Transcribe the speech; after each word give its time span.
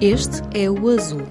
Este 0.00 0.42
é 0.52 0.70
o 0.70 0.90
Azul. 0.90 1.26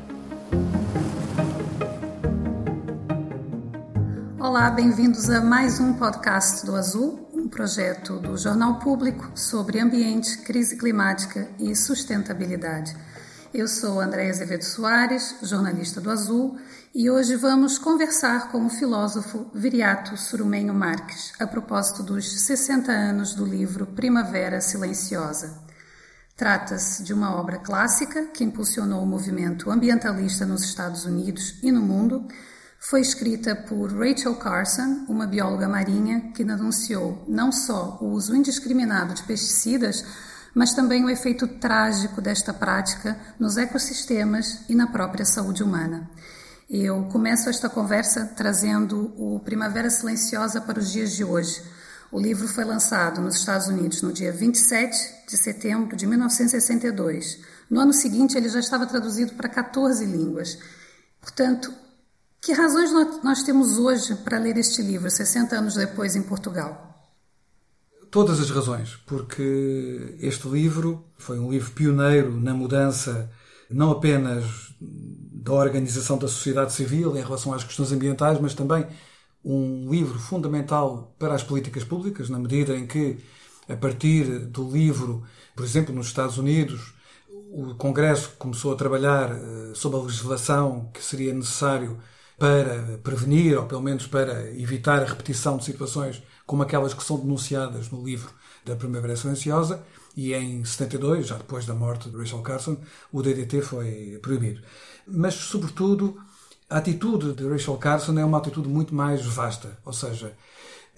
Olá, 4.40 4.72
bem-vindos 4.72 5.30
a 5.30 5.40
mais 5.40 5.80
um 5.80 5.94
podcast 5.94 6.66
do 6.66 6.76
Azul, 6.76 7.30
um 7.32 7.48
projeto 7.48 8.18
do 8.18 8.36
Jornal 8.36 8.80
Público 8.80 9.30
sobre 9.36 9.80
ambiente, 9.80 10.40
crise 10.40 10.78
climática 10.78 11.48
e 11.60 11.76
sustentabilidade. 11.76 12.98
Eu 13.54 13.68
sou 13.68 14.00
Andréa 14.02 14.32
Azevedo 14.32 14.64
Soares, 14.64 15.36
jornalista 15.44 16.02
do 16.02 16.10
Azul, 16.10 16.58
e 16.94 17.08
hoje 17.08 17.36
vamos 17.36 17.78
conversar 17.78 18.52
com 18.52 18.66
o 18.66 18.70
filósofo 18.72 19.46
Viriato 19.54 20.18
Surumenho 20.18 20.74
Marques 20.74 21.34
a 21.40 21.46
propósito 21.46 22.02
dos 22.02 22.42
60 22.42 22.92
anos 22.92 23.36
do 23.36 23.46
livro 23.46 23.86
Primavera 23.86 24.60
Silenciosa. 24.60 25.65
Trata-se 26.36 27.02
de 27.02 27.14
uma 27.14 27.34
obra 27.40 27.60
clássica 27.60 28.26
que 28.26 28.44
impulsionou 28.44 29.02
o 29.02 29.08
movimento 29.08 29.72
ambientalista 29.72 30.46
nos 30.46 30.66
Estados 30.66 31.06
Unidos 31.06 31.58
e 31.64 31.72
no 31.72 31.82
mundo. 31.82 32.28
Foi 32.78 33.00
escrita 33.00 33.56
por 33.56 33.90
Rachel 33.98 34.36
Carson, 34.36 35.06
uma 35.08 35.26
bióloga 35.26 35.66
marinha 35.66 36.34
que 36.36 36.44
denunciou 36.44 37.24
não 37.26 37.54
só 37.54 37.98
o 38.02 38.08
uso 38.10 38.36
indiscriminado 38.36 39.14
de 39.14 39.24
pesticidas, 39.24 40.04
mas 40.54 40.74
também 40.74 41.06
o 41.06 41.10
efeito 41.10 41.48
trágico 41.48 42.20
desta 42.20 42.54
prática 42.54 43.18
nos 43.40 43.56
ecossistemas 43.56 44.60
e 44.68 44.76
na 44.76 44.88
própria 44.88 45.24
saúde 45.24 45.64
humana. 45.64 46.10
Eu 46.70 47.06
começo 47.14 47.48
esta 47.50 47.70
conversa 47.70 48.26
trazendo 48.36 49.14
o 49.18 49.40
Primavera 49.40 49.90
Silenciosa 49.90 50.60
para 50.60 50.80
os 50.80 50.92
dias 50.92 51.14
de 51.14 51.24
hoje. 51.24 51.64
O 52.12 52.20
livro 52.20 52.48
foi 52.48 52.64
lançado 52.64 53.22
nos 53.22 53.36
Estados 53.36 53.68
Unidos 53.68 54.02
no 54.02 54.14
dia 54.14 54.32
27 54.32 55.28
de 55.28 55.38
setembro 55.38 55.96
de 55.96 56.06
1962. 56.06 57.40
No 57.70 57.80
ano 57.80 57.94
seguinte, 57.94 58.38
ele 58.38 58.48
já 58.48 58.60
estava 58.60 58.86
traduzido 58.86 59.34
para 59.34 59.50
14 59.50 60.06
línguas. 60.06 60.58
Portanto, 61.20 61.74
que 62.40 62.54
razões 62.54 62.92
nós 63.24 63.42
temos 63.42 63.78
hoje 63.78 64.16
para 64.16 64.38
ler 64.38 64.58
este 64.58 64.82
livro, 64.82 65.10
60 65.10 65.56
anos 65.58 65.74
depois, 65.74 66.16
em 66.16 66.22
Portugal? 66.22 66.94
Todas 68.12 68.40
as 68.40 68.50
razões, 68.50 68.96
porque 69.08 70.16
este 70.20 70.48
livro 70.48 71.04
foi 71.18 71.40
um 71.40 71.50
livro 71.50 71.72
pioneiro 71.72 72.40
na 72.40 72.54
mudança 72.54 73.30
não 73.70 73.92
apenas 73.92 74.46
da 74.80 75.54
organização 75.54 76.18
da 76.18 76.28
sociedade 76.28 76.72
civil 76.72 77.18
em 77.18 77.22
relação 77.22 77.54
às 77.54 77.64
questões 77.64 77.92
ambientais, 77.92 78.40
mas 78.40 78.54
também 78.54 78.86
um 79.46 79.92
livro 79.92 80.18
fundamental 80.18 81.14
para 81.20 81.36
as 81.36 81.44
políticas 81.44 81.84
públicas, 81.84 82.30
na 82.30 82.40
medida 82.40 82.76
em 82.76 82.88
que, 82.88 83.18
a 83.70 83.76
partir 83.76 84.40
do 84.48 84.70
livro, 84.72 85.24
por 85.56 85.64
exemplo, 85.64 85.94
nos 85.94 86.08
Estados 86.08 86.40
Unidos, 86.40 86.94
o 87.30 87.76
Congresso 87.76 88.32
começou 88.40 88.74
a 88.74 88.76
trabalhar 88.76 89.32
eh, 89.32 89.72
sobre 89.76 90.00
a 90.00 90.02
legislação 90.02 90.90
que 90.92 91.02
seria 91.04 91.34
necessário 91.34 91.98
para 92.38 92.98
prevenir, 93.04 93.58
ou 93.58 93.66
pelo 93.66 93.82
menos 93.82 94.08
para 94.08 94.52
evitar 94.52 95.02
a 95.02 95.06
repetição 95.06 95.58
de 95.58 95.64
situações 95.64 96.22
como 96.46 96.64
aquelas 96.64 96.94
que 96.94 97.04
são 97.04 97.18
denunciadas 97.18 97.90
no 97.90 98.04
livro 98.04 98.30
da 98.66 98.76
Primavera 98.76 99.16
Silenciosa, 99.16 99.82
e 100.18 100.34
em 100.34 100.66
72, 100.66 101.28
já 101.28 101.38
depois 101.38 101.66
da 101.66 101.74
morte 101.74 102.10
de 102.10 102.18
Rachel 102.18 102.42
Carson, 102.42 102.78
o 103.12 103.22
DDT 103.22 103.62
foi 103.62 104.20
proibido. 104.22 104.62
Mas, 105.08 105.36
sobretudo, 105.36 106.18
a 106.70 106.78
atitude 106.78 107.34
de 107.34 107.48
Rachel 107.48 107.78
Carson 107.78 108.18
é 108.18 108.26
uma 108.26 108.38
atitude 108.38 108.68
muito 108.68 108.94
mais 108.94 109.26
vasta, 109.26 109.78
ou 109.86 109.94
seja, 109.94 110.36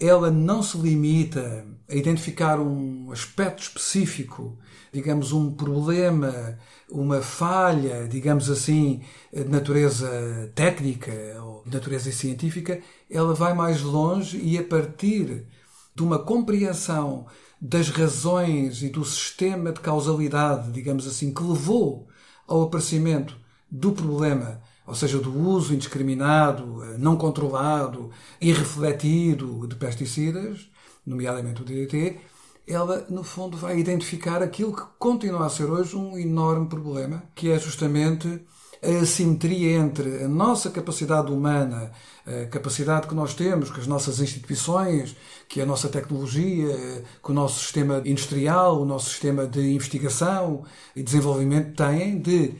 ela 0.00 0.30
não 0.30 0.62
se 0.62 0.78
limita 0.78 1.66
a 1.88 1.94
identificar 1.94 2.60
um 2.60 3.10
aspecto 3.10 3.62
específico, 3.62 4.56
digamos, 4.92 5.32
um 5.32 5.52
problema, 5.52 6.56
uma 6.88 7.20
falha, 7.20 8.06
digamos 8.08 8.48
assim, 8.48 9.02
de 9.32 9.44
natureza 9.44 10.52
técnica 10.54 11.12
ou 11.42 11.64
de 11.64 11.74
natureza 11.74 12.12
científica, 12.12 12.80
ela 13.10 13.34
vai 13.34 13.52
mais 13.54 13.82
longe 13.82 14.38
e 14.38 14.56
a 14.56 14.62
partir 14.62 15.46
de 15.94 16.02
uma 16.02 16.18
compreensão 16.18 17.26
das 17.60 17.90
razões 17.90 18.82
e 18.82 18.88
do 18.88 19.04
sistema 19.04 19.72
de 19.72 19.80
causalidade, 19.80 20.70
digamos 20.70 21.08
assim, 21.08 21.34
que 21.34 21.42
levou 21.42 22.06
ao 22.46 22.62
aparecimento 22.62 23.36
do 23.68 23.90
problema, 23.90 24.62
ou 24.88 24.94
seja, 24.94 25.18
do 25.18 25.38
uso 25.38 25.74
indiscriminado, 25.74 26.82
não 26.98 27.14
controlado, 27.14 28.10
irrefletido 28.40 29.68
de 29.68 29.76
pesticidas, 29.76 30.66
nomeadamente 31.06 31.60
o 31.60 31.64
DDT, 31.64 32.18
ela, 32.66 33.06
no 33.10 33.22
fundo, 33.22 33.56
vai 33.56 33.78
identificar 33.78 34.42
aquilo 34.42 34.74
que 34.74 34.82
continua 34.98 35.44
a 35.44 35.50
ser 35.50 35.64
hoje 35.64 35.94
um 35.94 36.18
enorme 36.18 36.68
problema, 36.68 37.22
que 37.34 37.50
é 37.50 37.58
justamente 37.58 38.40
a 38.82 39.02
assimetria 39.02 39.72
entre 39.72 40.24
a 40.24 40.28
nossa 40.28 40.70
capacidade 40.70 41.30
humana, 41.30 41.90
a 42.26 42.46
capacidade 42.46 43.08
que 43.08 43.14
nós 43.14 43.34
temos, 43.34 43.70
que 43.70 43.80
as 43.80 43.86
nossas 43.86 44.20
instituições, 44.20 45.14
que 45.48 45.60
a 45.60 45.66
nossa 45.66 45.88
tecnologia, 45.88 47.04
que 47.22 47.30
o 47.30 47.34
nosso 47.34 47.60
sistema 47.60 48.00
industrial, 48.06 48.80
o 48.80 48.86
nosso 48.86 49.10
sistema 49.10 49.46
de 49.46 49.60
investigação 49.60 50.64
e 50.96 51.02
desenvolvimento 51.02 51.74
têm 51.74 52.18
de 52.18 52.54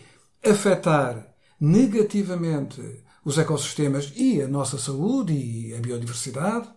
afetar 0.44 1.27
negativamente 1.60 3.02
os 3.24 3.38
ecossistemas 3.38 4.12
e 4.16 4.40
a 4.40 4.48
nossa 4.48 4.78
saúde 4.78 5.32
e 5.32 5.74
a 5.74 5.80
biodiversidade 5.80 6.68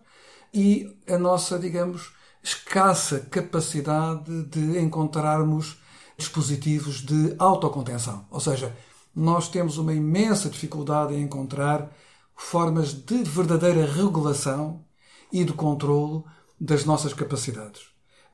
e 0.52 0.96
a 1.08 1.16
nossa, 1.16 1.58
digamos, 1.58 2.12
escassa 2.42 3.20
capacidade 3.20 4.44
de 4.44 4.78
encontrarmos 4.78 5.80
dispositivos 6.16 7.00
de 7.00 7.34
autocontenção. 7.38 8.26
Ou 8.30 8.40
seja, 8.40 8.76
nós 9.14 9.48
temos 9.48 9.78
uma 9.78 9.94
imensa 9.94 10.50
dificuldade 10.50 11.14
em 11.14 11.22
encontrar 11.22 11.90
formas 12.34 12.92
de 12.92 13.22
verdadeira 13.22 13.86
regulação 13.86 14.84
e 15.32 15.44
de 15.44 15.52
controlo 15.52 16.24
das 16.60 16.84
nossas 16.84 17.14
capacidades. 17.14 17.82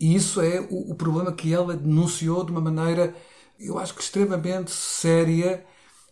E 0.01 0.15
isso 0.15 0.41
é 0.41 0.61
o, 0.61 0.93
o 0.93 0.95
problema 0.95 1.33
que 1.33 1.53
ela 1.53 1.77
denunciou 1.77 2.45
de 2.45 2.53
uma 2.53 2.61
maneira, 2.61 3.15
eu 3.59 3.79
acho 3.79 3.95
que 3.95 4.03
extremamente 4.03 4.71
séria, 4.71 5.65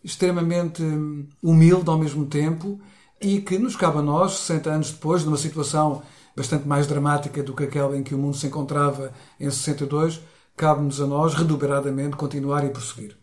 extremamente 0.07 0.81
hum, 0.81 1.27
humilde 1.43 1.89
ao 1.89 1.97
mesmo 1.97 2.25
tempo, 2.25 2.79
e 3.19 3.41
que 3.41 3.59
nos 3.59 3.75
cabe 3.75 3.97
a 3.97 4.01
nós, 4.01 4.39
60 4.39 4.69
anos 4.69 4.91
depois, 4.91 5.25
numa 5.25 5.37
situação 5.37 6.01
bastante 6.33 6.65
mais 6.65 6.87
dramática 6.87 7.43
do 7.43 7.53
que 7.53 7.65
aquela 7.65 7.97
em 7.97 8.03
que 8.03 8.15
o 8.15 8.17
mundo 8.17 8.37
se 8.37 8.47
encontrava 8.47 9.11
em 9.37 9.49
62, 9.49 10.21
cabe-nos 10.55 11.01
a 11.01 11.07
nós, 11.07 11.33
redobradamente, 11.33 12.15
continuar 12.15 12.63
e 12.63 12.69
prosseguir. 12.69 13.17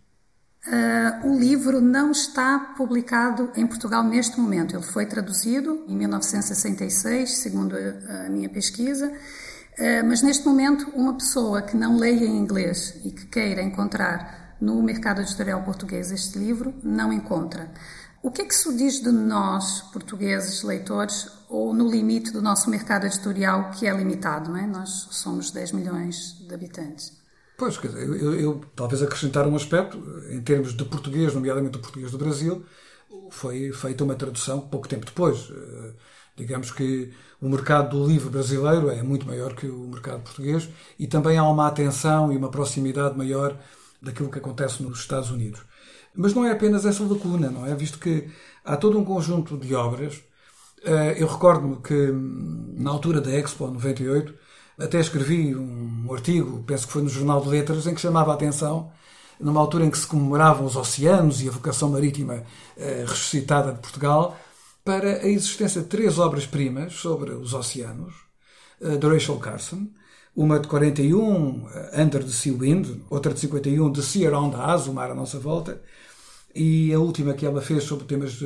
Uh, 0.66 1.28
o 1.28 1.38
livro 1.38 1.80
não 1.80 2.10
está 2.10 2.74
publicado 2.76 3.50
em 3.56 3.66
Portugal 3.66 4.04
neste 4.04 4.38
momento. 4.38 4.74
Ele 4.74 4.82
foi 4.82 5.06
traduzido 5.06 5.84
em 5.88 5.96
1966, 5.96 7.38
segundo 7.38 7.76
a, 7.76 8.26
a 8.26 8.28
minha 8.28 8.48
pesquisa, 8.48 9.08
uh, 9.08 10.06
mas 10.06 10.20
neste 10.20 10.44
momento, 10.44 10.90
uma 10.94 11.14
pessoa 11.14 11.62
que 11.62 11.76
não 11.76 11.96
leia 11.96 12.26
em 12.26 12.36
inglês 12.36 13.00
e 13.04 13.10
que 13.10 13.26
queira 13.26 13.62
encontrar 13.62 14.43
no 14.60 14.82
mercado 14.82 15.20
editorial 15.20 15.62
português 15.62 16.10
este 16.10 16.38
livro, 16.38 16.74
não 16.82 17.12
encontra. 17.12 17.70
O 18.22 18.30
que 18.30 18.42
é 18.42 18.44
que 18.46 18.54
isso 18.54 18.74
diz 18.74 19.00
de 19.00 19.12
nós, 19.12 19.82
portugueses, 19.92 20.62
leitores, 20.62 21.28
ou 21.48 21.74
no 21.74 21.90
limite 21.90 22.30
do 22.30 22.40
nosso 22.40 22.70
mercado 22.70 23.04
editorial, 23.04 23.70
que 23.70 23.86
é 23.86 23.94
limitado, 23.94 24.50
não 24.50 24.56
é? 24.56 24.66
Nós 24.66 25.08
somos 25.10 25.50
10 25.50 25.72
milhões 25.72 26.38
de 26.48 26.54
habitantes. 26.54 27.12
Pois, 27.56 27.76
quer 27.76 27.88
dizer, 27.88 28.08
eu, 28.08 28.34
eu, 28.34 28.60
talvez 28.74 29.02
acrescentar 29.02 29.46
um 29.46 29.54
aspecto, 29.54 29.98
em 30.30 30.40
termos 30.40 30.74
de 30.74 30.84
português, 30.84 31.34
nomeadamente 31.34 31.76
o 31.76 31.80
português 31.80 32.10
do 32.10 32.18
Brasil, 32.18 32.64
foi 33.30 33.72
feita 33.72 34.02
uma 34.02 34.14
tradução 34.14 34.60
pouco 34.60 34.88
tempo 34.88 35.06
depois. 35.06 35.50
Eh, 35.50 35.92
digamos 36.36 36.70
que 36.70 37.12
o 37.40 37.48
mercado 37.48 37.98
do 37.98 38.06
livro 38.06 38.30
brasileiro 38.30 38.90
é 38.90 39.02
muito 39.02 39.26
maior 39.26 39.54
que 39.54 39.66
o 39.66 39.86
mercado 39.86 40.22
português 40.22 40.68
e 40.98 41.06
também 41.06 41.38
há 41.38 41.44
uma 41.44 41.68
atenção 41.68 42.32
e 42.32 42.36
uma 42.36 42.50
proximidade 42.50 43.16
maior 43.16 43.56
daquilo 44.04 44.30
que 44.30 44.38
acontece 44.38 44.82
nos 44.82 45.00
Estados 45.00 45.30
Unidos. 45.30 45.60
Mas 46.14 46.34
não 46.34 46.44
é 46.44 46.52
apenas 46.52 46.86
essa 46.86 47.02
lacuna, 47.02 47.50
não 47.50 47.66
é? 47.66 47.74
Visto 47.74 47.98
que 47.98 48.28
há 48.64 48.76
todo 48.76 48.98
um 48.98 49.04
conjunto 49.04 49.56
de 49.58 49.74
obras. 49.74 50.22
Eh, 50.84 51.16
eu 51.18 51.26
recordo-me 51.26 51.76
que, 51.76 51.94
hum, 51.94 52.74
na 52.78 52.90
altura 52.90 53.20
da 53.20 53.30
Expo 53.32 53.66
98, 53.66 54.34
até 54.78 55.00
escrevi 55.00 55.54
um 55.54 56.12
artigo, 56.12 56.62
penso 56.66 56.86
que 56.86 56.92
foi 56.92 57.02
no 57.02 57.08
Jornal 57.08 57.40
de 57.42 57.48
Letras, 57.48 57.86
em 57.86 57.94
que 57.94 58.00
chamava 58.00 58.32
a 58.32 58.34
atenção, 58.34 58.92
numa 59.40 59.60
altura 59.60 59.84
em 59.84 59.90
que 59.90 59.98
se 59.98 60.06
comemoravam 60.06 60.66
os 60.66 60.76
oceanos 60.76 61.42
e 61.42 61.48
a 61.48 61.52
vocação 61.52 61.90
marítima 61.90 62.44
eh, 62.76 63.04
ressuscitada 63.06 63.72
de 63.72 63.80
Portugal, 63.80 64.36
para 64.84 65.22
a 65.22 65.28
existência 65.28 65.80
de 65.82 65.88
três 65.88 66.18
obras-primas 66.18 66.94
sobre 66.94 67.32
os 67.32 67.54
oceanos, 67.54 68.14
eh, 68.80 68.96
de 68.96 69.06
Rachel 69.06 69.38
Carson, 69.38 69.88
uma 70.36 70.58
de 70.58 70.68
41, 70.68 71.68
eh, 71.68 72.02
Under 72.02 72.24
the 72.24 72.30
Sea 72.30 72.52
Wind, 72.52 73.02
outra 73.10 73.32
de 73.32 73.40
51, 73.40 73.92
The 73.92 74.02
Sea 74.02 74.28
Around 74.28 74.56
Us, 74.56 74.86
o 74.86 74.92
mar 74.92 75.10
à 75.10 75.14
nossa 75.14 75.38
volta, 75.38 75.80
e 76.54 76.92
a 76.92 76.98
última 76.98 77.34
que 77.34 77.46
ela 77.46 77.60
fez 77.60 77.84
sobre 77.84 78.04
temas, 78.04 78.38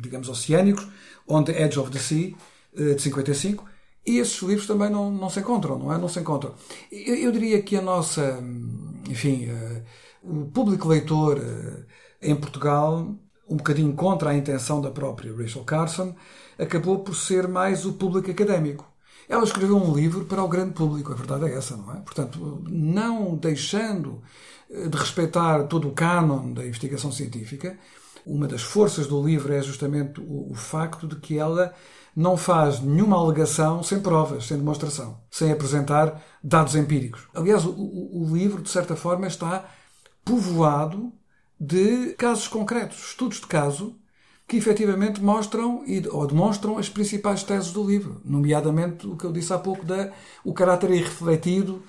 digamos, 0.00 0.28
oceânicos, 0.28 0.86
On 1.26 1.42
the 1.42 1.62
Edge 1.62 1.78
of 1.78 1.90
the 1.90 1.98
Sea, 1.98 2.32
de 2.74 3.00
55, 3.00 3.64
e 4.06 4.18
esses 4.18 4.40
livros 4.42 4.66
também 4.66 4.88
não, 4.90 5.10
não 5.10 5.28
se 5.28 5.40
encontram, 5.40 5.78
não 5.78 5.92
é? 5.92 5.98
Não 5.98 6.08
se 6.08 6.20
encontram. 6.20 6.54
Eu, 6.90 7.14
eu 7.16 7.32
diria 7.32 7.60
que 7.62 7.76
a 7.76 7.82
nossa, 7.82 8.38
enfim, 9.08 9.48
O 10.22 10.46
público 10.46 10.88
leitor 10.88 11.38
eh, 11.38 11.86
em 12.30 12.36
Portugal, 12.36 13.14
um 13.48 13.56
bocadinho 13.56 13.94
contra 13.94 14.30
a 14.30 14.36
intenção 14.36 14.80
da 14.80 14.90
própria 14.90 15.34
Rachel 15.34 15.64
Carson, 15.64 16.14
acabou 16.58 17.00
por 17.04 17.14
ser 17.14 17.48
mais 17.48 17.86
o 17.86 17.94
público 17.94 18.30
académico. 18.30 18.87
Ela 19.28 19.44
escreveu 19.44 19.76
um 19.76 19.94
livro 19.94 20.24
para 20.24 20.42
o 20.42 20.48
grande 20.48 20.72
público, 20.72 21.12
a 21.12 21.16
verdade 21.16 21.46
é 21.46 21.54
essa, 21.54 21.76
não 21.76 21.92
é? 21.92 22.00
Portanto, 22.00 22.62
não 22.68 23.36
deixando 23.36 24.22
eh, 24.70 24.88
de 24.88 24.96
respeitar 24.96 25.64
todo 25.64 25.88
o 25.88 25.92
cânon 25.92 26.52
da 26.52 26.66
investigação 26.66 27.12
científica, 27.12 27.78
uma 28.24 28.48
das 28.48 28.62
forças 28.62 29.06
do 29.06 29.24
livro 29.24 29.52
é 29.52 29.62
justamente 29.62 30.20
o, 30.20 30.50
o 30.50 30.54
facto 30.54 31.06
de 31.06 31.16
que 31.16 31.38
ela 31.38 31.74
não 32.16 32.36
faz 32.36 32.80
nenhuma 32.80 33.16
alegação 33.16 33.82
sem 33.82 34.00
provas, 34.00 34.46
sem 34.46 34.56
demonstração, 34.56 35.20
sem 35.30 35.52
apresentar 35.52 36.20
dados 36.42 36.74
empíricos. 36.74 37.28
Aliás, 37.34 37.64
o, 37.64 37.70
o, 37.70 38.24
o 38.24 38.36
livro, 38.36 38.62
de 38.62 38.70
certa 38.70 38.96
forma, 38.96 39.26
está 39.26 39.68
povoado 40.24 41.12
de 41.60 42.14
casos 42.14 42.48
concretos, 42.48 43.10
estudos 43.10 43.40
de 43.40 43.46
caso, 43.46 43.96
que 44.48 44.56
efetivamente 44.56 45.22
mostram 45.22 45.84
ou 46.10 46.26
demonstram 46.26 46.78
as 46.78 46.88
principais 46.88 47.42
teses 47.42 47.70
do 47.70 47.84
livro, 47.84 48.20
nomeadamente 48.24 49.06
o 49.06 49.14
que 49.14 49.26
eu 49.26 49.32
disse 49.32 49.52
há 49.52 49.58
pouco 49.58 49.84
da 49.84 50.10
o 50.42 50.54
caráter 50.54 50.90
irrefletido, 50.90 51.82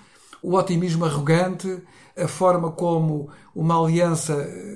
o 0.44 0.56
otimismo 0.56 1.06
arrogante, 1.06 1.82
a 2.18 2.28
forma 2.28 2.70
como 2.72 3.30
uma 3.56 3.82
aliança 3.82 4.36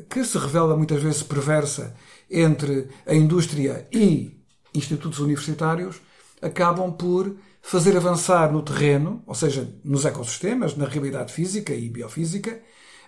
que 0.10 0.24
se 0.24 0.38
revela 0.38 0.78
muitas 0.78 1.04
vezes 1.04 1.24
perversa 1.24 1.94
entre 2.32 2.88
a 3.06 3.14
indústria 3.14 3.86
e 3.92 4.40
institutos 4.74 5.20
universitários 5.20 6.02
acabam 6.42 6.92
por 6.92 7.36
fazer 7.62 7.96
avançar 7.98 8.52
no 8.52 8.62
terreno, 8.62 9.22
ou 9.26 9.36
seja, 9.36 9.70
nos 9.84 10.06
ecossistemas, 10.06 10.76
na 10.76 10.86
realidade 10.86 11.34
física 11.34 11.74
e 11.74 11.90
biofísica, 11.90 12.62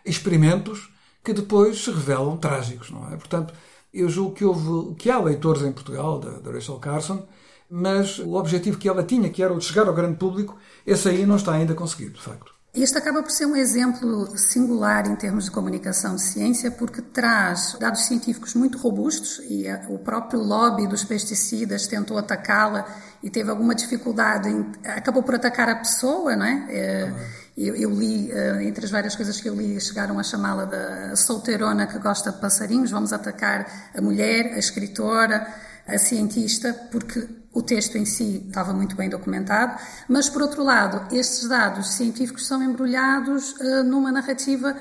experimentos 0.06 0.94
que 1.24 1.34
depois 1.34 1.84
se 1.84 1.92
revelam 1.92 2.38
trágicos, 2.38 2.92
não 2.92 3.12
é? 3.12 3.18
Portanto, 3.18 3.54
eu 3.96 4.10
julgo 4.10 4.34
que 4.34 4.44
houve, 4.44 4.96
que 4.96 5.10
há 5.10 5.18
leitores 5.20 5.62
em 5.64 5.72
Portugal 5.72 6.20
da, 6.20 6.32
da 6.40 6.52
Rachel 6.52 6.78
Carson, 6.78 7.26
mas 7.70 8.20
o 8.20 8.34
objetivo 8.36 8.78
que 8.78 8.90
ela 8.90 9.04
tinha, 9.04 9.30
que 9.30 9.42
era 9.42 9.54
o 9.54 9.58
de 9.58 9.66
chegar 9.66 9.88
ao 9.88 9.94
grande 9.94 10.18
público, 10.18 10.58
esse 10.86 11.10
aí 11.10 11.26
não 11.26 11.38
está 11.38 11.54
ainda 11.54 11.74
conseguido, 11.74 12.14
de 12.14 12.22
facto. 12.22 12.54
Este 12.76 12.98
acaba 12.98 13.24
por 13.24 13.32
ser 13.32 13.46
um 13.46 13.56
exemplo 13.56 14.38
singular 14.38 15.10
em 15.10 15.16
termos 15.16 15.46
de 15.46 15.52
comunicação 15.52 16.16
de 16.16 16.22
ciência, 16.22 16.70
porque 16.70 17.02
traz 17.02 17.78
dados 17.80 18.02
científicos 18.02 18.54
muito 18.54 18.78
robustos 18.78 19.40
e 19.50 19.66
o 19.88 19.98
próprio 19.98 20.42
lobby 20.42 20.86
dos 20.86 21.06
pesticidas 21.06 21.88
tentou 21.88 22.18
atacá-la 22.18 22.86
e 23.24 23.30
teve 23.30 23.50
alguma 23.50 23.74
dificuldade, 23.74 24.50
em, 24.50 24.70
acabou 24.84 25.24
por 25.24 25.36
atacar 25.36 25.70
a 25.70 25.76
pessoa, 25.78 26.36
não 26.36 26.46
é? 26.46 26.68
é 26.70 27.45
eu, 27.58 27.76
eu, 27.76 27.90
li, 27.90 28.32
uh, 28.32 28.62
entre 28.62 28.86
as 28.86 28.92
várias 28.92 29.16
coisas 29.16 29.40
que 29.40 29.48
eu 29.48 29.56
li, 29.56 29.80
chegaram 29.80 30.20
a 30.20 30.24
chamá-la 30.24 30.66
da 30.66 31.16
solteirona 31.16 31.88
que 31.88 31.98
gosta 32.00 32.32
de 32.32 32.40
passarinhos. 32.40 32.92
Vamos 32.92 33.14
atacar 33.14 33.92
a 33.96 34.02
mulher, 34.02 34.54
a 34.54 34.60
escritora, 34.60 35.48
a 35.88 35.98
cientista, 35.98 36.74
porque 36.92 37.28
o 37.54 37.62
texto 37.62 37.98
em 37.98 38.06
si 38.06 38.46
estava 38.48 38.74
muito 38.74 38.96
bem 38.96 39.10
documentado. 39.10 39.80
Mas, 40.10 40.28
por 40.28 40.42
outro 40.42 40.64
lado, 40.64 41.16
estes 41.16 41.48
dados 41.48 41.94
científicos 41.94 42.46
são 42.46 42.62
embrulhados 42.62 43.54
uh, 43.54 43.84
numa 43.84 44.12
narrativa 44.12 44.76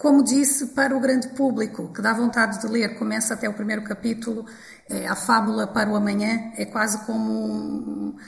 como 0.00 0.24
disse, 0.24 0.68
para 0.68 0.96
o 0.96 1.00
grande 1.00 1.28
público, 1.28 1.92
que 1.92 2.00
dá 2.00 2.14
vontade 2.14 2.58
de 2.58 2.66
ler, 2.66 2.98
começa 2.98 3.34
até 3.34 3.46
o 3.46 3.52
primeiro 3.52 3.82
capítulo, 3.82 4.46
é, 4.88 5.06
a 5.06 5.14
fábula 5.14 5.66
para 5.66 5.90
o 5.90 5.94
amanhã, 5.94 6.52
é 6.56 6.64
quase 6.64 7.04
como 7.04 7.30
um, 7.30 8.16
eh, 8.18 8.22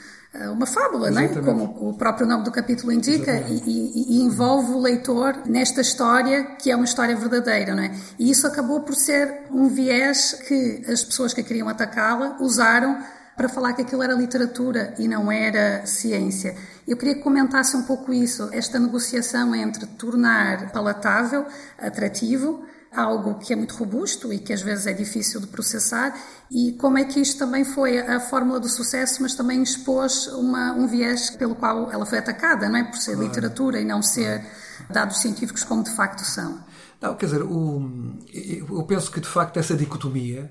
uma 0.51 0.65
fábula, 0.65 1.09
é? 1.21 1.27
como 1.27 1.89
o 1.89 1.93
próprio 1.93 2.25
nome 2.25 2.43
do 2.43 2.51
capítulo 2.51 2.91
indica, 2.91 3.31
e, 3.47 3.61
e, 3.65 4.17
e, 4.17 4.21
envolve 4.23 4.71
o 4.71 4.79
leitor 4.79 5.43
nesta 5.45 5.81
história 5.81 6.43
que 6.59 6.71
é 6.71 6.75
uma 6.75 6.85
história 6.85 7.15
verdadeira. 7.15 7.75
Não 7.75 7.83
é? 7.83 7.91
E 8.17 8.31
isso 8.31 8.47
acabou 8.47 8.81
por 8.81 8.95
ser 8.95 9.43
um 9.51 9.67
viés 9.67 10.33
que 10.47 10.83
as 10.87 11.03
pessoas 11.03 11.33
que 11.33 11.43
queriam 11.43 11.69
atacá-la 11.69 12.37
usaram 12.39 12.97
para 13.35 13.49
falar 13.49 13.73
que 13.73 13.81
aquilo 13.81 14.03
era 14.03 14.13
literatura 14.13 14.93
e 14.97 15.07
não 15.07 15.31
era 15.31 15.85
ciência. 15.85 16.55
Eu 16.87 16.97
queria 16.97 17.15
que 17.15 17.21
comentasse 17.21 17.75
um 17.75 17.83
pouco 17.83 18.13
isso, 18.13 18.49
esta 18.51 18.79
negociação 18.79 19.55
entre 19.55 19.85
tornar 19.85 20.71
palatável, 20.71 21.45
atrativo, 21.77 22.63
algo 22.95 23.35
que 23.39 23.53
é 23.53 23.55
muito 23.55 23.75
robusto 23.75 24.31
e 24.31 24.39
que 24.39 24.53
às 24.53 24.61
vezes 24.61 24.87
é 24.87 24.93
difícil 24.93 25.41
de 25.41 25.47
processar, 25.47 26.13
e 26.51 26.73
como 26.73 26.97
é 26.97 27.05
que 27.05 27.19
isto 27.19 27.39
também 27.39 27.65
foi 27.65 27.99
a 27.99 28.19
fórmula 28.19 28.59
do 28.59 28.69
sucesso, 28.69 29.21
mas 29.21 29.35
também 29.35 29.61
expôs 29.63 30.27
uma, 30.27 30.73
um 30.73 30.87
viés 30.87 31.29
pelo 31.31 31.55
qual 31.55 31.91
ela 31.91 32.05
foi 32.05 32.19
atacada, 32.19 32.69
não 32.69 32.77
é? 32.77 32.83
Por 32.83 32.97
ser 32.97 33.17
literatura 33.17 33.79
e 33.79 33.85
não 33.85 34.01
ser 34.01 34.45
dados 34.89 35.17
científicos 35.17 35.63
como 35.63 35.83
de 35.83 35.91
facto 35.91 36.23
são. 36.23 36.63
Não, 37.01 37.15
quer 37.15 37.25
dizer, 37.25 37.41
o, 37.43 38.15
eu 38.33 38.83
penso 38.83 39.11
que 39.11 39.19
de 39.19 39.27
facto 39.27 39.57
essa 39.57 39.75
dicotomia 39.75 40.49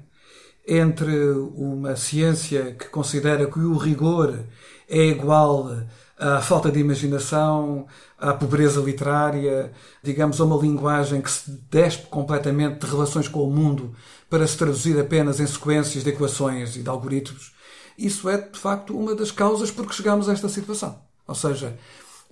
entre 0.67 1.31
uma 1.55 1.97
ciência 1.97 2.75
que 2.75 2.89
considera 2.89 3.47
que 3.47 3.59
o 3.59 3.77
rigor 3.77 4.45
é 4.89 5.07
igual 5.07 5.83
à 6.19 6.41
falta 6.41 6.71
de 6.71 6.79
imaginação, 6.79 7.87
à 8.19 8.33
pobreza 8.33 8.81
literária, 8.81 9.73
digamos, 10.03 10.41
a 10.41 10.45
uma 10.45 10.57
linguagem 10.57 11.21
que 11.21 11.31
se 11.31 11.51
despe 11.71 12.07
completamente 12.07 12.85
de 12.85 12.91
relações 12.91 13.29
com 13.29 13.43
o 13.43 13.51
mundo 13.51 13.95
para 14.31 14.47
se 14.47 14.57
traduzir 14.57 14.99
apenas 14.99 15.41
em 15.41 15.47
sequências 15.47 16.05
de 16.05 16.11
equações 16.11 16.77
e 16.77 16.83
de 16.83 16.89
algoritmos. 16.89 17.53
Isso 17.99 18.29
é, 18.29 18.39
de 18.39 18.59
facto, 18.59 18.97
uma 18.97 19.15
das 19.15 19.31
causas 19.31 19.71
por 19.71 19.87
que 19.87 19.95
chegamos 19.95 20.29
a 20.29 20.33
esta 20.33 20.49
situação. 20.49 20.99
Ou 21.27 21.35
seja, 21.35 21.77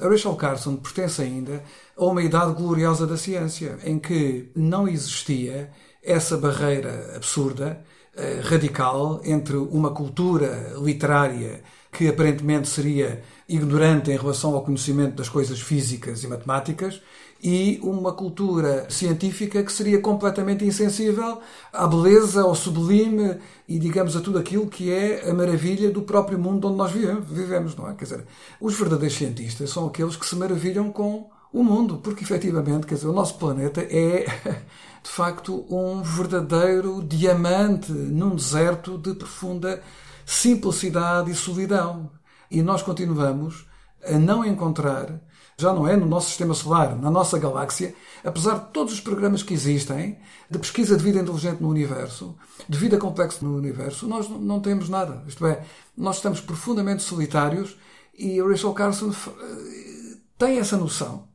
a 0.01 0.09
Rachel 0.09 0.35
Carson 0.35 0.77
pertence 0.77 1.21
ainda 1.21 1.63
a 1.97 2.05
uma 2.05 2.23
idade 2.23 2.55
gloriosa 2.55 3.07
da 3.07 3.17
ciência, 3.17 3.79
em 3.85 3.99
que 3.99 4.51
não 4.57 4.89
existia 4.89 5.71
essa 6.03 6.37
barreira 6.37 7.13
absurda 7.15 7.85
eh, 8.17 8.41
radical 8.43 9.21
entre 9.25 9.57
uma 9.57 9.91
cultura 9.91 10.75
literária 10.83 11.63
que 11.93 12.09
aparentemente 12.09 12.69
seria 12.69 13.23
ignorante 13.51 14.11
em 14.11 14.17
relação 14.17 14.55
ao 14.55 14.63
conhecimento 14.63 15.17
das 15.17 15.29
coisas 15.29 15.61
físicas 15.61 16.23
e 16.23 16.29
matemáticas 16.29 17.01
e 17.43 17.81
uma 17.83 18.13
cultura 18.13 18.89
científica 18.91 19.63
que 19.63 19.73
seria 19.73 20.01
completamente 20.01 20.65
insensível 20.65 21.41
à 21.73 21.87
beleza, 21.87 22.43
ao 22.43 22.55
sublime 22.55 23.39
e, 23.67 23.79
digamos, 23.79 24.17
a 24.17 24.21
tudo 24.21 24.39
aquilo 24.39 24.67
que 24.67 24.93
é 24.93 25.29
a 25.29 25.35
maravilha 25.35 25.91
do 25.91 26.03
próprio 26.03 26.39
mundo 26.39 26.69
onde 26.69 26.77
nós 26.77 26.93
vivemos, 26.93 27.75
não 27.75 27.89
é? 27.89 27.95
Quer 27.95 28.05
dizer, 28.05 28.25
os 28.61 28.75
verdadeiros 28.75 29.17
cientistas 29.17 29.71
são 29.71 29.87
aqueles 29.87 30.17
que 30.17 30.27
se 30.27 30.37
maravilham 30.37 30.93
com 30.93 31.31
o 31.53 31.65
mundo, 31.65 31.99
porque 31.99 32.23
efetivamente, 32.23 32.87
quer 32.87 32.95
dizer, 32.95 33.09
o 33.09 33.13
nosso 33.13 33.37
planeta 33.39 33.81
é 33.81 34.27
de 35.03 35.11
facto 35.11 35.65
um 35.71 36.03
verdadeiro 36.03 37.03
diamante 37.03 37.91
num 37.91 38.37
deserto 38.37 38.97
de 38.99 39.15
profunda 39.15 39.83
simplicidade 40.27 41.31
e 41.31 41.35
solidão. 41.35 42.20
E 42.51 42.63
nós 42.63 42.83
continuamos 42.83 43.67
a 44.05 44.19
não 44.19 44.45
encontrar, 44.45 45.21
já 45.57 45.73
não 45.73 45.87
é 45.87 45.97
no 45.97 46.07
nosso 46.07 46.29
sistema 46.29 46.55
solar, 46.55 46.97
na 46.97 47.11
nossa 47.11 47.39
galáxia, 47.39 47.95
apesar 48.25 48.59
de 48.59 48.73
todos 48.73 48.95
os 48.95 49.01
programas 49.01 49.43
que 49.43 49.55
existem 49.55 50.19
de 50.51 50.59
pesquisa 50.59 50.97
de 50.97 51.05
vida 51.05 51.21
inteligente 51.21 51.61
no 51.61 51.69
universo, 51.69 52.37
de 52.69 52.79
vida 52.79 52.97
complexa 52.97 53.45
no 53.45 53.57
universo, 53.57 54.07
nós 54.09 54.29
não 54.29 54.61
temos 54.61 54.89
nada. 54.89 55.23
Isto 55.27 55.47
é, 55.47 55.65
nós 55.97 56.17
estamos 56.17 56.41
profundamente 56.41 57.03
solitários 57.03 57.77
e 58.15 58.41
Rachel 58.41 58.73
Carson 58.73 59.11
eh, 59.11 60.17
tem 60.39 60.59
essa 60.59 60.77
noção 60.77 61.31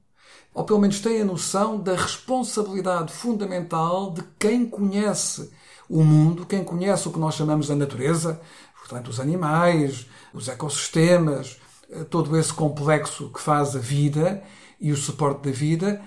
ou 0.55 0.63
pelo 0.63 0.79
menos 0.79 1.01
tem 1.01 1.22
a 1.22 1.25
noção 1.25 1.77
da 1.77 1.93
responsabilidade 1.93 3.12
fundamental 3.12 4.12
de 4.12 4.24
quem 4.39 4.65
conhece 4.65 5.51
o 5.89 6.01
mundo, 6.01 6.45
quem 6.45 6.63
conhece 6.63 7.07
o 7.07 7.12
que 7.12 7.19
nós 7.19 7.36
chamamos 7.36 7.67
da 7.67 7.75
natureza, 7.75 8.39
portanto, 8.88 9.10
os 9.10 9.20
animais, 9.20 10.08
os 10.34 10.48
ecossistemas, 10.48 11.60
eh, 11.89 12.04
todo 12.04 12.38
esse 12.38 12.54
complexo 12.54 13.32
que 13.32 13.42
faz 13.42 13.75
a 13.75 13.80
vida 13.80 14.44
e 14.80 14.92
o 14.92 14.98
suporte 14.98 15.50
da 15.50 15.51
vida, 15.51 16.01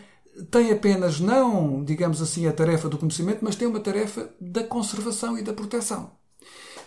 tem 0.51 0.71
apenas 0.71 1.19
não, 1.19 1.85
digamos 1.85 2.23
assim, 2.23 2.47
a 2.47 2.53
tarefa 2.53 2.89
do 2.89 2.99
conhecimento, 2.99 3.41
mas 3.43 3.57
tem 3.57 3.67
uma 3.67 3.81
tarefa 3.81 4.31
da 4.41 4.63
conservação 4.63 5.37
e 5.37 5.43
da 5.43 5.53
proteção. 5.53 6.13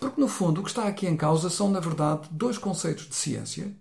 Porque, 0.00 0.20
no 0.20 0.28
fundo, 0.28 0.60
o 0.60 0.64
que 0.64 0.70
está 0.70 0.88
aqui 0.88 1.06
em 1.06 1.16
causa 1.16 1.50
são, 1.50 1.70
na 1.70 1.80
verdade, 1.80 2.28
dois 2.32 2.58
conceitos 2.58 3.08
de 3.08 3.14
ciência 3.14 3.72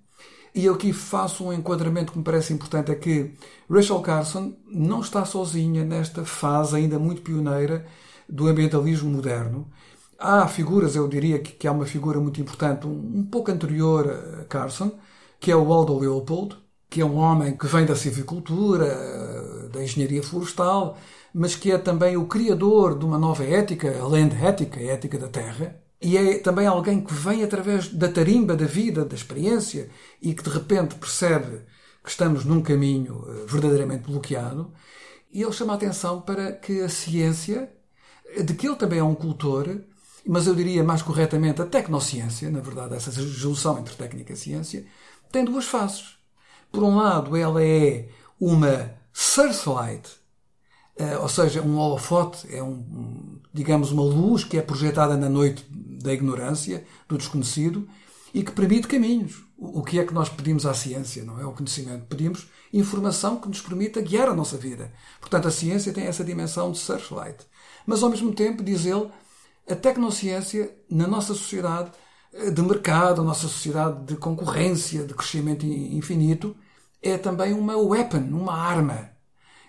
e 0.54 0.66
eu 0.66 0.74
aqui 0.74 0.92
faço 0.92 1.46
um 1.46 1.54
enquadramento 1.54 2.12
que 2.12 2.18
me 2.18 2.24
parece 2.24 2.54
importante: 2.54 2.92
é 2.92 2.96
que 2.96 3.34
Rachel 3.70 4.02
Carson 4.02 4.54
não 4.68 5.00
está 5.00 5.26
sozinha 5.26 5.84
nesta 5.84 6.26
fase 6.26 6.76
ainda 6.76 7.00
muito 7.00 7.22
pioneira 7.22 7.86
do 8.28 8.48
ambientalismo 8.48 9.10
moderno. 9.10 9.68
Há 10.24 10.48
figuras, 10.48 10.96
eu 10.96 11.08
diria 11.08 11.40
que, 11.40 11.52
que 11.52 11.68
há 11.68 11.72
uma 11.72 11.86
figura 11.86 12.20
muito 12.20 12.40
importante, 12.40 12.86
um, 12.86 12.92
um 12.92 13.24
pouco 13.26 13.52
anterior 13.52 14.08
a 14.42 14.46
Carson, 14.46 14.92
que 15.40 15.52
é 15.52 15.56
o 15.56 15.66
Waldo 15.66 15.98
Leopold, 15.98 16.58
que 16.90 17.02
é 17.02 17.06
um 17.06 17.16
homem 17.18 17.58
que 17.58 17.66
vem 17.66 17.86
da 17.86 17.96
civicultura, 17.96 19.70
da 19.70 19.84
engenharia 19.84 20.22
florestal, 20.22 20.98
mas 21.34 21.56
que 21.56 21.72
é 21.72 21.78
também 21.78 22.18
o 22.18 22.28
criador 22.28 23.00
de 23.00 23.06
uma 23.06 23.18
nova 23.18 23.44
ética, 23.44 23.98
a 24.00 24.08
land 24.08 24.36
ética, 24.36 24.80
a 24.80 24.84
ética 24.84 25.18
da 25.18 25.28
terra, 25.28 25.82
e 26.02 26.18
é 26.18 26.40
também 26.40 26.68
alguém 26.68 27.04
que 27.04 27.14
vem 27.14 27.44
através 27.44 27.88
da 27.88 28.12
tarimba 28.12 28.56
da 28.56 28.66
vida, 28.66 29.06
da 29.06 29.16
experiência, 29.16 29.90
e 30.22 30.34
que 30.36 30.44
de 30.44 30.50
repente 30.50 30.96
percebe 30.96 31.62
que 32.04 32.10
estamos 32.10 32.46
num 32.46 32.62
caminho 32.62 33.26
eh, 33.28 33.46
verdadeiramente 33.48 34.04
bloqueado. 34.10 34.72
E 35.32 35.42
ele 35.42 35.52
chama 35.52 35.74
a 35.74 35.76
atenção 35.78 36.22
para 36.22 36.52
que 36.52 36.82
a 36.82 36.90
ciência, 36.90 37.72
de 38.44 38.54
que 38.54 38.68
ele 38.68 38.76
também 38.76 39.00
é 39.00 39.04
um 39.04 39.16
cultor, 39.16 39.82
mas 40.26 40.48
eu 40.48 40.56
diria 40.56 40.84
mais 40.84 41.02
corretamente 41.02 41.62
a 41.62 41.66
tecnociência, 41.66 42.50
na 42.50 42.60
verdade, 42.60 42.96
essa 42.96 43.12
junção 43.12 43.80
entre 43.80 43.96
técnica 43.96 44.34
e 44.34 44.38
ciência, 44.38 44.86
tem 45.32 45.46
duas 45.46 45.66
faces. 45.66 46.16
Por 46.72 46.84
um 46.84 46.96
lado, 46.96 47.36
ela 47.36 47.64
é 47.64 48.10
uma 48.40 48.94
searchlight, 49.14 50.10
eh, 50.98 51.18
ou 51.18 51.28
seja, 51.28 51.62
um 51.62 51.78
holofote, 51.78 52.54
é 52.54 52.62
um, 52.62 53.40
digamos, 53.54 53.92
uma 53.92 54.04
luz 54.04 54.44
que 54.44 54.58
é 54.58 54.62
projetada 54.62 55.18
na 55.18 55.30
noite 55.30 55.66
da 55.70 56.14
ignorância, 56.14 56.86
do 57.08 57.18
desconhecido, 57.18 57.88
e 58.34 58.44
que 58.44 58.52
permite 58.52 58.88
caminhos. 58.88 59.44
O 59.58 59.84
que 59.84 60.00
é 60.00 60.06
que 60.06 60.14
nós 60.14 60.30
pedimos 60.30 60.66
à 60.66 60.74
ciência, 60.74 61.24
não 61.24 61.40
é? 61.40 61.46
O 61.46 61.52
conhecimento. 61.52 62.06
Pedimos 62.08 62.48
informação 62.74 63.38
que 63.38 63.48
nos 63.48 63.62
permita 63.62 64.02
guiar 64.02 64.30
a 64.30 64.34
nossa 64.34 64.58
vida. 64.58 64.92
Portanto, 65.20 65.48
a 65.48 65.52
ciência 65.52 65.94
tem 65.94 66.06
essa 66.06 66.24
dimensão 66.24 66.72
de 66.72 66.80
searchlight. 66.80 67.46
Mas, 67.86 68.02
ao 68.02 68.10
mesmo 68.10 68.34
tempo, 68.34 68.64
diz 68.64 68.86
ele, 68.86 69.10
a 69.70 69.76
tecnociência, 69.76 70.76
na 70.90 71.08
nossa 71.08 71.34
sociedade 71.34 71.92
eh, 72.34 72.52
de 72.52 72.62
mercado, 72.62 73.22
a 73.22 73.24
nossa 73.24 73.48
sociedade 73.48 74.04
de 74.06 74.16
concorrência, 74.16 75.04
de 75.06 75.14
crescimento 75.14 75.66
infinito, 75.66 76.56
é 77.02 77.18
também 77.18 77.54
uma 77.54 77.78
weapon, 77.78 78.20
uma 78.20 78.54
arma. 78.54 79.12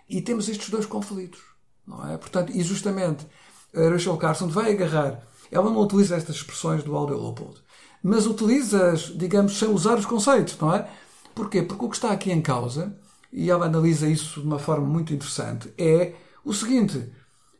E 0.08 0.20
temos 0.20 0.48
estes 0.48 0.70
dois 0.70 0.86
conflitos. 0.86 1.40
Não 1.86 2.08
é? 2.08 2.16
Portanto, 2.16 2.52
e 2.54 2.62
justamente 2.62 3.26
a 3.74 3.88
Rachel 3.88 4.16
Carson 4.16 4.48
vai 4.48 4.72
agarrar. 4.72 5.22
Ela 5.50 5.70
não 5.70 5.80
utiliza 5.80 6.16
estas 6.16 6.36
expressões 6.36 6.82
do 6.82 6.96
Aldo 6.96 7.14
Leopold, 7.14 7.60
mas 8.02 8.26
utiliza-as, 8.26 9.16
digamos, 9.16 9.58
sem 9.58 9.68
usar 9.68 9.98
os 9.98 10.06
conceitos, 10.06 10.58
não 10.58 10.74
é? 10.74 10.88
Porquê? 11.34 11.62
Porque 11.62 11.84
o 11.84 11.88
que 11.88 11.96
está 11.96 12.10
aqui 12.10 12.30
em 12.30 12.40
causa, 12.40 12.96
e 13.32 13.50
ela 13.50 13.66
analisa 13.66 14.08
isso 14.08 14.40
de 14.40 14.46
uma 14.46 14.58
forma 14.58 14.86
muito 14.86 15.12
interessante, 15.12 15.72
é 15.78 16.14
o 16.44 16.52
seguinte: 16.52 17.12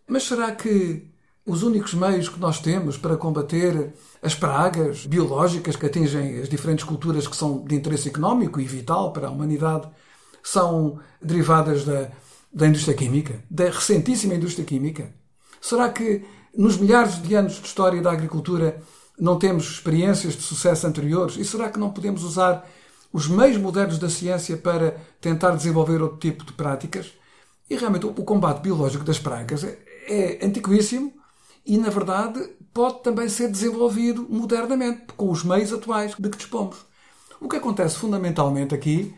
mas 0.07 0.25
será 0.25 0.53
que 0.53 1.12
os 1.45 1.63
únicos 1.63 1.95
meios 1.95 2.29
que 2.29 2.39
nós 2.39 2.61
temos 2.61 2.97
para 2.97 3.17
combater 3.17 3.93
as 4.23 4.35
pragas 4.35 5.07
biológicas 5.07 5.75
que 5.75 5.87
atingem 5.87 6.41
as 6.41 6.49
diferentes 6.49 6.85
culturas 6.85 7.27
que 7.27 7.37
são 7.37 7.65
de 7.65 7.75
interesse 7.75 8.09
económico 8.09 8.61
e 8.61 8.65
vital 8.65 9.13
para 9.13 9.27
a 9.27 9.31
humanidade 9.31 9.89
são 10.43 11.01
derivadas 11.21 11.85
da, 11.85 12.11
da 12.53 12.67
indústria 12.67 12.97
química, 12.97 13.43
da 13.51 13.65
recentíssima 13.65 14.35
indústria 14.35 14.65
química? 14.65 15.13
Será 15.61 15.89
que 15.89 16.25
nos 16.57 16.77
milhares 16.77 17.21
de 17.21 17.35
anos 17.35 17.55
de 17.55 17.67
história 17.67 18.01
da 18.01 18.13
agricultura 18.13 18.81
não 19.19 19.39
temos 19.39 19.65
experiências 19.69 20.35
de 20.35 20.43
sucesso 20.43 20.87
anteriores? 20.87 21.37
E 21.37 21.45
será 21.45 21.71
que 21.71 21.79
não 21.79 21.91
podemos 21.91 22.23
usar 22.23 22.69
os 23.13 23.27
meios 23.27 23.57
modernos 23.57 23.99
da 23.99 24.09
ciência 24.09 24.57
para 24.57 24.97
tentar 25.21 25.51
desenvolver 25.51 26.01
outro 26.03 26.19
tipo 26.19 26.45
de 26.45 26.53
práticas? 26.53 27.13
E 27.69 27.77
realmente 27.77 28.07
o 28.07 28.13
combate 28.13 28.61
biológico 28.61 29.05
das 29.05 29.19
pragas 29.19 29.65
é, 29.65 29.79
é 30.09 30.47
antiquíssimo 30.47 31.22
e, 31.65 31.79
na 31.79 31.91
verdade, 31.91 32.41
pode 32.73 33.03
também 33.03 33.29
ser 33.29 33.49
desenvolvido 33.49 34.27
modernamente, 34.29 35.13
com 35.17 35.31
os 35.31 35.45
meios 35.45 35.73
atuais 35.73 36.15
de 36.19 36.29
que 36.29 36.39
dispomos. 36.39 36.79
O 37.41 37.49
que 37.49 37.57
acontece 37.57 37.97
fundamentalmente 37.97 38.75
aqui 38.75 39.15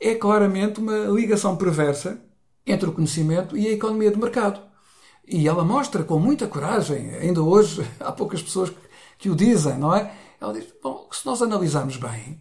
é 0.00 0.14
claramente 0.14 0.80
uma 0.80 1.06
ligação 1.06 1.56
perversa 1.56 2.22
entre 2.66 2.88
o 2.88 2.92
conhecimento 2.92 3.56
e 3.56 3.66
a 3.66 3.72
economia 3.72 4.10
de 4.10 4.18
mercado. 4.18 4.60
E 5.26 5.46
ela 5.46 5.64
mostra 5.64 6.04
com 6.04 6.18
muita 6.18 6.46
coragem, 6.46 7.14
ainda 7.16 7.42
hoje 7.42 7.86
há 8.00 8.12
poucas 8.12 8.42
pessoas 8.42 8.72
que 9.18 9.30
o 9.30 9.36
dizem, 9.36 9.76
não 9.78 9.94
é? 9.94 10.14
Ela 10.40 10.52
diz: 10.52 10.66
bom, 10.82 11.08
se 11.12 11.26
nós 11.26 11.42
analisarmos 11.42 11.96
bem, 11.96 12.40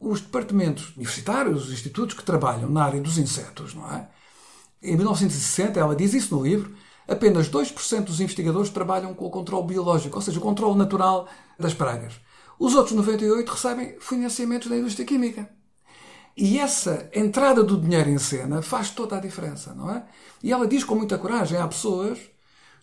os 0.00 0.20
departamentos 0.20 0.94
universitários, 0.96 1.66
os 1.66 1.72
institutos 1.72 2.16
que 2.16 2.24
trabalham 2.24 2.68
na 2.68 2.84
área 2.84 3.00
dos 3.00 3.18
insetos, 3.18 3.74
não 3.74 3.90
é? 3.92 4.08
Em 4.82 4.96
1960, 4.96 5.78
ela 5.78 5.96
diz 5.96 6.14
isso 6.14 6.34
no 6.34 6.42
livro, 6.42 6.74
apenas 7.08 7.48
2% 7.48 8.04
dos 8.04 8.20
investigadores 8.20 8.70
trabalham 8.70 9.14
com 9.14 9.26
o 9.26 9.30
controle 9.30 9.66
biológico, 9.66 10.16
ou 10.16 10.22
seja, 10.22 10.38
o 10.38 10.42
controle 10.42 10.76
natural 10.76 11.28
das 11.58 11.74
pragas. 11.74 12.14
Os 12.58 12.74
outros 12.74 12.96
98% 12.96 13.48
recebem 13.48 13.96
financiamentos 14.00 14.68
da 14.68 14.76
indústria 14.76 15.06
química. 15.06 15.48
E 16.36 16.58
essa 16.58 17.08
entrada 17.14 17.62
do 17.62 17.80
dinheiro 17.80 18.10
em 18.10 18.18
cena 18.18 18.60
faz 18.60 18.90
toda 18.90 19.16
a 19.16 19.20
diferença, 19.20 19.74
não 19.74 19.90
é? 19.90 20.04
E 20.42 20.52
ela 20.52 20.66
diz 20.66 20.84
com 20.84 20.94
muita 20.94 21.16
coragem: 21.16 21.58
há 21.58 21.66
pessoas 21.66 22.18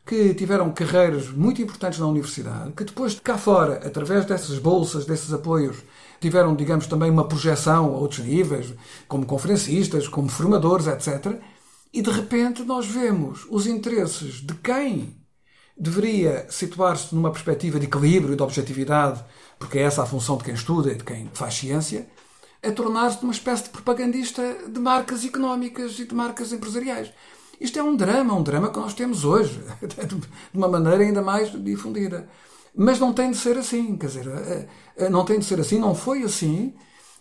que 0.06 0.34
tiveram 0.34 0.72
carreiras 0.72 1.30
muito 1.30 1.62
importantes 1.62 2.00
na 2.00 2.08
universidade, 2.08 2.74
que 2.74 2.84
depois 2.84 3.14
de 3.14 3.22
cá 3.22 3.38
fora, 3.38 3.76
através 3.86 4.26
dessas 4.26 4.60
bolsas, 4.60 5.06
desses 5.06 5.32
apoios, 5.32 5.78
tiveram, 6.20 6.56
digamos, 6.56 6.88
também 6.88 7.10
uma 7.10 7.28
projeção 7.28 7.86
a 7.86 7.98
outros 7.98 8.26
níveis, 8.26 8.74
como 9.08 9.26
conferencistas, 9.26 10.08
como 10.08 10.30
formadores, 10.30 10.88
etc. 10.88 11.40
E 11.94 12.02
de 12.02 12.10
repente 12.10 12.64
nós 12.64 12.88
vemos 12.88 13.46
os 13.50 13.68
interesses 13.68 14.42
de 14.42 14.56
quem 14.56 15.16
deveria 15.78 16.48
situar-se 16.50 17.14
numa 17.14 17.32
perspectiva 17.32 17.80
de 17.80 17.86
equilíbrio 17.86 18.34
e 18.34 18.36
de 18.36 18.42
objetividade, 18.42 19.24
porque 19.60 19.78
é 19.78 19.84
essa 19.84 20.02
a 20.02 20.06
função 20.06 20.38
de 20.38 20.44
quem 20.44 20.56
estuda 20.56 20.92
e 20.92 20.96
de 20.96 21.04
quem 21.04 21.30
faz 21.34 21.54
ciência, 21.54 22.08
a 22.64 22.72
tornar-se 22.72 23.22
uma 23.22 23.32
espécie 23.32 23.66
de 23.66 23.70
propagandista 23.70 24.42
de 24.68 24.80
marcas 24.80 25.24
económicas 25.24 26.00
e 26.00 26.06
de 26.06 26.16
marcas 26.16 26.52
empresariais. 26.52 27.12
Isto 27.62 27.78
é 27.78 27.84
um 27.84 27.96
drama, 27.96 28.34
um 28.34 28.42
drama 28.42 28.70
que 28.70 28.80
nós 28.80 28.96
temos 28.96 29.24
hoje, 29.24 29.62
de 29.82 30.58
uma 30.58 30.68
maneira 30.68 31.04
ainda 31.04 31.22
mais 31.22 31.52
difundida. 31.52 32.28
Mas 32.76 33.00
não 33.00 33.14
tem 33.14 33.30
de 33.30 33.38
ser 33.38 33.58
assim, 33.58 33.96
quer 33.98 34.08
dizer, 34.08 34.28
eh, 34.28 34.68
eh, 34.98 35.10
não 35.10 35.24
tem 35.24 35.38
de 35.38 35.46
ser 35.46 35.60
assim, 35.60 35.78
não 35.78 35.94
foi 35.94 36.24
assim, 36.24 36.74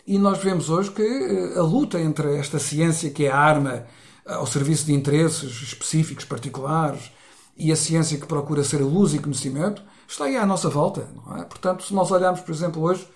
e 0.07 0.17
nós 0.17 0.39
vemos 0.39 0.69
hoje 0.69 0.89
que 0.89 1.03
eh, 1.03 1.59
a 1.59 1.61
luta 1.61 1.99
entre 1.99 2.35
esta 2.37 2.57
ciência 2.57 3.11
que 3.11 3.25
é 3.25 3.31
a 3.31 3.37
arma 3.37 3.85
ao 4.25 4.45
serviço 4.45 4.85
de 4.85 4.93
interesses 4.93 5.61
específicos, 5.61 6.25
particulares, 6.25 7.11
e 7.55 7.71
a 7.71 7.75
ciência 7.75 8.17
que 8.17 8.25
procura 8.25 8.63
ser 8.63 8.81
a 8.81 8.85
luz 8.85 9.13
e 9.13 9.19
conhecimento, 9.19 9.81
está 10.07 10.25
aí 10.25 10.37
à 10.37 10.45
nossa 10.45 10.69
volta. 10.69 11.07
É? 11.37 11.43
Portanto, 11.43 11.83
se 11.83 11.93
nós 11.93 12.09
olharmos, 12.11 12.41
por 12.41 12.51
exemplo, 12.51 12.81
hoje, 12.81 13.07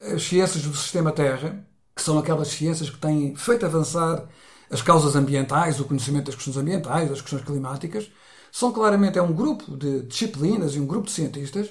as 0.00 0.22
ciências 0.22 0.64
do 0.64 0.74
sistema 0.76 1.12
Terra, 1.12 1.64
que 1.94 2.02
são 2.02 2.18
aquelas 2.18 2.48
ciências 2.48 2.90
que 2.90 2.98
têm 2.98 3.34
feito 3.36 3.64
avançar 3.64 4.28
as 4.70 4.82
causas 4.82 5.14
ambientais, 5.14 5.78
o 5.78 5.84
conhecimento 5.84 6.26
das 6.26 6.34
questões 6.34 6.56
ambientais, 6.56 7.08
das 7.08 7.20
questões 7.20 7.44
climáticas, 7.44 8.10
são 8.50 8.72
claramente 8.72 9.18
é 9.18 9.22
um 9.22 9.32
grupo 9.32 9.76
de 9.76 10.02
disciplinas 10.02 10.74
e 10.74 10.80
um 10.80 10.86
grupo 10.86 11.06
de 11.06 11.12
cientistas 11.12 11.70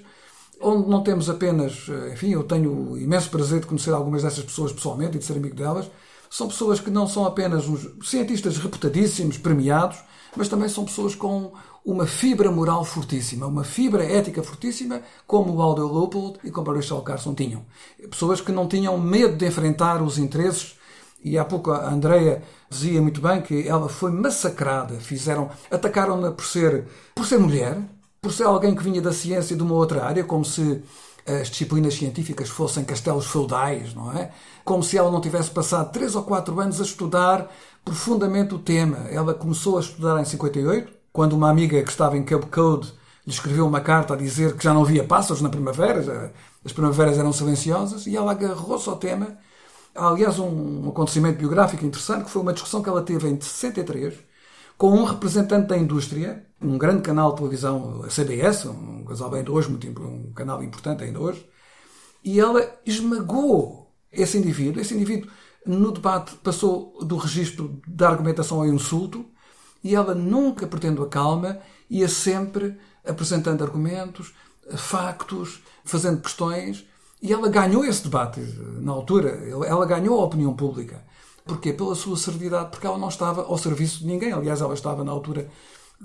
onde 0.62 0.89
não 0.89 1.04
temos 1.04 1.30
apenas, 1.30 1.88
enfim, 2.12 2.32
eu 2.32 2.44
tenho 2.44 2.98
imenso 2.98 3.30
prazer 3.30 3.60
de 3.60 3.68
conhecer 3.68 3.92
algumas 3.92 4.24
dessas 4.24 4.44
pessoas 4.44 4.72
pessoalmente 4.72 5.18
e 5.18 5.20
de 5.20 5.25
ser 5.25 5.34
amigo 5.34 5.56
delas, 5.56 5.89
são 6.36 6.50
pessoas 6.50 6.82
que 6.82 6.92
não 6.92 7.08
são 7.08 7.25
apenas 7.25 7.65
uns 7.65 7.88
cientistas 8.06 8.58
reputadíssimos, 8.58 9.38
premiados, 9.38 9.98
mas 10.36 10.50
também 10.50 10.68
são 10.68 10.84
pessoas 10.84 11.15
com 11.15 11.54
uma 11.86 12.06
fibra 12.06 12.51
moral 12.51 12.84
fortíssima, 12.84 13.48
uma 13.48 13.63
fibra 13.63 14.04
ética 14.04 14.44
fortíssima, 14.44 15.01
como 15.25 15.54
o 15.54 15.62
Aldo 15.62 15.88
Leopold 15.88 16.39
e 16.44 16.51
como 16.51 16.70
o 16.70 16.75
Rachel 16.75 17.01
Carson 17.04 17.34
tinham. 17.34 17.65
Pessoas 18.10 18.42
que 18.42 18.51
não 18.51 18.68
tinham 18.68 18.98
medo 18.98 19.38
de 19.38 19.48
enfrentar 19.48 20.04
os 20.04 20.18
interesses, 20.18 20.75
e 21.24 21.38
há 21.38 21.46
pouco 21.46 21.72
a 21.72 21.89
Andrea 21.89 22.44
dizia 22.70 23.01
muito 23.01 23.22
bem 23.22 23.42
que 23.42 23.65
ela 23.65 23.88
foi 23.88 24.12
massacrada, 24.12 24.96
fizeram, 24.96 25.50
atacaram-na 25.72 26.32
por 26.32 26.44
ser, 26.44 26.86
por 27.15 27.25
ser 27.25 27.38
mulher, 27.38 27.77
por 28.22 28.34
ser 28.34 28.44
alguém 28.44 28.75
que 28.75 28.84
vinha 28.84 29.01
da 29.01 29.13
ciência 29.13 29.56
de 29.56 29.63
uma 29.63 29.75
outra 29.75 30.04
área, 30.04 30.25
como 30.25 30.44
se 30.44 30.84
as 31.25 31.50
disciplinas 31.50 31.96
científicas 31.96 32.50
fossem 32.50 32.84
castelos 32.84 33.25
feudais, 33.25 33.94
não 33.94 34.12
é? 34.12 34.32
Como 34.63 34.84
se 34.84 34.98
ela 34.98 35.12
não 35.12 35.20
tivesse 35.20 35.50
passado 35.50 35.91
três 35.91 36.15
ou 36.15 36.24
quatro 36.24 36.60
anos 36.60 36.79
a 36.79 36.84
estudar 36.84 37.51
profundamente 37.84 38.53
o 38.53 38.60
tema. 38.60 39.08
Ela 39.10 39.34
começou 39.34 39.77
a 39.77 39.82
estudar 39.82 40.20
em 40.22 40.25
58, 40.25 40.91
quando 41.12 41.34
uma 41.34 41.50
amiga 41.50 41.82
que 41.82 41.89
estava 41.89 42.17
em 42.17 42.24
Cape 42.24 42.48
Code 42.48 42.94
lhe 43.25 43.34
escreveu 43.34 43.65
uma 43.65 43.82
carta 43.82 44.13
a 44.13 44.17
dizer 44.17 44.55
que 44.55 44.63
já 44.63 44.74
não 44.74 44.84
havia 44.84 45.03
pássaros 45.03 45.41
na 45.41 45.50
primavera, 45.50 46.32
as 46.63 46.72
primaveras 46.72 47.17
eram 47.17 47.34
silenciosas, 47.34 48.05
e 48.05 48.15
ela 48.15 48.32
agarrou-se 48.32 48.88
ao 48.88 48.98
tema. 48.98 49.38
Há, 49.96 50.10
aliás, 50.10 50.38
um 50.39 50.89
acontecimento 50.89 51.39
biográfico 51.39 51.86
interessante, 51.86 52.25
que 52.25 52.29
foi 52.32 52.41
uma 52.41 52.53
discussão 52.53 52.84
que 52.84 52.89
ela 52.89 53.01
teve 53.01 53.27
em 53.27 53.39
63, 53.39 54.13
com 54.77 54.91
um 54.91 55.03
representante 55.03 55.67
da 55.67 55.77
indústria, 55.77 56.46
um 56.62 56.77
grande 56.77 57.01
canal 57.01 57.32
de 57.32 57.38
televisão, 57.38 58.03
a 58.03 58.08
CBS, 58.08 58.65
um 58.65 59.03
casal 59.05 59.29
bem 59.29 59.44
de 59.44 59.51
hoje, 59.51 59.70
muito, 59.70 59.88
um 60.01 60.34
canal 60.34 60.63
importante 60.63 61.03
ainda 61.03 61.20
hoje, 61.20 61.48
e 62.24 62.39
ela 62.39 62.67
esmagou 62.86 63.91
esse 64.12 64.38
indivíduo. 64.38 64.82
Esse 64.82 64.96
indivíduo, 64.96 65.29
no 65.65 65.91
debate, 65.91 66.36
passou 66.38 66.98
do 67.05 67.17
registro 67.17 67.79
da 67.88 68.10
argumentação 68.10 68.60
ao 68.60 68.67
insulto, 68.67 69.25
e 69.84 69.96
ela 69.96 70.15
nunca 70.15 70.65
perdendo 70.65 71.03
a 71.03 71.08
calma, 71.08 71.60
ia 71.89 72.10
sempre 72.10 72.75
apresentando 73.05 73.63
argumentos, 73.63 74.34
factos, 74.75 75.62
fazendo 75.84 76.22
questões, 76.22 76.86
e 77.22 77.32
ela 77.32 77.48
ganhou 77.48 77.86
esse 77.86 78.03
debate 78.03 78.39
na 78.82 78.91
altura, 78.91 79.29
ela 79.67 79.86
ganhou 79.86 80.20
a 80.20 80.25
opinião 80.25 80.55
pública. 80.55 81.03
Porquê? 81.46 81.72
Pela 81.72 81.96
sua 81.96 82.18
serenidade, 82.18 82.72
porque 82.72 82.88
ela 82.88 82.98
não 82.98 83.10
estava 83.10 83.44
ao 83.44 83.58
serviço 83.58 84.00
de 84.00 84.08
ninguém. 84.08 84.34
Aliás, 84.34 84.62
ela 84.62 84.74
estava 84.74 85.04
na 85.04 85.12
altura, 85.12 85.48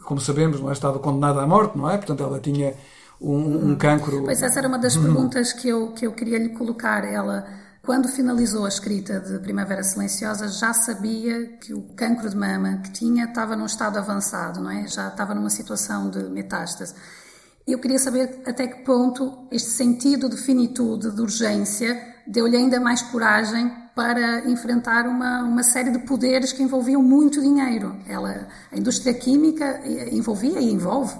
como 0.04 0.20
sabemos, 0.20 0.60
não 0.60 0.68
é? 0.68 0.72
estava 0.72 0.98
condenada 0.98 1.40
à 1.40 1.46
morte, 1.46 1.78
não 1.78 1.90
é? 1.90 1.96
Portanto, 1.96 2.22
ela 2.22 2.38
tinha 2.38 2.74
um, 3.20 3.70
um 3.70 3.76
cancro. 3.76 4.24
Pois 4.24 4.42
essa 4.42 4.58
era 4.58 4.68
uma 4.68 4.78
das 4.78 4.96
perguntas 4.96 5.52
que 5.52 5.68
eu, 5.68 5.92
que 5.92 6.06
eu 6.06 6.12
queria 6.12 6.38
lhe 6.38 6.50
colocar. 6.50 7.04
Ela 7.04 7.46
quando 7.82 8.08
finalizou 8.08 8.66
a 8.66 8.68
escrita 8.68 9.18
de 9.18 9.38
Primavera 9.38 9.82
Silenciosa, 9.82 10.48
já 10.48 10.74
sabia 10.74 11.46
que 11.58 11.72
o 11.72 11.82
cancro 11.96 12.28
de 12.28 12.36
mama 12.36 12.82
que 12.84 12.92
tinha 12.92 13.24
estava 13.24 13.56
num 13.56 13.64
estado 13.64 13.98
avançado, 13.98 14.60
não 14.60 14.70
é? 14.70 14.86
Já 14.86 15.08
estava 15.08 15.34
numa 15.34 15.48
situação 15.48 16.10
de 16.10 16.22
metástase. 16.24 16.94
Eu 17.66 17.78
queria 17.78 17.98
saber 17.98 18.42
até 18.46 18.66
que 18.66 18.84
ponto 18.84 19.48
este 19.50 19.70
sentido 19.70 20.28
de 20.28 20.36
finitude, 20.36 21.10
de 21.10 21.20
urgência, 21.22 21.98
deu-lhe 22.26 22.56
ainda 22.56 22.78
mais 22.78 23.00
coragem 23.00 23.72
para 23.94 24.48
enfrentar 24.48 25.06
uma, 25.06 25.42
uma 25.42 25.62
série 25.62 25.90
de 25.90 25.98
poderes 26.00 26.52
que 26.52 26.62
envolviam 26.62 27.02
muito 27.02 27.40
dinheiro. 27.40 27.96
Ela, 28.08 28.48
a 28.70 28.78
indústria 28.78 29.12
química 29.14 29.80
envolvia 30.12 30.60
e 30.60 30.70
envolve 30.70 31.14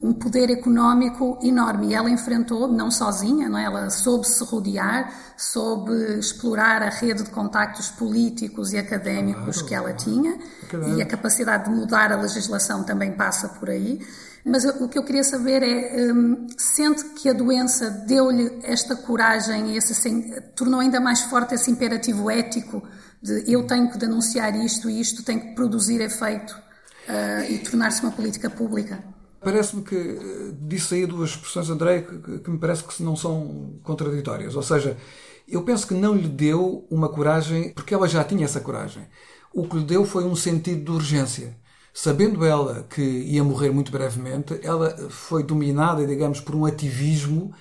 um 0.00 0.12
poder 0.12 0.48
económico 0.50 1.38
enorme 1.42 1.88
e 1.88 1.94
ela 1.94 2.08
enfrentou, 2.08 2.68
não 2.68 2.90
sozinha, 2.90 3.48
não 3.48 3.58
é? 3.58 3.64
ela 3.64 3.90
soube 3.90 4.26
se 4.28 4.44
rodear, 4.44 5.12
soube 5.36 5.92
explorar 6.18 6.82
a 6.82 6.88
rede 6.88 7.24
de 7.24 7.30
contactos 7.30 7.90
políticos 7.90 8.72
e 8.72 8.78
académicos 8.78 9.56
claro, 9.56 9.66
que 9.66 9.74
ela 9.74 9.92
tinha 9.92 10.38
e 10.96 11.02
a 11.02 11.06
capacidade 11.06 11.64
de 11.64 11.70
mudar 11.70 12.12
a 12.12 12.16
legislação 12.16 12.84
também 12.84 13.12
passa 13.12 13.48
por 13.48 13.68
aí. 13.68 14.00
Mas 14.48 14.64
o 14.64 14.88
que 14.88 14.98
eu 14.98 15.04
queria 15.04 15.22
saber 15.22 15.62
é, 15.62 16.12
um, 16.12 16.46
sente 16.56 17.04
que 17.10 17.28
a 17.28 17.32
doença 17.34 17.90
deu-lhe 17.90 18.60
esta 18.62 18.96
coragem 18.96 19.76
esse, 19.76 19.92
assim, 19.92 20.32
tornou 20.56 20.80
ainda 20.80 20.98
mais 20.98 21.20
forte 21.22 21.54
esse 21.54 21.70
imperativo 21.70 22.30
ético 22.30 22.82
de 23.22 23.52
eu 23.52 23.66
tenho 23.66 23.90
que 23.90 23.98
denunciar 23.98 24.56
isto 24.56 24.88
e 24.88 25.00
isto 25.00 25.22
tem 25.22 25.38
que 25.38 25.54
produzir 25.54 26.00
efeito 26.00 26.52
uh, 26.52 27.50
e 27.50 27.58
tornar-se 27.58 28.02
uma 28.02 28.12
política 28.12 28.48
pública? 28.48 29.04
Parece-me 29.40 29.82
que 29.82 29.94
eh, 29.94 30.54
disse 30.62 30.96
aí 30.96 31.06
duas 31.06 31.30
expressões, 31.30 31.70
André, 31.70 32.02
que, 32.02 32.40
que 32.40 32.50
me 32.50 32.58
parece 32.58 32.82
que 32.82 33.02
não 33.04 33.14
são 33.14 33.78
contraditórias. 33.84 34.56
Ou 34.56 34.62
seja, 34.62 34.96
eu 35.46 35.62
penso 35.62 35.86
que 35.86 35.94
não 35.94 36.14
lhe 36.14 36.26
deu 36.26 36.86
uma 36.90 37.08
coragem, 37.08 37.72
porque 37.72 37.94
ela 37.94 38.08
já 38.08 38.24
tinha 38.24 38.44
essa 38.44 38.60
coragem. 38.60 39.06
O 39.54 39.68
que 39.68 39.76
lhe 39.76 39.84
deu 39.84 40.04
foi 40.04 40.24
um 40.24 40.34
sentido 40.34 40.84
de 40.84 40.90
urgência. 40.90 41.56
Sabendo 42.00 42.44
ela 42.44 42.86
que 42.88 43.02
ia 43.02 43.42
morrer 43.42 43.72
muito 43.72 43.90
brevemente, 43.90 44.60
ela 44.62 44.96
foi 45.10 45.42
dominada, 45.42 46.06
digamos, 46.06 46.40
por 46.40 46.54
um 46.54 46.64
ativismo 46.64 47.52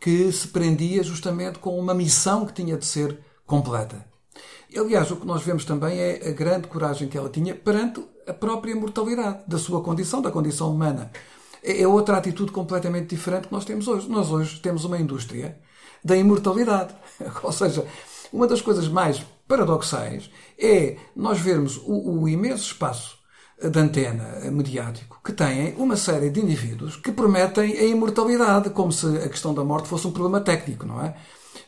que 0.00 0.32
se 0.32 0.48
prendia 0.48 1.00
justamente 1.04 1.60
com 1.60 1.78
uma 1.78 1.94
missão 1.94 2.44
que 2.44 2.52
tinha 2.52 2.76
de 2.76 2.84
ser 2.84 3.16
completa. 3.46 4.04
Aliás, 4.76 5.12
o 5.12 5.16
que 5.16 5.24
nós 5.24 5.44
vemos 5.44 5.64
também 5.64 5.96
é 5.96 6.28
a 6.28 6.32
grande 6.32 6.66
coragem 6.66 7.06
que 7.06 7.16
ela 7.16 7.28
tinha 7.28 7.54
perante 7.54 8.04
a 8.26 8.32
própria 8.32 8.74
mortalidade 8.74 9.44
da 9.46 9.58
sua 9.58 9.80
condição, 9.80 10.20
da 10.20 10.32
condição 10.32 10.74
humana. 10.74 11.12
É, 11.62 11.82
é 11.82 11.86
outra 11.86 12.16
atitude 12.16 12.50
completamente 12.50 13.14
diferente 13.14 13.46
que 13.46 13.52
nós 13.52 13.64
temos 13.64 13.86
hoje. 13.86 14.08
Nós 14.08 14.28
hoje 14.28 14.58
temos 14.58 14.84
uma 14.84 14.98
indústria 14.98 15.56
da 16.04 16.16
imortalidade. 16.16 16.96
Ou 17.44 17.52
seja, 17.52 17.86
uma 18.32 18.48
das 18.48 18.60
coisas 18.60 18.88
mais 18.88 19.24
paradoxais 19.46 20.28
é 20.58 20.96
nós 21.14 21.38
vermos 21.38 21.76
o, 21.76 22.22
o 22.22 22.28
imenso 22.28 22.64
espaço 22.64 23.22
de 23.60 23.78
antena 23.78 24.40
mediático 24.50 25.20
que 25.24 25.32
têm 25.32 25.74
uma 25.76 25.96
série 25.96 26.30
de 26.30 26.40
indivíduos 26.40 26.96
que 26.96 27.12
prometem 27.12 27.72
a 27.78 27.84
imortalidade, 27.84 28.70
como 28.70 28.92
se 28.92 29.06
a 29.18 29.28
questão 29.28 29.54
da 29.54 29.64
morte 29.64 29.88
fosse 29.88 30.06
um 30.06 30.12
problema 30.12 30.40
técnico, 30.40 30.86
não 30.86 31.02
é? 31.02 31.16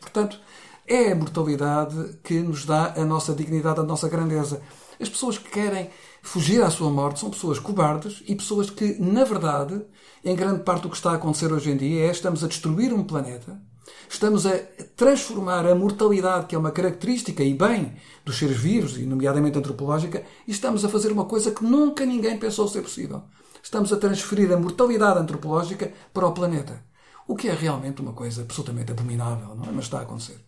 Portanto, 0.01 0.39
é 0.87 1.13
a 1.13 1.17
mortalidade 1.17 2.19
que 2.23 2.41
nos 2.41 2.65
dá 2.65 2.95
a 2.97 3.05
nossa 3.05 3.35
dignidade, 3.35 3.81
a 3.81 3.83
nossa 3.83 4.09
grandeza. 4.09 4.61
As 5.01 5.09
pessoas 5.09 5.37
que 5.39 5.51
querem 5.51 5.91
fugir 6.23 6.63
à 6.63 6.71
sua 6.71 6.91
morte 6.91 7.21
são 7.21 7.31
pessoas 7.31 7.59
cobardes 7.59 8.23
e 8.27 8.35
pessoas 8.35 8.71
que, 8.71 8.97
na 9.01 9.25
verdade, 9.25 9.81
em 10.25 10.35
grande 10.35 10.63
parte 10.63 10.87
o 10.87 10.91
que 10.91 10.97
está 10.97 11.13
a 11.13 11.15
acontecer 11.15 11.53
hoje 11.53 11.71
em 11.71 11.77
dia 11.77 12.07
é 12.07 12.11
estamos 12.11 12.43
a 12.43 12.49
destruir 12.49 12.93
um 12.93 13.05
planeta, 13.05 13.61
estamos 14.09 14.47
a 14.47 14.59
transformar 14.97 15.67
a 15.67 15.75
mortalidade, 15.75 16.47
que 16.47 16.55
é 16.55 16.59
uma 16.59 16.71
característica 16.71 17.43
e 17.43 17.55
bem 17.55 17.97
dos 18.25 18.39
seres 18.39 18.57
vivos, 18.57 18.97
e 18.97 19.07
nomeadamente 19.07 19.59
antropológica, 19.59 20.23
e 20.47 20.51
estamos 20.51 20.85
a 20.85 20.89
fazer 20.89 21.13
uma 21.13 21.25
coisa 21.25 21.51
que 21.51 21.65
nunca 21.65 22.05
ninguém 22.05 22.39
pensou 22.39 22.69
ser 22.69 22.83
possível. 22.83 23.23
Estamos 23.63 23.93
a 23.93 23.97
transferir 23.97 24.53
a 24.53 24.57
mortalidade 24.57 25.19
antropológica 25.19 25.93
para 26.15 26.27
o 26.27 26.33
planeta. 26.33 26.81
O 27.27 27.35
que 27.35 27.49
é 27.49 27.53
realmente 27.53 28.01
uma 28.01 28.13
coisa 28.13 28.43
absolutamente 28.43 28.93
abominável, 28.93 29.57
não 29.57 29.65
é? 29.65 29.73
Mas 29.73 29.87
está 29.87 29.99
a 29.99 30.03
acontecer. 30.03 30.39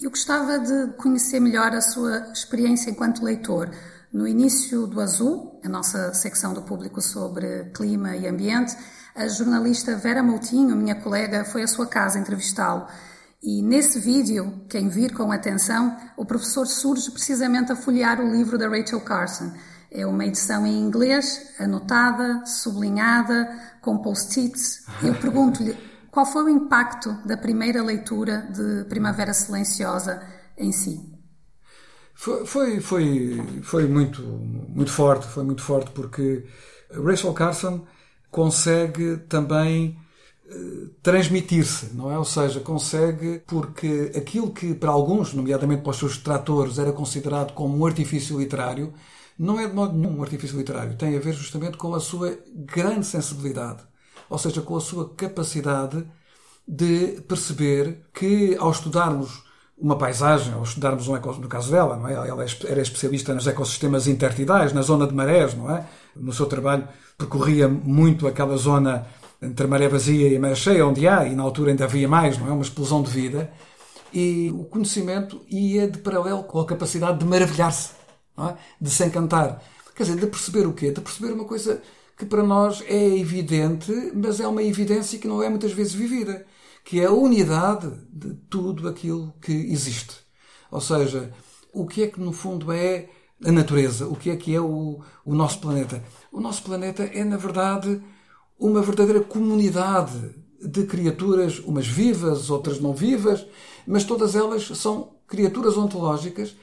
Eu 0.00 0.10
gostava 0.10 0.58
de 0.58 0.92
conhecer 0.96 1.38
melhor 1.38 1.72
a 1.72 1.80
sua 1.80 2.32
experiência 2.32 2.90
enquanto 2.90 3.24
leitor. 3.24 3.70
No 4.12 4.26
início 4.26 4.86
do 4.86 5.00
Azul, 5.00 5.60
a 5.64 5.68
nossa 5.68 6.12
secção 6.12 6.52
do 6.52 6.62
público 6.62 7.00
sobre 7.00 7.70
clima 7.74 8.16
e 8.16 8.26
ambiente, 8.26 8.76
a 9.14 9.28
jornalista 9.28 9.96
Vera 9.96 10.22
Moutinho, 10.22 10.74
minha 10.74 10.96
colega, 10.96 11.44
foi 11.44 11.62
à 11.62 11.68
sua 11.68 11.86
casa 11.86 12.18
entrevistá-lo. 12.18 12.86
E 13.40 13.62
nesse 13.62 14.00
vídeo, 14.00 14.64
quem 14.68 14.88
vir 14.88 15.14
com 15.14 15.30
atenção, 15.30 15.96
o 16.16 16.24
professor 16.24 16.66
surge 16.66 17.10
precisamente 17.10 17.70
a 17.70 17.76
folhear 17.76 18.20
o 18.20 18.30
livro 18.30 18.58
da 18.58 18.68
Rachel 18.68 19.00
Carson. 19.02 19.52
É 19.90 20.04
uma 20.04 20.24
edição 20.24 20.66
em 20.66 20.80
inglês, 20.80 21.52
anotada, 21.60 22.44
sublinhada, 22.44 23.48
com 23.80 23.98
post-its. 23.98 24.84
Eu 25.02 25.14
pergunto-lhe 25.20 25.76
qual 26.10 26.26
foi 26.26 26.44
o 26.44 26.48
impacto 26.48 27.12
da 27.24 27.36
primeira 27.36 27.82
leitura 27.82 28.48
de 28.50 28.84
Primavera 28.88 29.32
Silenciosa 29.32 30.22
em 30.58 30.72
si. 30.72 31.00
Foi, 32.14 32.46
foi, 32.46 32.80
foi, 32.80 33.60
foi 33.62 33.86
muito, 33.86 34.22
muito 34.22 34.90
forte, 34.90 35.26
foi 35.26 35.44
muito 35.44 35.62
forte 35.62 35.90
porque 35.90 36.46
Rachel 36.90 37.32
Carson 37.32 37.84
consegue 38.34 39.18
também 39.28 39.96
uh, 40.50 40.88
transmitir-se, 41.00 41.94
não 41.94 42.10
é? 42.10 42.18
Ou 42.18 42.24
seja, 42.24 42.58
consegue 42.58 43.40
porque 43.46 44.10
aquilo 44.16 44.50
que 44.50 44.74
para 44.74 44.90
alguns, 44.90 45.32
nomeadamente 45.32 45.82
para 45.82 45.90
os 45.92 45.98
seus 45.98 46.16
detratores, 46.16 46.80
era 46.80 46.92
considerado 46.92 47.52
como 47.52 47.78
um 47.78 47.86
artifício 47.86 48.40
literário, 48.40 48.92
não 49.38 49.60
é 49.60 49.68
de 49.68 49.72
modo 49.72 49.96
nenhum 49.96 50.18
um 50.18 50.22
artifício 50.22 50.58
literário. 50.58 50.96
Tem 50.96 51.16
a 51.16 51.20
ver 51.20 51.32
justamente 51.32 51.76
com 51.76 51.94
a 51.94 52.00
sua 52.00 52.36
grande 52.52 53.06
sensibilidade, 53.06 53.84
ou 54.28 54.36
seja, 54.36 54.60
com 54.60 54.76
a 54.76 54.80
sua 54.80 55.14
capacidade 55.14 56.04
de 56.66 57.20
perceber 57.28 58.04
que 58.12 58.56
ao 58.58 58.72
estudarmos 58.72 59.43
uma 59.76 59.96
paisagem, 59.96 60.54
ou 60.54 60.62
estudarmos 60.62 61.08
um 61.08 61.14
no 61.14 61.48
caso 61.48 61.70
dela, 61.70 61.96
não 61.96 62.08
é? 62.08 62.12
Ela 62.12 62.44
era 62.66 62.80
especialista 62.80 63.34
nos 63.34 63.46
ecossistemas 63.46 64.06
intertidais, 64.06 64.72
na 64.72 64.82
zona 64.82 65.06
de 65.06 65.14
marés, 65.14 65.54
não 65.54 65.70
é? 65.70 65.84
No 66.14 66.32
seu 66.32 66.46
trabalho 66.46 66.86
percorria 67.18 67.68
muito 67.68 68.26
aquela 68.26 68.56
zona 68.56 69.06
entre 69.42 69.66
maré 69.66 69.88
vazia 69.88 70.28
e 70.28 70.38
maré 70.38 70.54
cheia, 70.54 70.86
onde 70.86 71.06
há, 71.06 71.26
e 71.26 71.34
na 71.34 71.42
altura 71.42 71.70
ainda 71.70 71.84
havia 71.84 72.08
mais, 72.08 72.38
não 72.38 72.48
é? 72.48 72.50
Uma 72.52 72.62
explosão 72.62 73.02
de 73.02 73.10
vida. 73.10 73.50
E 74.12 74.50
o 74.54 74.64
conhecimento 74.64 75.40
ia 75.50 75.88
de 75.88 75.98
paralelo 75.98 76.44
com 76.44 76.60
a 76.60 76.66
capacidade 76.66 77.18
de 77.18 77.24
maravilhar-se, 77.24 77.90
é? 78.38 78.54
de 78.80 78.90
se 78.90 79.04
encantar. 79.04 79.60
Quer 79.94 80.04
dizer, 80.04 80.16
de 80.18 80.26
perceber 80.26 80.66
o 80.66 80.72
quê? 80.72 80.92
De 80.92 81.00
perceber 81.00 81.32
uma 81.32 81.44
coisa 81.44 81.82
que 82.16 82.24
para 82.24 82.44
nós 82.44 82.82
é 82.86 83.18
evidente, 83.18 83.92
mas 84.14 84.38
é 84.38 84.46
uma 84.46 84.62
evidência 84.62 85.18
que 85.18 85.26
não 85.26 85.42
é 85.42 85.48
muitas 85.48 85.72
vezes 85.72 85.92
vivida 85.94 86.46
que 86.84 87.00
é 87.00 87.06
a 87.06 87.12
unidade 87.12 87.90
de 88.12 88.34
tudo 88.50 88.86
aquilo 88.86 89.32
que 89.40 89.52
existe. 89.52 90.16
Ou 90.70 90.80
seja, 90.80 91.32
o 91.72 91.86
que 91.86 92.02
é 92.02 92.06
que 92.06 92.20
no 92.20 92.32
fundo 92.32 92.70
é 92.70 93.08
a 93.42 93.50
natureza, 93.50 94.06
o 94.06 94.14
que 94.14 94.30
é 94.30 94.36
que 94.36 94.54
é 94.54 94.60
o, 94.60 95.00
o 95.24 95.34
nosso 95.34 95.58
planeta. 95.60 96.02
O 96.30 96.40
nosso 96.40 96.62
planeta 96.62 97.02
é, 97.02 97.24
na 97.24 97.36
verdade, 97.36 98.00
uma 98.58 98.82
verdadeira 98.82 99.20
comunidade 99.20 100.34
de 100.60 100.84
criaturas, 100.84 101.58
umas 101.58 101.86
vivas, 101.86 102.50
outras 102.50 102.80
não 102.80 102.92
vivas, 102.92 103.46
mas 103.86 104.04
todas 104.04 104.34
elas 104.34 104.66
são 104.78 105.14
criaturas 105.26 105.76
ontológicas 105.76 106.54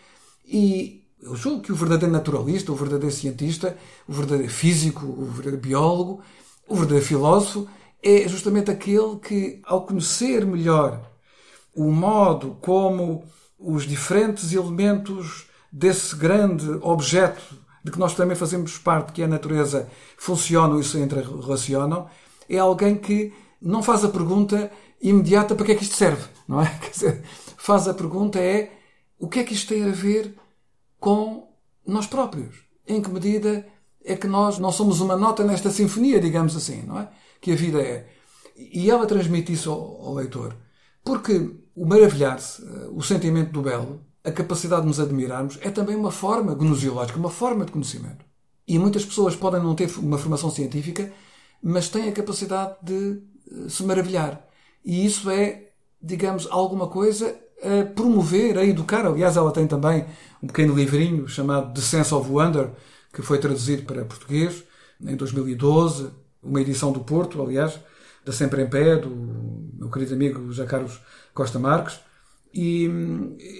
e 0.46 1.04
eu 1.22 1.36
julgo 1.36 1.62
que 1.62 1.72
o 1.72 1.76
verdadeiro 1.76 2.12
naturalista, 2.14 2.72
o 2.72 2.76
verdadeiro 2.76 3.14
cientista, 3.14 3.78
o 4.08 4.14
verdadeiro 4.14 4.52
físico, 4.52 5.06
o 5.06 5.26
verdadeiro 5.26 5.58
biólogo, 5.58 6.22
o 6.68 6.76
verdadeiro 6.76 7.06
filósofo 7.06 7.68
é 8.04 8.28
justamente 8.28 8.72
aquele 8.72 9.18
que, 9.18 9.62
ao 9.64 9.86
conhecer 9.86 10.46
melhor 10.46 11.02
o 11.76 11.92
modo 11.92 12.58
como 12.62 13.24
os 13.58 13.88
diferentes 13.88 14.54
elementos 14.54 15.48
desse 15.72 16.16
grande 16.16 16.70
objeto 16.82 17.42
de 17.84 17.92
que 17.92 18.00
nós 18.00 18.14
também 18.14 18.36
fazemos 18.36 18.78
parte, 18.78 19.14
que 19.14 19.22
é 19.22 19.26
a 19.26 19.28
natureza, 19.28 19.90
funcionam 20.18 20.80
e 20.80 20.84
se 20.84 20.98
interrelacionam, 20.98 22.08
é 22.50 22.58
alguém 22.58 22.96
que 22.96 23.34
não 23.62 23.82
faz 23.82 24.04
a 24.04 24.10
pergunta 24.10 24.72
imediata 25.02 25.56
para 25.56 25.66
que 25.66 25.72
é 25.72 25.76
que 25.76 25.84
isto 25.84 25.96
serve, 25.96 26.24
não 26.48 26.62
é? 26.62 26.66
Quer 26.82 26.90
dizer, 26.90 27.24
faz 27.58 27.88
a 27.88 27.94
pergunta 27.94 28.40
é 28.40 28.72
o 29.18 29.28
que 29.28 29.40
é 29.40 29.44
que 29.44 29.54
isto 29.54 29.70
tem 29.70 29.84
a 29.84 29.92
ver 29.92 30.36
com 31.00 31.48
nós 31.86 32.08
próprios? 32.08 32.56
Em 32.88 33.02
que 33.02 33.10
medida 33.10 33.66
é 34.04 34.16
que 34.16 34.28
nós 34.28 34.58
não 34.58 34.72
somos 34.72 35.00
uma 35.00 35.16
nota 35.16 35.44
nesta 35.44 35.70
sinfonia, 35.70 36.20
digamos 36.20 36.56
assim, 36.56 36.84
não 36.84 37.00
é? 37.00 37.08
Que 37.42 37.52
a 37.52 37.56
vida 37.56 37.82
é. 37.82 38.08
E 38.56 38.90
ela 38.90 39.08
transmite 39.08 39.52
isso 39.52 39.72
ao, 39.72 40.06
ao 40.06 40.14
leitor. 40.14 40.56
Porque 41.04 41.52
o 41.76 41.86
maravilhar-se, 41.86 42.64
eh, 42.64 42.90
o 42.92 43.02
sentimento 43.02 43.52
do 43.52 43.62
belo, 43.62 44.02
a 44.24 44.32
capacidade 44.32 44.84
de 44.84 44.88
nos 44.88 45.00
admirarmos, 45.00 45.58
é 45.62 45.72
também 45.72 45.96
uma 45.96 46.12
forma 46.12 46.54
gnosiológica, 46.54 47.18
uma 47.18 47.32
forma 47.32 47.66
de 47.66 47.72
conhecimento. 47.72 48.24
E 48.68 48.78
muitas 48.78 49.04
pessoas 49.04 49.36
podem 49.36 49.62
não 49.62 49.74
ter 49.74 49.90
uma 49.98 50.18
formação 50.18 50.52
científica, 50.52 51.12
mas 51.62 51.90
têm 51.90 52.08
a 52.08 52.12
capacidade 52.12 52.76
de 52.84 53.22
eh, 53.52 53.70
se 53.70 53.84
maravilhar. 53.84 54.48
E 54.86 55.06
isso 55.06 55.30
é, 55.30 55.70
digamos, 56.02 56.48
alguma 56.52 56.88
coisa 56.88 57.36
a 57.62 57.86
promover, 57.86 58.58
a 58.58 58.66
educar. 58.66 59.06
Aliás, 59.06 59.38
ela 59.38 59.52
tem 59.52 59.68
também 59.68 60.06
um 60.42 60.48
pequeno 60.48 60.76
livrinho 60.76 61.28
chamado 61.28 61.74
The 61.74 61.82
Sense 61.82 62.14
of 62.14 62.30
Wonder, 62.30 62.72
que 63.14 63.22
foi 63.22 63.40
traduzido 63.40 63.84
para 63.84 64.06
português 64.06 64.64
em 65.04 65.16
2012, 65.16 66.12
uma 66.44 66.62
edição 66.62 66.92
do 66.92 67.02
Porto, 67.02 67.42
aliás, 67.42 67.80
da 68.26 68.32
Sempre 68.32 68.62
em 68.64 68.70
Pé, 68.70 68.98
do 68.98 69.10
meu 69.78 69.90
querido 69.90 70.14
amigo 70.14 70.48
José 70.48 70.66
Carlos 70.66 71.02
Costa 71.34 71.60
Marques. 71.60 72.00
E 72.54 72.90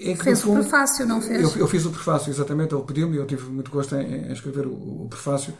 é 0.02 0.14
que, 0.14 0.22
fez 0.22 0.42
fundo, 0.42 0.60
o 0.60 0.62
prefácio, 0.62 1.06
não 1.06 1.20
fez? 1.20 1.42
Eu, 1.42 1.62
eu 1.62 1.68
fiz 1.68 1.86
o 1.86 1.90
prefácio, 1.90 2.30
exatamente. 2.30 2.74
Ele 2.74 2.84
pediu-me 2.84 3.16
e 3.16 3.18
eu 3.18 3.26
tive 3.26 3.50
muito 3.50 3.70
gosto 3.70 3.96
em, 3.96 4.28
em 4.28 4.32
escrever 4.32 4.66
o, 4.66 5.04
o, 5.04 5.08
prefácio. 5.08 5.54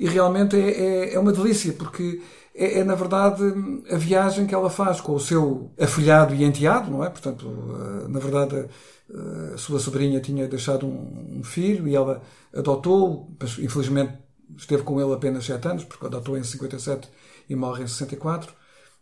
E 0.00 0.08
realmente 0.08 0.56
é, 0.56 0.70
é, 0.70 1.14
é 1.14 1.18
uma 1.18 1.32
delícia, 1.32 1.72
porque 1.74 2.22
é, 2.54 2.78
é, 2.80 2.84
na 2.84 2.94
verdade, 2.94 3.42
a 3.90 3.96
viagem 3.96 4.46
que 4.46 4.54
ela 4.54 4.70
faz 4.70 5.00
com 5.00 5.14
o 5.14 5.20
seu 5.20 5.70
afilhado 5.78 6.34
e 6.34 6.44
enteado, 6.44 6.90
não 6.90 7.04
é? 7.04 7.10
Portanto, 7.10 7.46
eh, 7.46 8.08
na 8.08 8.18
verdade, 8.18 8.56
eh, 8.56 9.54
a 9.54 9.58
sua 9.58 9.78
sobrinha 9.78 10.20
tinha 10.20 10.48
deixado 10.48 10.86
um 10.86 11.42
filho 11.44 11.86
e 11.86 11.94
ela 11.94 12.22
adotou, 12.54 13.30
mas 13.38 13.58
infelizmente 13.58 14.14
esteve 14.56 14.82
com 14.82 15.00
ele 15.00 15.12
apenas 15.12 15.44
7 15.44 15.68
anos, 15.68 15.84
porque 15.84 16.06
adotou 16.06 16.36
em 16.36 16.42
57 16.42 17.08
e 17.48 17.56
morre 17.56 17.84
em 17.84 17.86
64. 17.86 18.52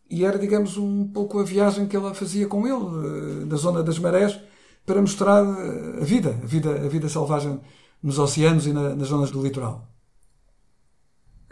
E 0.08 0.24
era, 0.24 0.38
digamos, 0.38 0.76
um 0.76 1.06
pouco 1.08 1.38
a 1.40 1.44
viagem 1.44 1.86
que 1.86 1.96
ela 1.96 2.14
fazia 2.14 2.46
com 2.46 2.66
ele, 2.66 3.42
eh, 3.42 3.44
na 3.46 3.56
zona 3.56 3.82
das 3.82 3.98
marés, 3.98 4.38
para 4.84 5.00
mostrar 5.00 5.42
a 5.42 6.04
vida, 6.04 6.30
a 6.42 6.46
vida, 6.46 6.70
a 6.70 6.88
vida 6.88 7.08
selvagem 7.08 7.60
nos 8.02 8.18
oceanos 8.18 8.66
e 8.66 8.72
na, 8.72 8.94
nas 8.94 9.08
zonas 9.08 9.32
do 9.32 9.42
litoral. 9.42 9.88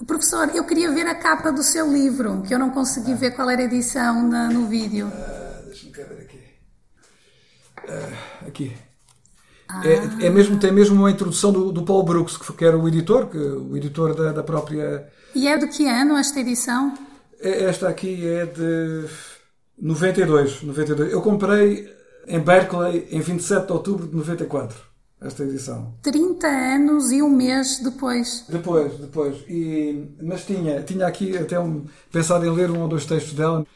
Professor, 0.06 0.54
eu 0.54 0.64
queria 0.64 0.92
ver 0.92 1.06
a 1.06 1.14
capa 1.14 1.50
do 1.50 1.62
seu 1.62 1.90
livro, 1.90 2.42
que 2.42 2.54
eu 2.54 2.58
não 2.58 2.70
consegui 2.70 3.12
ah. 3.12 3.16
ver 3.16 3.30
qual 3.32 3.50
era 3.50 3.62
a 3.62 3.64
edição 3.64 4.28
na, 4.28 4.48
no 4.48 4.66
vídeo. 4.66 5.10
Ah, 5.12 5.62
Deixa-me 5.66 5.92
ver 5.92 6.22
aqui. 6.22 6.40
Ah, 7.88 8.46
aqui. 8.46 8.76
Ah. 9.74 9.82
É, 9.84 10.26
é, 10.26 10.30
mesmo, 10.30 10.56
tem 10.58 10.70
mesmo 10.70 10.96
uma 10.96 11.10
introdução 11.10 11.52
do, 11.52 11.72
do 11.72 11.82
Paul 11.82 12.04
Brooks, 12.04 12.36
que 12.36 12.64
era 12.64 12.78
o 12.78 12.86
editor, 12.86 13.26
que, 13.26 13.36
o 13.36 13.76
editor 13.76 14.14
da, 14.14 14.30
da 14.30 14.42
própria. 14.42 15.08
E 15.34 15.48
é 15.48 15.58
do 15.58 15.66
que 15.68 15.88
ano 15.88 16.16
esta 16.16 16.38
edição? 16.38 16.94
É, 17.40 17.64
esta 17.64 17.88
aqui 17.88 18.24
é 18.26 18.46
de 18.46 19.06
92, 19.80 20.62
92. 20.62 21.12
Eu 21.12 21.20
comprei 21.20 21.92
em 22.26 22.38
Berkeley 22.38 23.08
em 23.10 23.20
27 23.20 23.66
de 23.66 23.72
outubro 23.72 24.06
de 24.06 24.14
94 24.14 24.94
esta 25.20 25.42
edição. 25.42 25.94
30 26.02 26.46
anos 26.46 27.10
e 27.10 27.22
um 27.22 27.30
mês 27.30 27.80
depois. 27.82 28.44
Depois, 28.48 28.96
depois. 28.98 29.36
E, 29.48 30.08
mas 30.22 30.44
tinha, 30.44 30.82
tinha 30.82 31.06
aqui 31.06 31.36
até 31.36 31.58
um, 31.58 31.84
pensado 32.12 32.46
em 32.46 32.50
ler 32.50 32.70
um 32.70 32.82
ou 32.82 32.88
dois 32.88 33.06
textos 33.06 33.32
dela. 33.32 33.66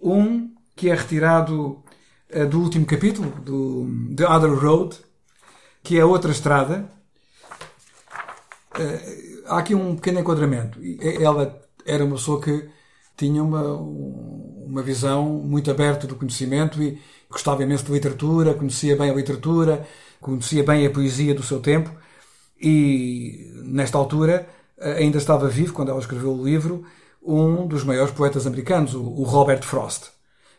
Um 0.00 0.50
que 0.76 0.90
é 0.90 0.94
retirado 0.94 1.82
uh, 2.32 2.46
do 2.48 2.60
último 2.60 2.86
capítulo, 2.86 3.30
do 3.40 3.88
The 4.14 4.28
Other 4.28 4.54
Road, 4.54 4.96
que 5.88 5.98
é 5.98 6.04
outra 6.04 6.30
estrada. 6.30 6.84
Uh, 8.76 9.42
há 9.46 9.56
aqui 9.56 9.74
um 9.74 9.96
pequeno 9.96 10.20
enquadramento. 10.20 10.78
Ela 11.00 11.58
era 11.86 12.04
uma 12.04 12.16
pessoa 12.16 12.42
que 12.42 12.68
tinha 13.16 13.42
uma, 13.42 13.72
uma 13.72 14.82
visão 14.82 15.24
muito 15.24 15.70
aberta 15.70 16.06
do 16.06 16.14
conhecimento 16.14 16.82
e 16.82 17.00
gostava 17.30 17.62
imenso 17.62 17.86
de 17.86 17.92
literatura, 17.92 18.52
conhecia 18.52 18.96
bem 18.96 19.10
a 19.10 19.14
literatura, 19.14 19.88
conhecia 20.20 20.62
bem 20.62 20.86
a 20.86 20.90
poesia 20.90 21.34
do 21.34 21.42
seu 21.42 21.58
tempo 21.58 21.90
e, 22.60 23.50
nesta 23.64 23.96
altura, 23.96 24.46
ainda 24.78 25.16
estava 25.16 25.48
vivo, 25.48 25.72
quando 25.72 25.88
ela 25.88 26.00
escreveu 26.00 26.34
o 26.34 26.44
livro, 26.44 26.84
um 27.22 27.66
dos 27.66 27.82
maiores 27.82 28.12
poetas 28.12 28.46
americanos, 28.46 28.94
o 28.94 29.22
Robert 29.22 29.62
Frost. 29.62 30.10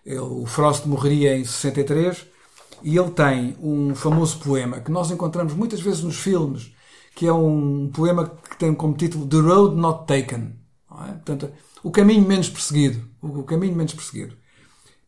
Ele, 0.03 0.17
o 0.17 0.47
Frost 0.47 0.87
morreria 0.87 1.37
em 1.37 1.45
63 1.45 2.25
e 2.83 2.97
ele 2.97 3.11
tem 3.11 3.55
um 3.61 3.93
famoso 3.95 4.39
poema 4.39 4.79
que 4.79 4.91
nós 4.91 5.11
encontramos 5.11 5.53
muitas 5.53 5.81
vezes 5.81 6.03
nos 6.03 6.17
filmes, 6.17 6.73
que 7.15 7.27
é 7.27 7.33
um 7.33 7.89
poema 7.93 8.31
que 8.49 8.57
tem 8.57 8.73
como 8.73 8.93
título 8.93 9.27
The 9.27 9.37
Road 9.37 9.75
Not 9.75 10.07
Taken. 10.07 10.55
É? 11.07 11.11
Portanto, 11.11 11.51
o 11.83 11.91
caminho 11.91 12.27
menos 12.27 12.49
perseguido. 12.49 13.01
O 13.21 13.43
caminho 13.43 13.75
menos 13.75 13.93
perseguido. 13.93 14.35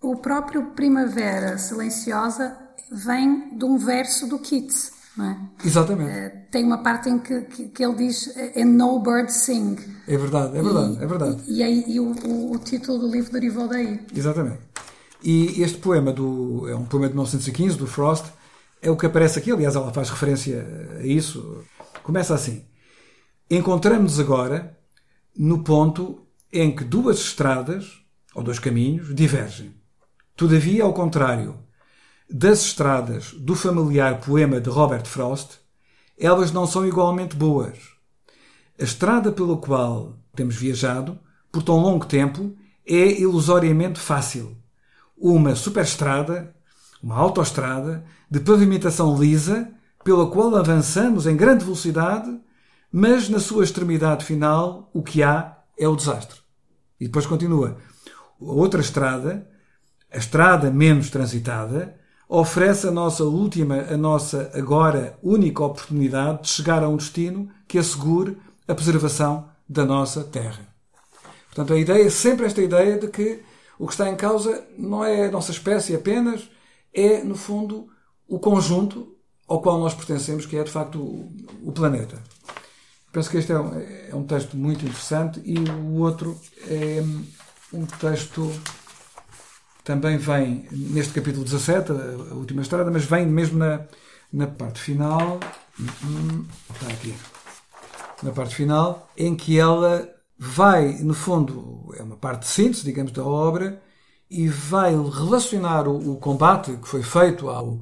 O 0.02 0.18
próprio 0.18 0.68
Primavera 0.72 1.58
Silenciosa 1.58 2.58
vem 2.92 3.58
de 3.58 3.66
um 3.66 3.78
verso 3.78 4.28
do 4.28 4.40
Keats. 4.40 4.92
Não 5.16 5.26
é? 5.26 5.38
Exatamente. 5.66 6.10
Uh, 6.10 6.42
tem 6.50 6.64
uma 6.64 6.82
parte 6.82 7.10
em 7.10 7.20
que, 7.20 7.42
que, 7.42 7.68
que, 7.68 7.84
ele 7.84 7.96
diz 7.96 8.34
And 8.56 8.66
no 8.66 9.00
bird 9.00 9.32
sing. 9.32 9.78
É 10.08 10.16
verdade, 10.16 10.58
é 10.58 10.62
verdade, 10.62 10.94
e, 10.94 11.04
é 11.04 11.08
verdade. 11.08 11.38
E, 11.48 11.58
e, 11.58 11.64
aí, 11.64 11.84
e 11.88 12.00
o, 12.00 12.14
o, 12.26 12.54
o, 12.54 12.60
título 12.60 13.00
do 13.00 13.08
livro 13.10 13.32
derivou 13.32 13.68
daí. 13.68 14.00
Exatamente. 14.16 14.60
E 15.24 15.62
este 15.62 15.78
poema 15.78 16.12
do, 16.12 16.68
é 16.68 16.76
um 16.76 16.86
poema 16.86 17.08
de 17.08 17.14
1915, 17.14 17.78
do 17.78 17.88
Frost, 17.88 18.26
é 18.82 18.90
o 18.90 18.98
que 18.98 19.06
aparece 19.06 19.38
aqui, 19.38 19.52
aliás 19.52 19.76
ela 19.76 19.94
faz 19.94 20.10
referência 20.10 20.98
a 21.00 21.06
isso. 21.06 21.64
Começa 22.02 22.34
assim. 22.34 22.66
Encontramos-nos 23.50 24.20
agora 24.20 24.78
no 25.38 25.64
ponto 25.64 26.26
em 26.52 26.76
que 26.76 26.84
duas 26.84 27.20
estradas, 27.20 28.02
ou 28.34 28.44
dois 28.44 28.60
caminhos, 28.60 29.14
divergem. 29.14 29.74
Todavia, 30.36 30.84
ao 30.84 30.94
contrário, 30.94 31.60
das 32.30 32.62
estradas 32.62 33.34
do 33.34 33.56
familiar 33.56 34.20
poema 34.22 34.60
de 34.60 34.70
Robert 34.70 35.06
Frost, 35.06 35.60
elas 36.18 36.52
não 36.52 36.66
são 36.66 36.88
igualmente 36.88 37.36
boas. 37.36 37.78
A 38.80 38.84
estrada 38.84 39.32
pela 39.32 39.58
qual 39.58 40.18
temos 40.36 40.56
viajado, 40.56 41.20
por 41.52 41.62
tão 41.62 41.78
longo 41.78 42.06
tempo, 42.06 42.56
é 42.86 43.20
ilusoriamente 43.20 44.00
fácil. 44.00 44.58
Uma 45.24 45.54
superestrada, 45.54 46.52
uma 47.02 47.16
autoestrada, 47.16 48.04
de 48.28 48.40
pavimentação 48.40 49.16
lisa, 49.16 49.70
pela 50.04 50.26
qual 50.32 50.56
avançamos 50.56 51.28
em 51.28 51.38
grande 51.38 51.64
velocidade, 51.64 52.40
mas 52.92 53.30
na 53.30 53.40
sua 53.40 53.64
extremidade 53.64 54.26
final 54.26 54.90
o 54.92 55.04
que 55.04 55.22
há 55.22 55.60
é 55.78 55.88
o 55.88 55.96
desastre. 55.96 56.40
E 57.00 57.06
depois 57.06 57.28
continua. 57.28 57.78
A 58.42 58.52
outra 58.52 58.82
estrada, 58.82 59.48
a 60.12 60.18
estrada 60.18 60.72
menos 60.72 61.12
transitada, 61.12 61.96
oferece 62.28 62.88
a 62.88 62.92
nossa 62.92 63.24
última, 63.24 63.76
a 63.76 63.96
nossa 63.96 64.50
agora 64.56 65.20
única 65.22 65.64
oportunidade 65.64 66.42
de 66.42 66.50
chegar 66.50 66.84
a 66.84 66.90
um 66.90 66.98
destino 66.98 67.48
que 67.68 67.78
assegure 67.78 68.40
a 68.68 68.74
preservação 68.74 69.50
da 69.70 69.86
nossa 69.86 70.24
terra. 70.24 70.68
Portanto, 71.46 71.74
a 71.74 71.78
ideia 71.78 72.08
é 72.08 72.10
sempre 72.10 72.48
esta 72.48 72.62
ideia 72.62 72.98
de 72.98 73.08
que 73.08 73.44
o 73.82 73.88
que 73.88 73.94
está 73.94 74.08
em 74.08 74.16
causa 74.16 74.64
não 74.78 75.04
é 75.04 75.26
a 75.26 75.32
nossa 75.32 75.50
espécie 75.50 75.96
apenas, 75.96 76.48
é, 76.94 77.24
no 77.24 77.34
fundo, 77.34 77.90
o 78.28 78.38
conjunto 78.38 79.18
ao 79.48 79.60
qual 79.60 79.80
nós 79.80 79.96
pertencemos, 79.96 80.46
que 80.46 80.56
é, 80.56 80.64
de 80.64 80.70
facto, 80.70 81.00
o, 81.00 81.32
o 81.64 81.72
planeta. 81.72 82.22
Penso 83.12 83.32
que 83.32 83.38
este 83.38 83.52
é 83.52 83.60
um, 83.60 83.80
é 84.12 84.16
um 84.16 84.24
texto 84.24 84.56
muito 84.56 84.86
interessante 84.86 85.42
e 85.44 85.58
o 85.58 85.96
outro 85.96 86.40
é 86.68 87.04
um 87.74 87.88
texto 87.88 88.54
também 89.84 90.16
vem 90.16 90.68
neste 90.72 91.14
capítulo 91.14 91.44
17, 91.44 91.92
a 91.92 92.36
última 92.36 92.62
estrada, 92.62 92.92
mas 92.92 93.06
vem 93.06 93.26
mesmo 93.26 93.58
na, 93.58 93.82
na 94.32 94.46
parte 94.46 94.80
final. 94.80 95.40
Está 96.72 96.88
aqui. 96.88 97.16
Na 98.22 98.32
parte 98.32 98.54
final, 98.54 99.12
em 99.18 99.36
que 99.36 99.58
ela 99.58 100.08
vai, 100.44 100.94
no 101.04 101.14
fundo, 101.14 101.94
é 101.96 102.02
uma 102.02 102.18
parte 102.18 102.42
de 102.42 102.48
síntese, 102.48 102.84
digamos, 102.84 103.12
da 103.12 103.24
obra, 103.24 103.80
e 104.28 104.48
vai 104.48 104.92
relacionar 104.92 105.88
o, 105.88 106.14
o 106.14 106.18
combate 106.18 106.78
que 106.78 106.88
foi 106.88 107.04
feito 107.04 107.48
ao, 107.48 107.80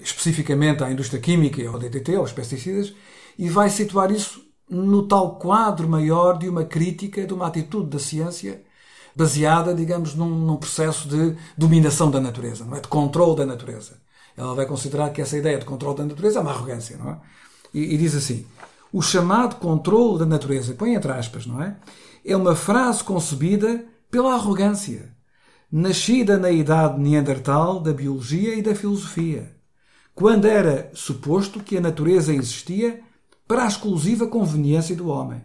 especificamente 0.00 0.82
à 0.82 0.90
indústria 0.90 1.20
química 1.20 1.60
e 1.60 1.66
ao 1.66 1.78
DDT, 1.78 2.16
aos 2.16 2.32
pesticidas, 2.32 2.94
e 3.38 3.50
vai 3.50 3.68
situar 3.68 4.10
isso 4.10 4.42
no 4.70 5.06
tal 5.06 5.38
quadro 5.38 5.86
maior 5.86 6.38
de 6.38 6.48
uma 6.48 6.64
crítica, 6.64 7.26
de 7.26 7.34
uma 7.34 7.46
atitude 7.46 7.90
da 7.90 7.98
ciência 7.98 8.62
baseada, 9.14 9.74
digamos, 9.74 10.14
num, 10.14 10.30
num, 10.30 10.56
processo 10.56 11.08
de 11.08 11.36
dominação 11.58 12.10
da 12.10 12.20
natureza, 12.20 12.64
não 12.64 12.76
é? 12.76 12.80
De 12.80 12.88
controle 12.88 13.36
da 13.36 13.44
natureza. 13.44 14.00
Ela 14.34 14.54
vai 14.54 14.64
considerar 14.64 15.10
que 15.10 15.20
essa 15.20 15.36
ideia 15.36 15.58
de 15.58 15.66
controle 15.66 15.98
da 15.98 16.06
natureza 16.06 16.38
é 16.38 16.42
uma 16.42 16.52
arrogância, 16.52 16.96
não 16.96 17.10
é? 17.10 17.20
E, 17.74 17.94
e 17.94 17.98
diz 17.98 18.14
assim: 18.14 18.46
o 18.92 19.02
chamado 19.02 19.56
controle 19.56 20.18
da 20.18 20.26
natureza, 20.26 20.74
põe 20.74 20.94
entre 20.94 21.12
aspas, 21.12 21.46
não 21.46 21.62
é? 21.62 21.76
É 22.24 22.36
uma 22.36 22.56
frase 22.56 23.04
concebida 23.04 23.84
pela 24.10 24.34
arrogância, 24.34 25.14
nascida 25.70 26.38
na 26.38 26.50
idade 26.50 26.98
neandertal 26.98 27.80
da 27.80 27.92
biologia 27.92 28.54
e 28.54 28.62
da 28.62 28.74
filosofia, 28.74 29.54
quando 30.14 30.46
era 30.46 30.90
suposto 30.94 31.60
que 31.60 31.76
a 31.76 31.80
natureza 31.80 32.32
existia 32.32 33.00
para 33.46 33.64
a 33.64 33.68
exclusiva 33.68 34.26
conveniência 34.26 34.96
do 34.96 35.08
homem. 35.08 35.44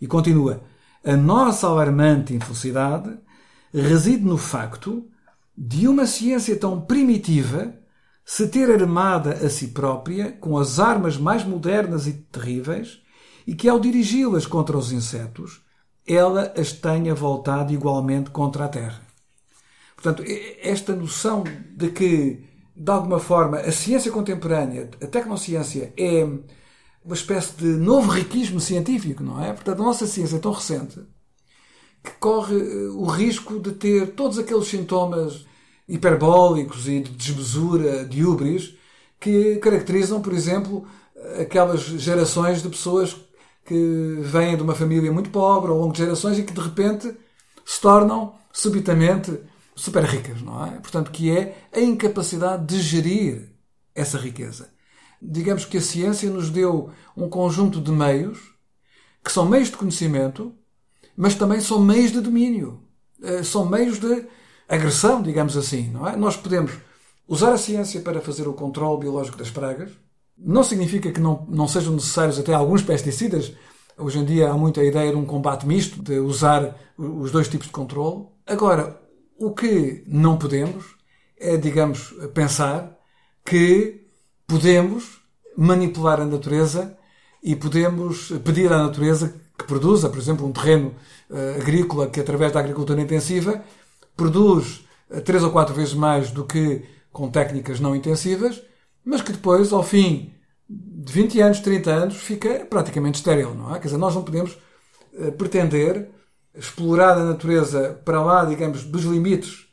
E 0.00 0.06
continua: 0.06 0.62
a 1.04 1.16
nossa 1.16 1.66
alarmante 1.66 2.34
infelicidade 2.34 3.16
reside 3.72 4.24
no 4.24 4.36
facto 4.36 5.06
de 5.56 5.86
uma 5.86 6.06
ciência 6.06 6.56
tão 6.56 6.80
primitiva 6.80 7.74
se 8.34 8.48
ter 8.48 8.70
armada 8.70 9.32
a 9.44 9.50
si 9.50 9.68
própria 9.68 10.32
com 10.32 10.56
as 10.56 10.78
armas 10.78 11.18
mais 11.18 11.44
modernas 11.44 12.06
e 12.06 12.14
terríveis 12.14 13.02
e 13.46 13.54
que, 13.54 13.68
ao 13.68 13.78
dirigi-las 13.78 14.46
contra 14.46 14.78
os 14.78 14.90
insetos, 14.90 15.60
ela 16.06 16.50
as 16.56 16.72
tenha 16.72 17.14
voltado 17.14 17.74
igualmente 17.74 18.30
contra 18.30 18.64
a 18.64 18.68
Terra. 18.68 19.02
Portanto, 19.94 20.24
esta 20.62 20.96
noção 20.96 21.44
de 21.76 21.90
que 21.90 22.42
de 22.74 22.90
alguma 22.90 23.18
forma, 23.18 23.58
a 23.58 23.70
ciência 23.70 24.10
contemporânea, 24.10 24.88
a 25.02 25.06
tecnociência, 25.06 25.92
é 25.94 26.24
uma 27.04 27.14
espécie 27.14 27.54
de 27.58 27.66
novo 27.66 28.10
riquismo 28.10 28.60
científico, 28.60 29.22
não 29.22 29.44
é? 29.44 29.52
Portanto, 29.52 29.82
a 29.82 29.84
nossa 29.84 30.06
ciência 30.06 30.36
é 30.36 30.38
tão 30.40 30.52
recente 30.52 31.00
que 32.02 32.12
corre 32.12 32.56
eh, 32.56 32.88
o 32.94 33.04
risco 33.04 33.60
de 33.60 33.72
ter 33.72 34.14
todos 34.14 34.38
aqueles 34.38 34.68
sintomas 34.68 35.44
hiperbólicos 35.88 36.88
e 36.88 37.00
de 37.00 37.10
desmesura, 37.10 38.04
de 38.04 38.24
ubris, 38.24 38.74
que 39.18 39.56
caracterizam, 39.56 40.20
por 40.20 40.32
exemplo, 40.32 40.86
aquelas 41.40 41.80
gerações 41.80 42.62
de 42.62 42.68
pessoas 42.68 43.16
que 43.64 44.18
vêm 44.20 44.56
de 44.56 44.62
uma 44.62 44.74
família 44.74 45.12
muito 45.12 45.30
pobre 45.30 45.70
ao 45.70 45.78
longo 45.78 45.92
de 45.92 45.98
gerações 46.00 46.38
e 46.38 46.42
que 46.42 46.52
de 46.52 46.60
repente 46.60 47.14
se 47.64 47.80
tornam 47.80 48.34
subitamente 48.52 49.38
super 49.74 50.04
ricas, 50.04 50.42
não 50.42 50.66
é? 50.66 50.70
Portanto, 50.80 51.10
que 51.10 51.30
é 51.30 51.56
a 51.72 51.80
incapacidade 51.80 52.66
de 52.66 52.80
gerir 52.80 53.50
essa 53.94 54.18
riqueza. 54.18 54.70
Digamos 55.20 55.64
que 55.64 55.78
a 55.78 55.80
ciência 55.80 56.28
nos 56.28 56.50
deu 56.50 56.90
um 57.16 57.28
conjunto 57.28 57.80
de 57.80 57.92
meios 57.92 58.52
que 59.24 59.30
são 59.30 59.48
meios 59.48 59.70
de 59.70 59.76
conhecimento, 59.76 60.52
mas 61.16 61.36
também 61.36 61.60
são 61.60 61.80
meios 61.80 62.10
de 62.10 62.20
domínio. 62.20 62.82
Eh, 63.22 63.44
são 63.44 63.64
meios 63.64 64.00
de 64.00 64.26
agressão, 64.74 65.22
digamos 65.22 65.56
assim, 65.56 65.90
não 65.90 66.08
é? 66.08 66.16
Nós 66.16 66.36
podemos 66.36 66.72
usar 67.28 67.52
a 67.52 67.58
ciência 67.58 68.00
para 68.00 68.20
fazer 68.20 68.48
o 68.48 68.54
controle 68.54 69.00
biológico 69.00 69.36
das 69.36 69.50
pragas. 69.50 69.90
Não 70.36 70.64
significa 70.64 71.12
que 71.12 71.20
não, 71.20 71.46
não 71.48 71.68
sejam 71.68 71.92
necessários 71.92 72.38
até 72.38 72.52
alguns 72.52 72.82
pesticidas. 72.82 73.52
Hoje 73.98 74.18
em 74.18 74.24
dia 74.24 74.50
há 74.50 74.56
muita 74.56 74.82
ideia 74.82 75.10
de 75.10 75.16
um 75.16 75.24
combate 75.24 75.66
misto, 75.66 76.02
de 76.02 76.18
usar 76.18 76.76
os 76.96 77.30
dois 77.30 77.48
tipos 77.48 77.66
de 77.66 77.72
controle. 77.72 78.26
Agora, 78.46 79.00
o 79.38 79.52
que 79.52 80.02
não 80.06 80.36
podemos 80.36 80.96
é, 81.42 81.56
digamos, 81.56 82.14
pensar 82.32 82.96
que 83.44 84.06
podemos 84.46 85.20
manipular 85.56 86.20
a 86.20 86.24
natureza 86.24 86.96
e 87.42 87.56
podemos 87.56 88.30
pedir 88.44 88.72
à 88.72 88.78
natureza 88.78 89.34
que 89.58 89.64
produza, 89.64 90.08
por 90.08 90.18
exemplo, 90.18 90.46
um 90.46 90.52
terreno 90.52 90.94
uh, 91.28 91.60
agrícola 91.60 92.08
que, 92.08 92.20
através 92.20 92.52
da 92.52 92.60
agricultura 92.60 93.00
intensiva, 93.00 93.62
produz 94.16 94.84
uh, 95.10 95.20
três 95.20 95.42
ou 95.42 95.50
quatro 95.50 95.74
vezes 95.74 95.94
mais 95.94 96.30
do 96.30 96.44
que 96.44 96.84
com 97.12 97.30
técnicas 97.30 97.80
não 97.80 97.94
intensivas, 97.94 98.62
mas 99.04 99.20
que 99.20 99.32
depois, 99.32 99.72
ao 99.72 99.82
fim 99.82 100.32
de 100.68 101.12
20 101.12 101.40
anos, 101.40 101.60
30 101.60 101.90
anos, 101.90 102.16
fica 102.16 102.66
praticamente 102.66 103.18
estéril, 103.18 103.54
não 103.54 103.74
é? 103.74 103.78
Quer 103.78 103.86
dizer, 103.86 103.98
nós 103.98 104.14
não 104.14 104.22
podemos 104.22 104.56
uh, 105.14 105.32
pretender 105.32 106.08
explorar 106.54 107.16
a 107.16 107.24
natureza 107.24 108.00
para 108.04 108.22
lá, 108.22 108.44
digamos, 108.44 108.84
dos 108.84 109.04
limites 109.04 109.66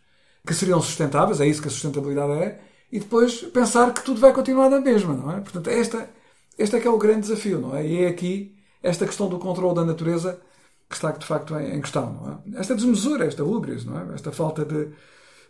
que 0.45 0.53
seriam 0.53 0.81
sustentáveis, 0.81 1.41
é 1.41 1.47
isso 1.47 1.61
que 1.61 1.67
a 1.67 1.71
sustentabilidade 1.71 2.31
é, 2.33 2.59
e 2.91 2.99
depois 2.99 3.41
pensar 3.41 3.93
que 3.93 4.03
tudo 4.03 4.19
vai 4.19 4.33
continuar 4.33 4.69
da 4.69 4.79
mesma, 4.79 5.13
não 5.13 5.31
é? 5.31 5.41
Portanto, 5.41 5.69
esta, 5.69 6.09
este 6.57 6.75
é 6.75 6.79
que 6.79 6.87
é 6.87 6.89
o 6.89 6.97
grande 6.97 7.21
desafio, 7.21 7.59
não 7.59 7.75
é? 7.75 7.85
E 7.85 8.03
é 8.03 8.07
aqui 8.07 8.55
esta 8.81 9.05
questão 9.05 9.29
do 9.29 9.37
controle 9.37 9.75
da 9.75 9.85
natureza 9.85 10.39
que 10.89 10.95
está 10.95 11.11
de 11.11 11.25
facto 11.25 11.57
em, 11.57 11.79
questão, 11.79 12.41
é? 12.55 12.59
Esta 12.59 12.75
desmesura, 12.75 13.25
esta 13.25 13.43
ubris, 13.43 13.85
não 13.85 13.99
é? 13.99 14.15
Esta 14.15 14.31
falta 14.31 14.65
de, 14.65 14.89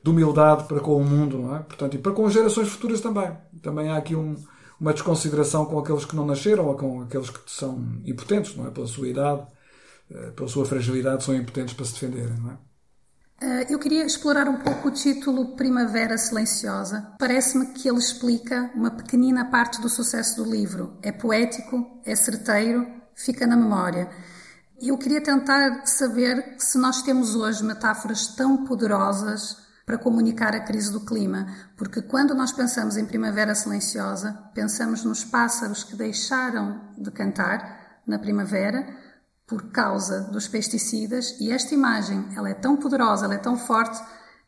de 0.04 0.10
humildade 0.10 0.65
para 0.65 0.82
com 0.82 0.97
o 0.97 1.04
mundo, 1.04 1.56
é? 1.56 1.60
Portanto, 1.60 1.95
e 1.95 1.97
para 1.97 2.12
com 2.12 2.25
as 2.25 2.34
gerações 2.34 2.67
futuras 2.67 2.99
também. 2.99 3.32
Também 3.62 3.89
há 3.89 3.95
aqui 3.95 4.15
um, 4.15 4.36
uma 4.80 4.91
desconsideração 4.91 5.65
com 5.65 5.80
aqueles 5.80 6.04
que 6.04 6.15
não 6.15 6.25
nasceram 6.25 6.65
ou 6.67 6.75
com 6.75 7.02
aqueles 7.02 7.30
que 7.30 7.39
são 7.47 8.02
impotentes, 8.06 8.54
é? 8.60 8.69
Pela 8.69 8.86
sua 8.86 9.08
idade, 9.08 9.47
eh, 10.12 10.32
pela 10.32 10.49
sua 10.49 10.65
fragilidade, 10.65 11.23
são 11.23 11.34
impotentes 11.34 11.73
para 11.73 11.86
se 11.86 11.93
defenderem, 11.93 12.36
é? 12.52 12.69
Eh, 13.41 13.73
eu 13.73 13.80
queria 13.80 14.06
explorar 14.06 14.49
um 14.49 14.58
pouco 14.58 14.89
o 14.89 14.91
título 14.91 15.56
Primavera 15.56 16.17
Silenciosa. 16.17 17.13
Parece-me 17.17 17.67
que 17.67 17.88
ele 17.88 17.99
explica 17.99 18.69
uma 18.75 18.91
pequenina 18.91 19.45
parte 19.45 19.80
do 19.80 19.88
sucesso 19.88 20.43
do 20.43 20.52
livro. 20.52 20.97
É 21.02 21.13
poético, 21.13 22.02
é 22.06 22.13
certeiro, 22.13 22.86
fica 23.15 23.47
na 23.47 23.56
memória. 23.56 24.10
Eu 24.81 24.97
queria 24.97 25.19
tentar 25.19 25.85
saber 25.85 26.55
se 26.57 26.77
nós 26.77 27.01
temos 27.01 27.35
hoje 27.35 27.61
metáforas 27.65 28.27
tão 28.27 28.63
poderosas 28.63 29.57
para 29.85 29.97
comunicar 29.97 30.55
a 30.55 30.61
crise 30.61 30.89
do 30.89 31.01
clima, 31.01 31.47
porque 31.75 32.01
quando 32.01 32.33
nós 32.33 32.53
pensamos 32.53 32.95
em 32.95 33.05
Primavera 33.05 33.53
Silenciosa, 33.53 34.31
pensamos 34.53 35.03
nos 35.03 35.25
pássaros 35.25 35.83
que 35.83 35.97
deixaram 35.97 36.79
de 36.97 37.11
cantar 37.11 37.99
na 38.07 38.17
primavera 38.17 38.87
por 39.45 39.69
causa 39.69 40.21
dos 40.21 40.47
pesticidas 40.47 41.35
e 41.41 41.51
esta 41.51 41.73
imagem, 41.73 42.29
ela 42.37 42.49
é 42.49 42.53
tão 42.53 42.77
poderosa, 42.77 43.25
ela 43.25 43.35
é 43.35 43.39
tão 43.39 43.57
forte, 43.57 44.01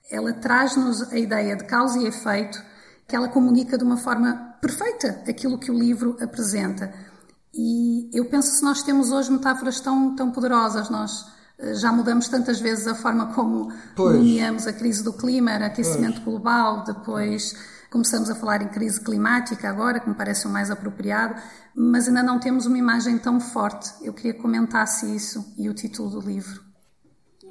ela 0.10 0.32
traz-nos 0.32 1.12
a 1.12 1.18
ideia 1.18 1.58
de 1.58 1.66
causa 1.66 2.00
e 2.00 2.08
efeito 2.08 2.64
que 3.06 3.16
ela 3.18 3.28
comunica 3.28 3.78
de 3.78 3.84
uma 3.84 3.98
forma 3.98 4.56
perfeita 4.62 5.24
aquilo 5.28 5.60
que 5.60 5.70
o 5.70 5.78
livro 5.78 6.16
apresenta. 6.22 7.11
E 7.54 8.10
eu 8.14 8.26
penso 8.26 8.52
se 8.52 8.64
nós 8.64 8.82
temos 8.84 9.12
hoje 9.12 9.32
metáforas 9.32 9.80
tão, 9.80 10.16
tão 10.16 10.32
poderosas, 10.32 10.90
nós 10.90 11.26
eh, 11.60 11.76
já 11.76 11.92
mudamos 11.92 12.28
tantas 12.28 12.60
vezes 12.60 12.88
a 12.88 12.96
forma 12.96 13.34
como 13.34 13.72
nomeamos 13.98 14.68
a 14.68 14.74
crise 14.74 15.04
do 15.04 15.14
clima, 15.14 15.52
era 15.52 15.66
aquecimento 15.66 16.22
pois. 16.22 16.26
global, 16.26 16.84
depois 16.84 17.54
Começamos 17.92 18.30
a 18.30 18.36
falar 18.36 18.62
em 18.62 18.70
crise 18.70 19.02
climática 19.02 19.68
agora, 19.70 20.00
que 20.00 20.08
me 20.08 20.16
parece 20.16 20.48
o 20.48 20.50
mais 20.50 20.72
apropriado, 20.72 21.36
mas 21.76 22.08
ainda 22.08 22.24
não 22.24 22.40
temos 22.40 22.66
uma 22.66 22.78
imagem 22.78 23.18
tão 23.18 23.38
forte. 23.38 23.92
Eu 24.02 24.14
queria 24.14 24.34
que 24.34 24.40
comentasse 24.40 25.14
isso 25.14 25.54
e 25.58 25.68
o 25.68 25.74
título 25.74 26.10
do 26.10 26.22
livro. 26.22 26.64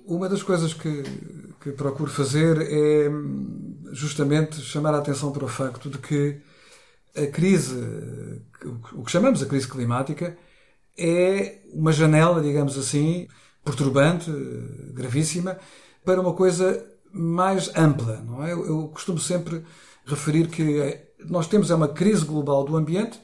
Uma 0.06 0.30
das 0.30 0.42
coisas 0.42 0.72
que, 0.72 1.02
que 1.60 1.72
procuro 1.72 2.10
fazer 2.10 2.56
é 2.62 3.10
justamente 3.92 4.62
chamar 4.62 4.94
a 4.94 4.98
atenção 5.00 5.30
para 5.30 5.44
o 5.44 5.48
facto 5.48 5.90
de 5.90 5.98
que 5.98 6.40
a 7.22 7.26
crise, 7.26 7.76
o 8.92 9.04
que 9.04 9.10
chamamos 9.10 9.42
a 9.42 9.46
crise 9.46 9.68
climática, 9.68 10.36
é 10.96 11.60
uma 11.72 11.92
janela, 11.92 12.42
digamos 12.42 12.76
assim, 12.76 13.28
perturbante, 13.64 14.30
gravíssima, 14.92 15.58
para 16.04 16.20
uma 16.20 16.34
coisa 16.34 16.86
mais 17.12 17.70
ampla, 17.76 18.22
não 18.24 18.44
é? 18.44 18.52
Eu, 18.52 18.88
costumo 18.88 19.18
sempre 19.18 19.64
referir 20.04 20.48
que 20.48 20.80
eh, 20.80 21.08
nós 21.26 21.46
temos 21.46 21.70
é 21.70 21.74
uma 21.74 21.88
crise 21.88 22.24
global 22.24 22.64
do 22.64 22.76
ambiente 22.76 23.20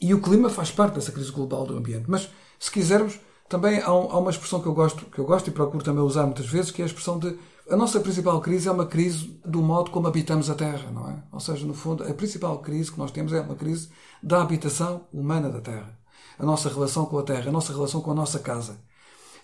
e 0.00 0.12
o 0.12 0.20
clima 0.20 0.50
faz 0.50 0.70
parte 0.70 0.94
dessa 0.94 1.12
crise 1.12 1.30
global 1.30 1.64
do 1.66 1.76
ambiente. 1.76 2.04
Mas, 2.08 2.28
se 2.58 2.70
quisermos, 2.70 3.18
também 3.48 3.80
há, 3.80 3.92
uma 3.92 4.30
expressão 4.30 4.60
que 4.60 4.66
eu 4.66 4.74
gosto, 4.74 5.04
que 5.06 5.18
eu 5.18 5.24
gosto 5.24 5.48
e 5.48 5.52
procuro 5.52 5.84
também 5.84 6.02
usar 6.02 6.24
muitas 6.24 6.46
vezes, 6.46 6.70
que 6.70 6.82
é 6.82 6.84
a 6.84 6.86
expressão 6.86 7.18
de 7.18 7.38
a 7.70 7.76
nossa 7.76 7.98
principal 8.00 8.40
crise 8.40 8.68
é 8.68 8.70
uma 8.72 8.86
crise 8.86 9.40
do 9.44 9.62
modo 9.62 9.90
como 9.90 10.06
habitamos 10.06 10.50
a 10.50 10.54
Terra, 10.54 10.90
não 10.90 11.08
é? 11.08 11.22
Ou 11.32 11.40
seja, 11.40 11.66
no 11.66 11.72
fundo, 11.72 12.04
a 12.04 12.12
principal 12.12 12.58
crise 12.58 12.92
que 12.92 12.98
nós 12.98 13.10
temos 13.10 13.32
é 13.32 13.40
uma 13.40 13.54
crise 13.54 13.88
da 14.22 14.42
habitação 14.42 15.06
humana 15.12 15.48
da 15.48 15.60
Terra. 15.60 15.98
A 16.38 16.44
nossa 16.44 16.68
relação 16.68 17.06
com 17.06 17.18
a 17.18 17.22
Terra, 17.22 17.48
a 17.48 17.52
nossa 17.52 17.72
relação 17.72 18.00
com 18.02 18.10
a 18.10 18.14
nossa 18.14 18.38
casa. 18.38 18.78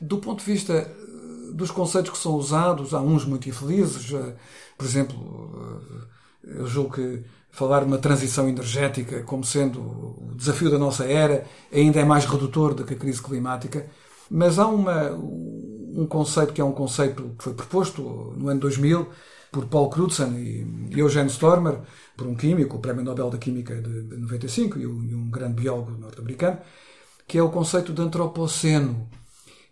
Do 0.01 0.19
ponto 0.19 0.41
de 0.45 0.53
vista 0.53 0.75
eh, 0.75 1.53
dos 1.55 1.71
conceitos 1.71 2.11
que 2.11 2.19
são 2.19 2.33
usados, 2.35 2.93
há 2.93 3.01
uns 3.01 3.25
muito 3.25 3.49
infelizes, 3.49 4.13
eh, 4.13 4.37
por 4.77 4.87
exemplo, 4.87 5.81
eu 6.45 6.67
julgo 6.67 6.95
que 6.95 7.25
falar 7.51 7.81
de 7.81 7.87
uma 7.87 7.99
transição 7.99 8.49
energética 8.49 9.23
como 9.23 9.45
sendo 9.45 9.81
o 9.81 10.35
desafio 10.37 10.71
da 10.71 10.79
nossa 10.79 11.05
era 11.05 11.45
ainda 11.73 12.01
é 12.01 12.05
mais 12.05 12.25
redutor 12.25 12.75
do 12.75 12.85
que 12.85 12.95
a 12.95 12.97
crise 12.97 13.23
climática, 13.23 13.87
mas 14.31 14.59
há 14.59 14.67
uma, 14.67 15.11
um 15.95 16.07
conceito 16.07 16.53
que 16.53 16.61
é 16.61 16.65
um 16.65 16.73
conceito 16.73 17.35
que 17.39 17.45
foi 17.45 17.55
proposto 17.55 18.03
no 18.37 18.49
ano 18.49 18.61
2000 18.61 19.09
por 19.51 19.67
Paul 19.67 19.91
Crutzen 19.91 20.37
e 20.37 20.99
Eugene 20.99 21.29
Stormer, 21.29 21.81
por 22.17 22.27
um 22.27 22.35
químico, 22.35 22.77
o 22.77 22.81
Prémio 22.81 23.03
Nobel 23.03 23.31
da 23.31 23.39
Química 23.39 23.75
de 23.75 24.17
95 24.17 24.79
e 24.79 24.87
um 24.87 25.29
grande 25.29 25.55
biólogo 25.55 25.91
norte-americano, 25.93 26.59
que 27.27 27.39
é 27.39 27.43
o 27.43 27.51
conceito 27.51 27.93
de 27.93 28.01
antropoceno. 28.01 29.09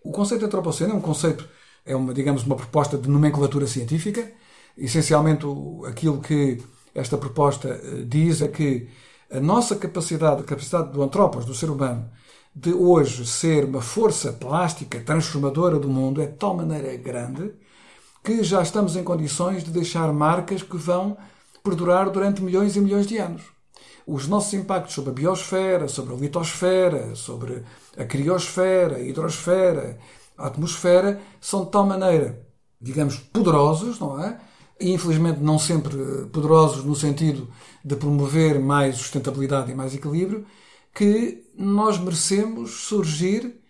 O 0.03 0.11
conceito 0.11 0.41
de 0.41 0.47
antropoceno 0.47 0.95
é 0.95 0.97
um 0.97 1.01
conceito, 1.01 1.49
é 1.85 1.95
uma, 1.95 2.13
digamos, 2.13 2.45
uma 2.45 2.57
proposta 2.57 2.99
de 2.99 3.09
nomenclatura 3.09 3.67
científica, 3.67 4.31
essencialmente 4.77 5.45
aquilo 5.87 6.21
que 6.21 6.59
esta 6.95 7.17
proposta 7.17 7.69
eh, 7.69 8.05
diz 8.07 8.43
é 8.43 8.49
que 8.49 8.89
a 9.31 9.41
nossa 9.41 9.77
capacidade, 9.77 10.41
a 10.41 10.45
capacidade 10.45 10.91
do 10.91 11.03
antropos, 11.03 11.45
do 11.45 11.55
ser 11.55 11.71
humano, 11.71 12.09
de 12.55 12.73
hoje 12.73 13.27
ser 13.27 13.65
uma 13.65 13.81
força 13.81 14.33
plástica 14.33 15.01
transformadora 15.01 15.79
do 15.79 15.89
mundo 15.89 16.21
é 16.21 16.27
de 16.27 16.37
tal 16.37 16.57
maneira 16.57 16.97
grande 16.97 17.53
que 18.23 18.43
já 18.43 18.63
estamos 18.63 18.97
em 18.97 19.05
condições 19.05 19.65
de 19.65 19.71
deixar 19.71 20.13
marcas 20.13 20.63
que 20.63 20.77
vão 20.77 21.17
perdurar 21.63 22.11
durante 22.11 22.43
milhões 22.43 22.77
e 22.77 22.81
milhões 22.81 23.07
de 23.07 23.17
anos. 23.17 23.43
Os 24.07 24.27
nossos 24.27 24.55
impactos 24.55 24.95
sobre 24.95 25.11
a 25.11 25.15
biosfera, 25.15 25.87
sobre 25.89 26.15
a 26.15 26.17
litosfera, 26.17 27.15
sobre 27.15 27.63
a 27.97 28.05
criosfera, 28.05 28.97
a 28.97 29.01
hidrosfera, 29.01 29.99
a 30.37 30.47
atmosfera, 30.47 31.21
são 31.41 31.65
de 31.65 31.71
tal 31.71 31.87
maneira, 31.87 32.47
digamos, 32.81 33.17
poderosos, 33.17 33.99
não 33.99 34.23
é? 34.23 34.39
e 34.81 34.93
infelizmente 34.93 35.41
não 35.41 35.59
sempre 35.59 35.97
poderosos 36.33 36.85
no 36.85 36.95
sentido 36.95 37.49
de 37.85 37.97
promover 37.97 38.61
mais 38.61 38.97
sustentabilidade 38.97 39.71
e 39.71 39.75
mais 39.75 39.95
equilíbrio, 39.95 40.47
que 40.99 41.45
nós 41.57 41.97
merecemos 41.97 42.73
surgir 42.89 43.61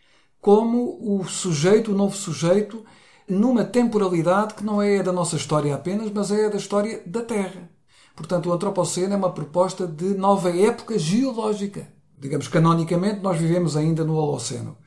como 0.40 0.96
o 1.02 1.26
sujeito, 1.26 1.92
o 1.92 1.94
novo 1.94 2.16
sujeito, 2.16 2.86
numa 3.28 3.64
temporalidade 3.64 4.54
que 4.54 4.64
não 4.64 4.80
é 4.80 5.02
da 5.02 5.12
nossa 5.12 5.36
história 5.36 5.74
apenas, 5.74 6.10
mas 6.10 6.30
é 6.30 6.48
da 6.48 6.56
história 6.56 7.02
da 7.04 7.20
Terra. 7.20 7.70
Portanto, 8.16 8.48
o 8.48 8.52
Antropoceno 8.54 9.12
é 9.12 9.16
uma 9.18 9.30
proposta 9.30 9.86
de 9.86 10.14
nova 10.14 10.56
época 10.56 10.98
geológica. 10.98 11.86
Digamos, 12.18 12.48
canonicamente, 12.48 13.20
nós 13.20 13.36
vivemos 13.36 13.76
ainda 13.76 14.04
no 14.04 14.14
Holoceno. 14.14 14.78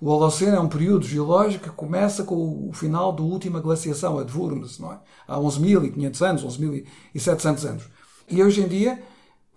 O 0.00 0.08
Holoceno 0.08 0.54
é 0.56 0.60
um 0.60 0.68
período 0.68 1.04
geológico 1.04 1.64
que 1.64 1.74
começa 1.74 2.22
com 2.22 2.68
o 2.68 2.72
final 2.72 3.12
da 3.12 3.24
última 3.24 3.58
glaciação, 3.58 4.20
a 4.20 4.22
de 4.22 4.38
Wurms, 4.38 4.78
não 4.78 4.92
é? 4.92 5.00
Há 5.26 5.36
11.500 5.36 6.22
anos, 6.24 6.44
11.700 6.44 7.68
anos. 7.68 7.84
E 8.30 8.40
hoje 8.40 8.60
em 8.60 8.68
dia 8.68 9.02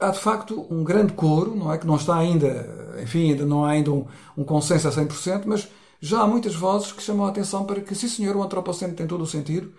há 0.02 0.10
de 0.10 0.20
facto 0.20 0.66
um 0.70 0.84
grande 0.84 1.14
coro, 1.14 1.56
não 1.56 1.72
é? 1.72 1.78
Que 1.78 1.86
não 1.86 1.96
está 1.96 2.18
ainda, 2.18 2.98
enfim, 3.02 3.32
ainda 3.32 3.46
não 3.46 3.64
há 3.64 3.70
ainda 3.70 3.92
um, 3.92 4.06
um 4.36 4.44
consenso 4.44 4.88
a 4.88 4.92
100%, 4.92 5.44
mas 5.46 5.70
já 6.02 6.22
há 6.22 6.28
muitas 6.28 6.56
vozes 6.56 6.92
que 6.92 7.04
chamam 7.04 7.28
a 7.28 7.30
atenção 7.30 7.64
para 7.64 7.80
que, 7.80 7.94
sim 7.94 8.08
senhor, 8.10 8.36
o 8.36 8.42
antropoceno 8.42 8.96
tem 8.96 9.06
todo 9.06 9.22
o 9.22 9.28
sentido. 9.28 9.72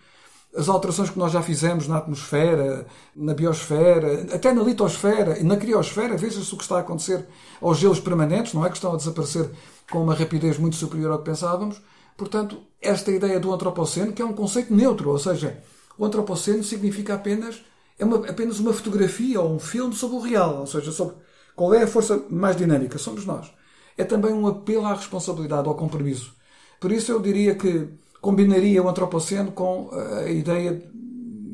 As 0.57 0.69
alterações 0.69 1.11
que 1.11 1.19
nós 1.19 1.33
já 1.33 1.43
fizemos 1.43 1.89
na 1.89 1.97
atmosfera, 1.97 2.87
na 3.17 3.35
biosfera, 3.35 4.27
até 4.35 4.53
na 4.53 4.63
litosfera 4.63 5.39
e 5.39 5.43
na 5.43 5.57
criosfera, 5.57 6.17
veja-se 6.17 6.55
o 6.55 6.57
que 6.57 6.63
está 6.63 6.77
a 6.77 6.81
acontecer 6.81 7.27
aos 7.61 7.79
gelos 7.79 7.99
permanentes, 7.99 8.55
não 8.55 8.65
é? 8.65 8.69
Que 8.69 8.77
estão 8.77 8.93
a 8.93 8.97
desaparecer 8.97 9.51
com 9.91 10.03
uma 10.03 10.15
rapidez 10.15 10.59
muito 10.59 10.77
superior 10.77 11.11
ao 11.11 11.19
que 11.19 11.25
pensávamos. 11.25 11.81
Portanto, 12.17 12.63
esta 12.81 13.11
ideia 13.11 13.41
do 13.41 13.53
antropoceno, 13.53 14.13
que 14.13 14.23
é 14.23 14.25
um 14.25 14.35
conceito 14.35 14.73
neutro, 14.73 15.11
ou 15.11 15.19
seja, 15.19 15.63
o 15.99 16.05
antropoceno 16.05 16.63
significa 16.63 17.15
apenas 17.15 17.63
é 18.03 18.05
uma, 18.05 18.17
apenas 18.29 18.59
uma 18.59 18.73
fotografia 18.73 19.41
ou 19.41 19.55
um 19.55 19.61
filme 19.61 19.95
sobre 19.95 20.17
o 20.17 20.21
real, 20.21 20.59
ou 20.59 20.67
seja, 20.67 20.91
sobre 20.91 21.15
qual 21.55 21.73
é 21.73 21.85
a 21.85 21.87
força 21.87 22.21
mais 22.29 22.57
dinâmica, 22.57 22.99
somos 22.99 23.25
nós. 23.25 23.53
É 23.97 24.05
também 24.05 24.33
um 24.33 24.47
apelo 24.49 24.85
à 24.87 24.95
responsabilidade, 24.95 25.69
ao 25.69 25.77
compromisso. 25.77 26.35
Por 26.81 26.91
isso 26.91 27.13
eu 27.13 27.21
diria 27.21 27.55
que 27.55 27.89
combinaria 28.21 28.83
o 28.83 28.89
antropoceno 28.89 29.53
com 29.53 29.91
a 29.93 30.29
ideia, 30.29 30.83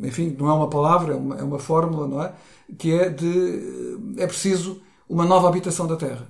enfim, 0.03 0.35
não 0.39 0.49
é 0.49 0.53
uma 0.55 0.71
palavra, 0.71 1.13
é 1.13 1.17
uma, 1.17 1.37
é 1.37 1.43
uma 1.43 1.59
fórmula, 1.59 2.09
não 2.09 2.23
é? 2.23 2.33
Que 2.79 2.95
é 2.95 3.11
de 3.11 3.99
é 4.17 4.27
preciso 4.27 4.81
uma 5.07 5.27
nova 5.27 5.49
habitação 5.49 5.87
da 5.87 5.97
Terra. 5.97 6.27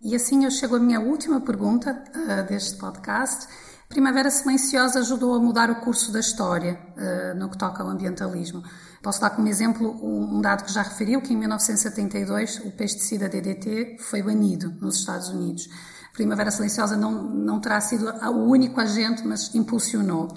E 0.00 0.16
assim 0.16 0.44
eu 0.44 0.50
chego 0.50 0.76
à 0.76 0.78
minha 0.78 0.98
última 1.00 1.42
pergunta 1.42 2.04
uh, 2.14 2.48
deste 2.48 2.78
podcast. 2.78 3.46
Primavera 3.90 4.30
Silenciosa 4.30 5.00
ajudou 5.00 5.34
a 5.34 5.38
mudar 5.38 5.68
o 5.68 5.80
curso 5.80 6.10
da 6.10 6.20
história 6.20 6.78
uh, 6.96 7.38
no 7.38 7.50
que 7.50 7.58
toca 7.58 7.82
ao 7.82 7.88
ambientalismo. 7.90 8.62
Posso 9.02 9.20
dar 9.20 9.30
como 9.30 9.48
exemplo 9.48 9.98
um 10.02 10.40
dado 10.40 10.64
que 10.64 10.72
já 10.72 10.82
referiu, 10.82 11.22
que 11.22 11.32
em 11.32 11.36
1972 11.36 12.60
o 12.66 12.70
pesticida 12.72 13.28
DDT 13.28 13.96
foi 13.98 14.22
banido 14.22 14.74
nos 14.80 14.98
Estados 14.98 15.28
Unidos. 15.28 15.68
Primavera 16.12 16.50
Silenciosa 16.50 16.96
não, 16.96 17.22
não 17.22 17.60
terá 17.60 17.80
sido 17.80 18.06
o 18.10 18.50
único 18.50 18.80
agente, 18.80 19.26
mas 19.26 19.54
impulsionou. 19.54 20.28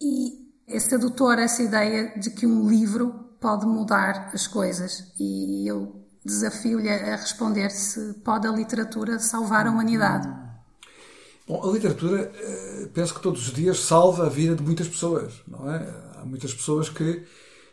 E 0.00 0.46
é 0.68 0.78
sedutora 0.78 1.42
essa 1.42 1.62
ideia 1.62 2.18
de 2.18 2.30
que 2.30 2.46
um 2.46 2.68
livro 2.68 3.12
pode 3.40 3.64
mudar 3.64 4.30
as 4.34 4.46
coisas. 4.46 5.12
E 5.18 5.66
eu 5.66 6.04
desafio-lhe 6.24 6.90
a 6.90 7.16
responder 7.16 7.70
se 7.70 8.14
pode 8.24 8.46
a 8.46 8.50
literatura 8.50 9.18
salvar 9.18 9.66
a 9.66 9.70
humanidade. 9.70 10.28
Bom, 11.46 11.62
a 11.66 11.72
literatura, 11.72 12.32
eh, 12.34 12.88
penso 12.92 13.14
que 13.14 13.22
todos 13.22 13.46
os 13.46 13.54
dias 13.54 13.78
salva 13.78 14.26
a 14.26 14.28
vida 14.28 14.56
de 14.56 14.62
muitas 14.62 14.88
pessoas, 14.88 15.32
não 15.46 15.70
é? 15.70 15.88
Há 16.16 16.24
muitas 16.24 16.52
pessoas 16.52 16.88
que, 16.88 17.24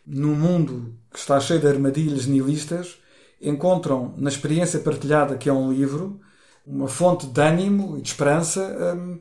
num 0.06 0.36
mundo 0.36 0.94
que 1.12 1.20
está 1.20 1.40
cheio 1.40 1.60
de 1.60 1.68
armadilhas 1.68 2.26
nihilistas, 2.26 2.98
encontram 3.42 4.14
na 4.18 4.30
experiência 4.30 4.80
partilhada, 4.80 5.38
que 5.38 5.50
é 5.50 5.54
um 5.54 5.72
livro, 5.72 6.20
uma 6.66 6.88
fonte 6.88 7.28
de 7.28 7.42
ânimo 7.42 7.98
e 7.98 8.02
de 8.02 8.10
esperança 8.10 8.96
hum, 8.96 9.20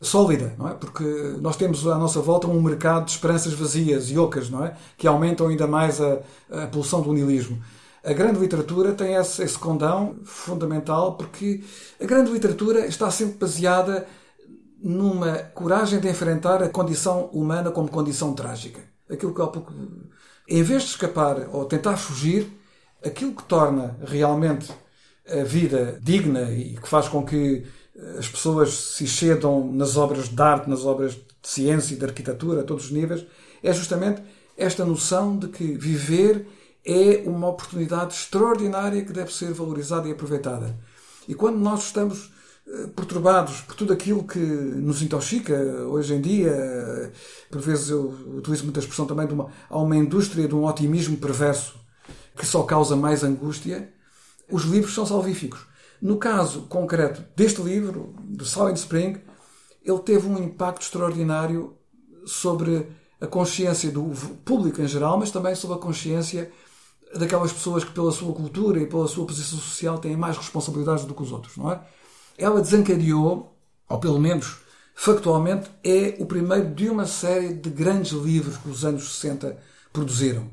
sólida, 0.00 0.54
não 0.58 0.68
é? 0.68 0.74
Porque 0.74 1.04
nós 1.40 1.56
temos 1.56 1.86
à 1.86 1.96
nossa 1.96 2.20
volta 2.20 2.46
um 2.46 2.60
mercado 2.60 3.06
de 3.06 3.12
esperanças 3.12 3.54
vazias 3.54 4.10
e 4.10 4.18
ocas, 4.18 4.50
não 4.50 4.64
é? 4.64 4.76
Que 4.96 5.06
aumentam 5.06 5.48
ainda 5.48 5.66
mais 5.66 6.00
a, 6.00 6.20
a 6.50 6.66
pulsão 6.66 7.00
do 7.00 7.12
nihilismo. 7.12 7.62
A 8.04 8.12
grande 8.12 8.40
literatura 8.40 8.92
tem 8.92 9.14
esse, 9.14 9.42
esse 9.42 9.58
condão 9.58 10.16
fundamental 10.24 11.16
porque 11.16 11.62
a 12.00 12.04
grande 12.04 12.32
literatura 12.32 12.86
está 12.86 13.10
sempre 13.10 13.38
baseada 13.38 14.06
numa 14.82 15.38
coragem 15.54 16.00
de 16.00 16.08
enfrentar 16.08 16.62
a 16.62 16.68
condição 16.68 17.26
humana 17.26 17.70
como 17.70 17.88
condição 17.88 18.34
trágica. 18.34 18.91
Aquilo 19.12 19.34
que 19.34 19.42
há 19.42 19.46
pouco. 19.46 19.72
Em 20.48 20.62
vez 20.62 20.82
de 20.82 20.88
escapar 20.88 21.48
ou 21.52 21.64
tentar 21.64 21.96
fugir, 21.96 22.50
aquilo 23.04 23.34
que 23.34 23.44
torna 23.44 23.96
realmente 24.04 24.72
a 25.28 25.44
vida 25.44 25.98
digna 26.02 26.50
e 26.50 26.76
que 26.76 26.88
faz 26.88 27.08
com 27.08 27.24
que 27.24 27.64
as 28.18 28.26
pessoas 28.28 28.72
se 28.72 29.04
excedam 29.04 29.70
nas 29.72 29.96
obras 29.96 30.28
de 30.28 30.42
arte, 30.42 30.68
nas 30.68 30.84
obras 30.84 31.12
de 31.12 31.22
ciência 31.42 31.94
e 31.94 31.96
de 31.96 32.04
arquitetura, 32.04 32.62
a 32.62 32.64
todos 32.64 32.86
os 32.86 32.90
níveis, 32.90 33.24
é 33.62 33.72
justamente 33.72 34.22
esta 34.56 34.84
noção 34.84 35.38
de 35.38 35.48
que 35.48 35.64
viver 35.64 36.46
é 36.84 37.22
uma 37.26 37.48
oportunidade 37.48 38.14
extraordinária 38.14 39.04
que 39.04 39.12
deve 39.12 39.32
ser 39.32 39.52
valorizada 39.52 40.08
e 40.08 40.12
aproveitada. 40.12 40.76
E 41.28 41.34
quando 41.34 41.58
nós 41.58 41.84
estamos 41.84 42.26
eh, 42.26 42.41
perturbados 42.96 43.60
por 43.60 43.74
tudo 43.74 43.92
aquilo 43.92 44.24
que 44.24 44.38
nos 44.38 45.02
intoxica 45.02 45.54
hoje 45.86 46.14
em 46.14 46.20
dia, 46.20 47.12
por 47.50 47.60
vezes 47.60 47.90
eu 47.90 48.08
utilizo 48.36 48.64
muita 48.64 48.80
expressão 48.80 49.06
também 49.06 49.26
de 49.26 49.34
uma, 49.34 49.50
há 49.68 49.78
uma 49.78 49.96
indústria 49.96 50.48
de 50.48 50.54
um 50.54 50.64
otimismo 50.64 51.16
perverso 51.16 51.74
que 52.36 52.46
só 52.46 52.62
causa 52.62 52.96
mais 52.96 53.22
angústia, 53.22 53.92
os 54.50 54.62
livros 54.64 54.94
são 54.94 55.04
salvíficos. 55.04 55.66
No 56.00 56.16
caso 56.16 56.62
concreto 56.62 57.22
deste 57.36 57.60
livro, 57.60 58.14
do 58.20 58.44
Silent 58.44 58.76
Spring, 58.76 59.20
ele 59.84 59.98
teve 60.00 60.26
um 60.26 60.42
impacto 60.42 60.82
extraordinário 60.82 61.76
sobre 62.24 62.88
a 63.20 63.26
consciência 63.26 63.90
do 63.90 64.10
público 64.44 64.80
em 64.80 64.88
geral, 64.88 65.18
mas 65.18 65.30
também 65.30 65.54
sobre 65.54 65.76
a 65.76 65.80
consciência 65.80 66.50
daquelas 67.14 67.52
pessoas 67.52 67.84
que, 67.84 67.92
pela 67.92 68.10
sua 68.10 68.32
cultura 68.32 68.80
e 68.80 68.86
pela 68.86 69.06
sua 69.06 69.26
posição 69.26 69.58
social, 69.58 69.98
têm 69.98 70.16
mais 70.16 70.36
responsabilidades 70.36 71.04
do 71.04 71.14
que 71.14 71.22
os 71.22 71.30
outros, 71.30 71.56
não 71.56 71.70
é? 71.70 71.80
Ela 72.42 72.60
desencadeou, 72.60 73.56
ou 73.88 73.98
pelo 73.98 74.18
menos 74.18 74.56
factualmente, 74.94 75.70
é 75.84 76.16
o 76.18 76.26
primeiro 76.26 76.74
de 76.74 76.88
uma 76.88 77.06
série 77.06 77.54
de 77.54 77.70
grandes 77.70 78.12
livros 78.12 78.56
que 78.56 78.68
os 78.68 78.84
anos 78.84 79.16
60 79.16 79.56
produziram. 79.92 80.50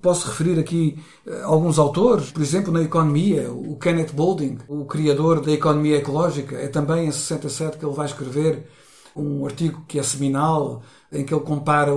Posso 0.00 0.28
referir 0.28 0.58
aqui 0.58 0.98
uh, 1.26 1.44
alguns 1.44 1.78
autores, 1.78 2.30
por 2.30 2.42
exemplo, 2.42 2.72
na 2.72 2.82
economia, 2.82 3.52
o 3.52 3.76
Kenneth 3.76 4.12
Boulding, 4.12 4.58
o 4.68 4.84
criador 4.84 5.40
da 5.40 5.52
economia 5.52 5.96
ecológica, 5.98 6.56
é 6.56 6.68
também 6.68 7.06
em 7.06 7.12
67 7.12 7.76
que 7.76 7.84
ele 7.84 7.94
vai 7.94 8.06
escrever 8.06 8.68
um 9.14 9.44
artigo 9.44 9.84
que 9.86 9.98
é 9.98 10.02
seminal, 10.02 10.82
em 11.12 11.24
que 11.24 11.34
ele 11.34 11.42
compara 11.42 11.92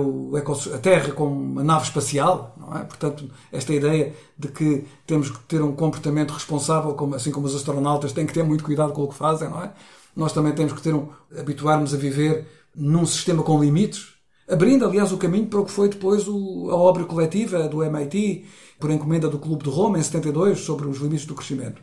a 0.74 0.78
Terra 0.78 1.12
com 1.12 1.26
uma 1.26 1.64
nave 1.64 1.84
espacial, 1.84 2.54
não 2.58 2.76
é? 2.76 2.84
Portanto, 2.84 3.30
esta 3.50 3.72
ideia 3.72 4.14
de 4.38 4.48
que 4.48 4.84
temos 5.06 5.30
que 5.30 5.38
ter 5.44 5.62
um 5.62 5.72
comportamento 5.74 6.32
responsável, 6.32 6.94
como, 6.94 7.14
assim 7.14 7.30
como 7.30 7.46
os 7.46 7.54
astronautas 7.54 8.12
têm 8.12 8.26
que 8.26 8.34
ter 8.34 8.44
muito 8.44 8.64
cuidado 8.64 8.92
com 8.92 9.04
o 9.04 9.08
que 9.08 9.14
fazem, 9.14 9.48
não 9.48 9.62
é? 9.62 9.72
Nós 10.14 10.32
também 10.32 10.52
temos 10.52 10.72
que 10.72 10.82
ter 10.82 10.94
um, 10.94 11.08
habituar-nos 11.38 11.94
a 11.94 11.96
viver 11.96 12.46
num 12.74 13.06
sistema 13.06 13.42
com 13.42 13.62
limites, 13.62 14.14
abrindo, 14.48 14.84
aliás, 14.84 15.12
o 15.12 15.18
caminho 15.18 15.46
para 15.46 15.60
o 15.60 15.64
que 15.64 15.70
foi 15.70 15.88
depois 15.88 16.28
o, 16.28 16.70
a 16.70 16.76
obra 16.76 17.04
coletiva 17.04 17.68
do 17.68 17.82
MIT, 17.82 18.44
por 18.78 18.90
encomenda 18.90 19.28
do 19.28 19.38
Clube 19.38 19.64
de 19.64 19.70
Roma, 19.70 19.98
em 19.98 20.02
72, 20.02 20.60
sobre 20.60 20.86
os 20.86 20.98
limites 20.98 21.26
do 21.26 21.34
crescimento. 21.34 21.80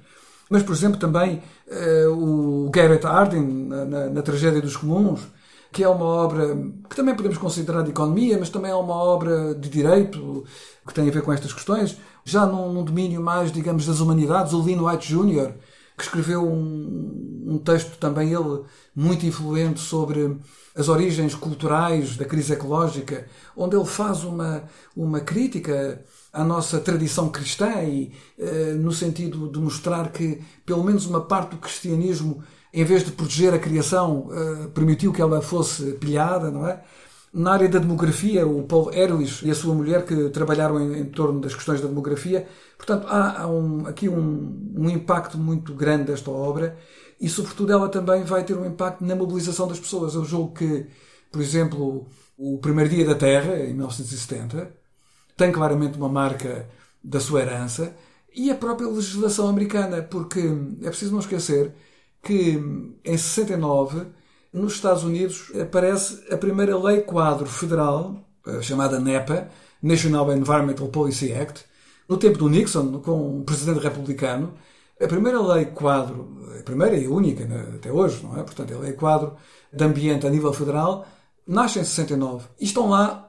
Mas, 0.54 0.62
por 0.62 0.76
exemplo, 0.76 1.00
também 1.00 1.42
uh, 1.68 2.12
o 2.12 2.70
Garrett 2.70 3.08
Hardin, 3.08 3.66
na, 3.66 3.86
na, 3.86 4.10
na 4.12 4.22
Tragédia 4.22 4.62
dos 4.62 4.78
Comuns, 4.78 5.22
que 5.72 5.84
é 5.84 5.90
uma 5.90 6.06
obra 6.06 6.56
que 6.88 6.96
também 6.96 7.16
podemos 7.16 7.40
considerar 7.40 7.82
de 7.82 7.90
economia, 7.90 8.38
mas 8.38 8.50
também 8.50 8.70
é 8.70 8.76
uma 8.76 8.94
obra 8.94 9.56
de 9.56 9.68
direito 9.68 10.44
que 10.86 10.94
tem 10.94 11.10
a 11.10 11.12
ver 11.12 11.24
com 11.24 11.34
estas 11.34 11.52
questões, 11.52 11.98
já 12.24 12.46
num, 12.46 12.72
num 12.72 12.84
domínio 12.84 13.20
mais, 13.20 13.52
digamos, 13.52 13.88
das 13.88 14.00
humanidades, 14.00 14.54
o 14.54 14.62
Lino 14.62 14.88
White 14.88 15.08
Jr., 15.08 15.54
que 15.98 16.04
escreveu 16.04 16.48
um, 16.48 17.46
um, 17.48 17.58
texto 17.58 17.98
também 17.98 18.32
ele 18.32 18.62
muito 18.96 19.26
influente 19.26 19.80
sobre 19.80 20.38
as 20.76 20.88
origens 20.88 21.34
culturais 21.34 22.16
da 22.16 22.26
crise 22.26 22.54
ecológica, 22.54 23.26
onde 23.58 23.76
ele 23.76 23.86
faz 23.86 24.24
uma, 24.24 24.66
uma 24.96 25.20
crítica 25.20 26.00
à 26.34 26.44
nossa 26.44 26.80
tradição 26.80 27.30
cristã 27.30 27.84
e 27.84 28.12
eh, 28.40 28.74
no 28.74 28.92
sentido 28.92 29.48
de 29.48 29.60
mostrar 29.60 30.12
que 30.12 30.42
pelo 30.66 30.84
menos 30.84 31.06
uma 31.06 31.22
parte 31.22 31.52
do 31.52 31.58
cristianismo 31.58 32.44
em 32.74 32.84
vez 32.84 33.06
de 33.06 33.12
proteger 33.12 33.54
a 33.54 33.60
criação, 33.60 34.30
uh, 34.30 34.70
permitiu 34.70 35.14
que 35.14 35.22
ela 35.22 35.42
fosse 35.42 35.94
pilhada, 35.94 36.50
não 36.50 36.68
é? 36.68 36.82
Na 37.32 37.54
área 37.54 37.70
da 37.70 37.80
demografia, 37.80 38.48
o 38.48 38.64
Paul 38.64 38.92
Ehrlich 38.92 39.46
e 39.46 39.52
a 39.52 39.56
sua 39.56 39.74
mulher 39.74 40.06
que 40.06 40.30
trabalharam 40.30 40.80
em, 40.80 41.02
em 41.02 41.06
torno 41.06 41.40
das 41.40 41.54
questões 41.54 41.82
da 41.82 41.88
demografia. 41.88 42.48
Portanto, 42.78 43.08
há, 43.08 43.42
há 43.42 43.48
um, 43.48 43.88
aqui 43.88 44.10
um, 44.10 44.74
um 44.76 44.90
impacto 44.90 45.38
muito 45.38 45.74
grande 45.74 46.06
desta 46.06 46.30
obra 46.30 46.78
e, 47.20 47.30
sobretudo, 47.30 47.72
ela 47.72 47.90
também 47.90 48.24
vai 48.24 48.44
ter 48.44 48.56
um 48.56 48.66
impacto 48.66 49.04
na 49.04 49.16
mobilização 49.16 49.68
das 49.68 49.80
pessoas. 49.80 50.14
Eu 50.14 50.26
julgo 50.26 50.54
que, 50.54 50.88
por 51.32 51.42
exemplo, 51.42 52.08
o 52.38 52.58
Primeiro 52.60 52.90
Dia 52.90 53.06
da 53.06 53.16
Terra, 53.16 53.56
em 53.58 53.74
1970, 53.74 54.72
tem 55.36 55.52
claramente 55.52 55.98
uma 55.98 56.10
marca 56.10 56.68
da 57.04 57.20
sua 57.20 57.42
herança 57.42 57.96
e 58.36 58.50
a 58.50 58.56
própria 58.56 58.88
legislação 58.88 59.48
americana, 59.48 60.02
porque 60.02 60.40
é 60.82 60.90
preciso 60.90 61.12
não 61.12 61.20
esquecer 61.20 61.74
que 62.22 62.60
em 63.04 63.18
69, 63.18 64.08
nos 64.52 64.74
Estados 64.74 65.04
Unidos, 65.04 65.52
aparece 65.60 66.24
a 66.32 66.38
primeira 66.38 66.78
lei 66.78 67.02
quadro 67.02 67.46
federal 67.48 68.24
a 68.46 68.62
chamada 68.62 69.00
NEPA, 69.00 69.50
National 69.82 70.32
Environmental 70.34 70.88
Policy 70.88 71.34
Act, 71.34 71.66
no 72.08 72.18
tempo 72.18 72.38
do 72.38 72.50
Nixon, 72.50 73.00
com 73.00 73.40
um 73.40 73.44
presidente 73.44 73.80
republicano, 73.80 74.54
a 75.02 75.08
primeira 75.08 75.42
lei 75.42 75.66
quadro, 75.66 76.38
a 76.60 76.64
primeira 76.64 76.98
e 76.98 77.08
única 77.08 77.46
né, 77.46 77.76
até 77.76 77.92
hoje, 77.92 78.22
não 78.24 78.38
é? 78.38 78.44
Portanto, 78.44 78.74
a 78.74 78.80
lei 78.80 78.94
quadro 78.94 79.36
de 79.72 79.84
ambiente 79.84 80.28
a 80.28 80.30
nível 80.30 80.54
federal, 80.54 81.08
nasce 81.48 81.80
em 81.80 81.84
69. 81.84 82.46
E 82.60 82.66
estão 82.66 82.90
lá 82.90 83.23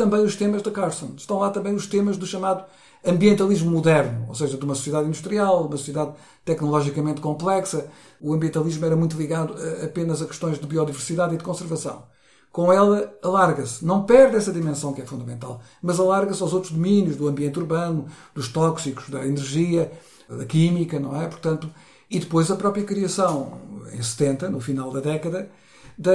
também 0.00 0.24
os 0.24 0.34
temas 0.34 0.62
da 0.62 0.70
Carson. 0.70 1.10
Estão 1.14 1.38
lá 1.38 1.50
também 1.50 1.74
os 1.74 1.86
temas 1.86 2.16
do 2.16 2.26
chamado 2.26 2.64
ambientalismo 3.04 3.70
moderno, 3.70 4.24
ou 4.28 4.34
seja, 4.34 4.56
de 4.56 4.64
uma 4.64 4.74
sociedade 4.74 5.06
industrial, 5.06 5.66
uma 5.66 5.76
sociedade 5.76 6.12
tecnologicamente 6.42 7.20
complexa. 7.20 7.86
O 8.18 8.32
ambientalismo 8.32 8.86
era 8.86 8.96
muito 8.96 9.18
ligado 9.18 9.54
apenas 9.84 10.22
a 10.22 10.26
questões 10.26 10.58
de 10.58 10.66
biodiversidade 10.66 11.34
e 11.34 11.36
de 11.36 11.44
conservação. 11.44 12.04
Com 12.50 12.72
ela, 12.72 13.14
alarga-se. 13.22 13.84
Não 13.84 14.04
perde 14.04 14.36
essa 14.36 14.50
dimensão 14.50 14.94
que 14.94 15.02
é 15.02 15.04
fundamental, 15.04 15.60
mas 15.82 16.00
alarga-se 16.00 16.42
aos 16.42 16.54
outros 16.54 16.72
domínios 16.72 17.16
do 17.16 17.28
ambiente 17.28 17.58
urbano, 17.58 18.06
dos 18.34 18.48
tóxicos, 18.48 19.10
da 19.10 19.26
energia, 19.26 19.92
da 20.30 20.46
química, 20.46 20.98
não 20.98 21.20
é? 21.20 21.28
Portanto, 21.28 21.70
e 22.10 22.18
depois 22.18 22.50
a 22.50 22.56
própria 22.56 22.84
criação, 22.84 23.60
em 23.92 24.02
70, 24.02 24.48
no 24.48 24.60
final 24.60 24.90
da 24.90 25.00
década, 25.00 25.50
da 25.98 26.12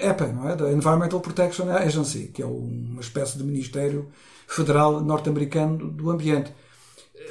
EPA, 0.00 0.26
não 0.28 0.48
é? 0.48 0.56
da 0.56 0.72
Environmental 0.72 1.20
Protection 1.20 1.70
Agency, 1.70 2.30
que 2.32 2.42
é 2.42 2.46
uma 2.46 3.00
espécie 3.00 3.38
de 3.38 3.44
Ministério 3.44 4.08
Federal 4.46 5.00
norte-americano 5.00 5.90
do 5.90 6.10
Ambiente. 6.10 6.52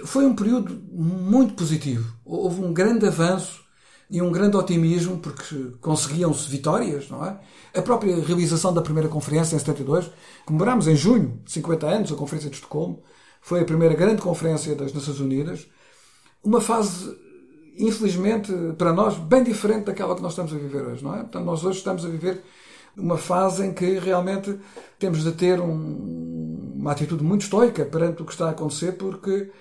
Foi 0.06 0.26
um 0.26 0.36
período 0.36 0.82
muito 0.92 1.54
positivo. 1.54 2.14
Houve 2.26 2.62
um 2.62 2.74
grande 2.74 3.06
avanço 3.06 3.64
e 4.10 4.22
um 4.22 4.32
grande 4.32 4.58
otimismo 4.58 5.18
porque 5.18 5.74
conseguiam-se 5.82 6.50
vitórias, 6.50 7.10
não 7.10 7.26
é? 7.26 7.40
A 7.76 7.82
própria 7.82 8.16
realização 8.24 8.74
da 8.74 8.82
primeira 8.82 9.10
conferência 9.10 9.56
em 9.56 9.60
72, 9.60 10.12
comemorámos 10.46 10.88
em 10.88 10.96
junho, 10.96 11.42
50 11.46 11.88
anos, 11.88 12.12
a 12.12 12.16
Conferência 12.16 12.50
de 12.50 12.58
Estocolmo, 12.58 13.02
foi 13.42 13.62
a 13.62 13.66
primeira 13.66 13.96
grande 13.96 14.22
conferência 14.22 14.76
das 14.76 14.94
Nações 14.94 15.20
Unidas. 15.20 15.68
Uma 16.44 16.62
fase, 16.62 17.18
infelizmente, 17.78 18.52
para 18.78 18.94
nós, 18.94 19.18
bem 19.18 19.44
diferente 19.44 19.86
daquela 19.86 20.16
que 20.16 20.22
nós 20.22 20.34
estamos 20.34 20.54
a 20.54 20.58
viver 20.58 20.84
hoje, 20.84 21.04
não 21.04 21.14
é? 21.16 21.20
Portanto, 21.20 21.46
nós 21.46 21.64
hoje 21.64 21.78
estamos 21.80 22.06
a 22.06 22.10
viver 22.10 22.44
uma 22.96 23.18
fase 23.18 23.66
em 23.66 23.74
que 23.74 23.98
realmente 23.98 24.58
temos 25.00 25.24
de 25.24 25.32
ter 25.32 25.60
um, 25.60 26.74
uma 26.76 26.92
atitude 26.92 27.24
muito 27.24 27.42
estoica 27.42 27.86
perante 27.86 28.22
o 28.22 28.26
que 28.26 28.32
está 28.32 28.48
a 28.48 28.52
acontecer, 28.52 28.94
porque 28.94 29.52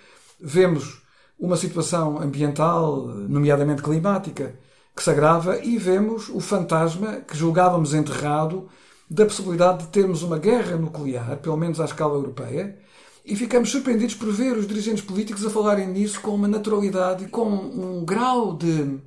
vemos 0.41 1.03
uma 1.39 1.57
situação 1.57 2.21
ambiental, 2.21 3.07
nomeadamente 3.07 3.83
climática, 3.83 4.55
que 4.95 5.03
se 5.03 5.11
agrava 5.11 5.59
e 5.59 5.79
vemos 5.79 6.29
o 6.29 6.41
fantasma 6.41 7.17
que 7.27 7.37
julgávamos 7.37 7.95
enterrado 7.95 8.69
da 9.11 9.25
possibilidade 9.25 9.85
de 9.85 9.89
termos 9.89 10.23
uma 10.23 10.39
guerra 10.39 10.77
nuclear, 10.77 11.37
pelo 11.39 11.57
menos 11.57 11.81
à 11.81 11.85
escala 11.85 12.15
europeia, 12.15 12.79
e 13.25 13.37
ficamos 13.37 13.71
surpreendidos 13.71 14.15
por 14.15 14.33
ver 14.33 14.57
os 14.57 14.67
dirigentes 14.67 15.05
políticos 15.05 15.47
a 15.47 15.51
falarem 15.51 15.87
nisso 15.87 16.21
com 16.21 16.35
uma 16.35 16.49
naturalidade 16.49 17.27
com 17.29 17.49
um 17.49 18.05
grau 18.05 18.57
de, 18.57 18.99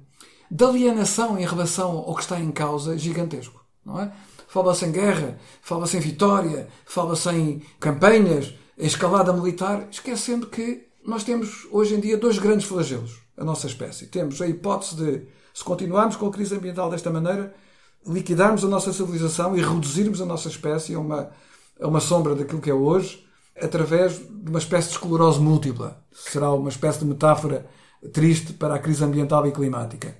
de 0.50 0.64
alienação 0.64 1.38
em 1.38 1.46
relação 1.46 1.98
ao 1.98 2.16
que 2.16 2.22
está 2.22 2.40
em 2.40 2.52
causa 2.52 2.98
gigantesco. 2.98 3.64
Não 3.86 4.00
é? 4.00 4.12
Fala-se 4.48 4.86
em 4.86 4.92
guerra, 4.92 5.38
fala-se 5.62 5.98
em 5.98 6.00
vitória, 6.00 6.68
fala-se 6.86 7.30
em 7.30 7.62
campanhas, 7.80 8.54
em 8.78 8.86
escalada 8.86 9.34
militar, 9.34 9.88
esquecendo 9.92 10.48
que 10.48 10.88
nós 11.06 11.24
temos 11.24 11.68
hoje 11.72 11.96
em 11.96 12.00
dia 12.00 12.18
dois 12.18 12.40
grandes 12.40 12.66
flagelos, 12.66 13.20
a 13.38 13.44
nossa 13.44 13.68
espécie. 13.68 14.08
Temos 14.08 14.42
a 14.42 14.48
hipótese 14.48 14.96
de, 14.96 15.28
se 15.54 15.64
continuarmos 15.64 16.16
com 16.16 16.28
a 16.28 16.32
crise 16.32 16.56
ambiental 16.56 16.90
desta 16.90 17.10
maneira, 17.10 17.54
liquidarmos 18.08 18.64
a 18.64 18.68
nossa 18.68 18.94
civilização 18.94 19.58
e 19.58 19.62
reduzirmos 19.62 20.22
a 20.22 20.26
nossa 20.26 20.48
espécie 20.48 20.96
a 20.96 21.00
uma, 21.00 21.30
a 21.80 21.88
uma 21.88 22.00
sombra 22.00 22.34
daquilo 22.34 22.62
que 22.62 22.70
é 22.70 22.74
hoje, 22.74 23.26
através 23.62 24.18
de 24.18 24.50
uma 24.50 24.60
espécie 24.60 24.90
de 24.90 24.96
esclerose 24.96 25.40
múltipla. 25.40 26.04
Será 26.12 26.52
uma 26.52 26.70
espécie 26.70 27.00
de 27.00 27.06
metáfora 27.06 27.66
triste 28.14 28.54
para 28.54 28.76
a 28.76 28.80
crise 28.80 29.04
ambiental 29.04 29.48
e 29.48 29.52
climática. 29.52 30.16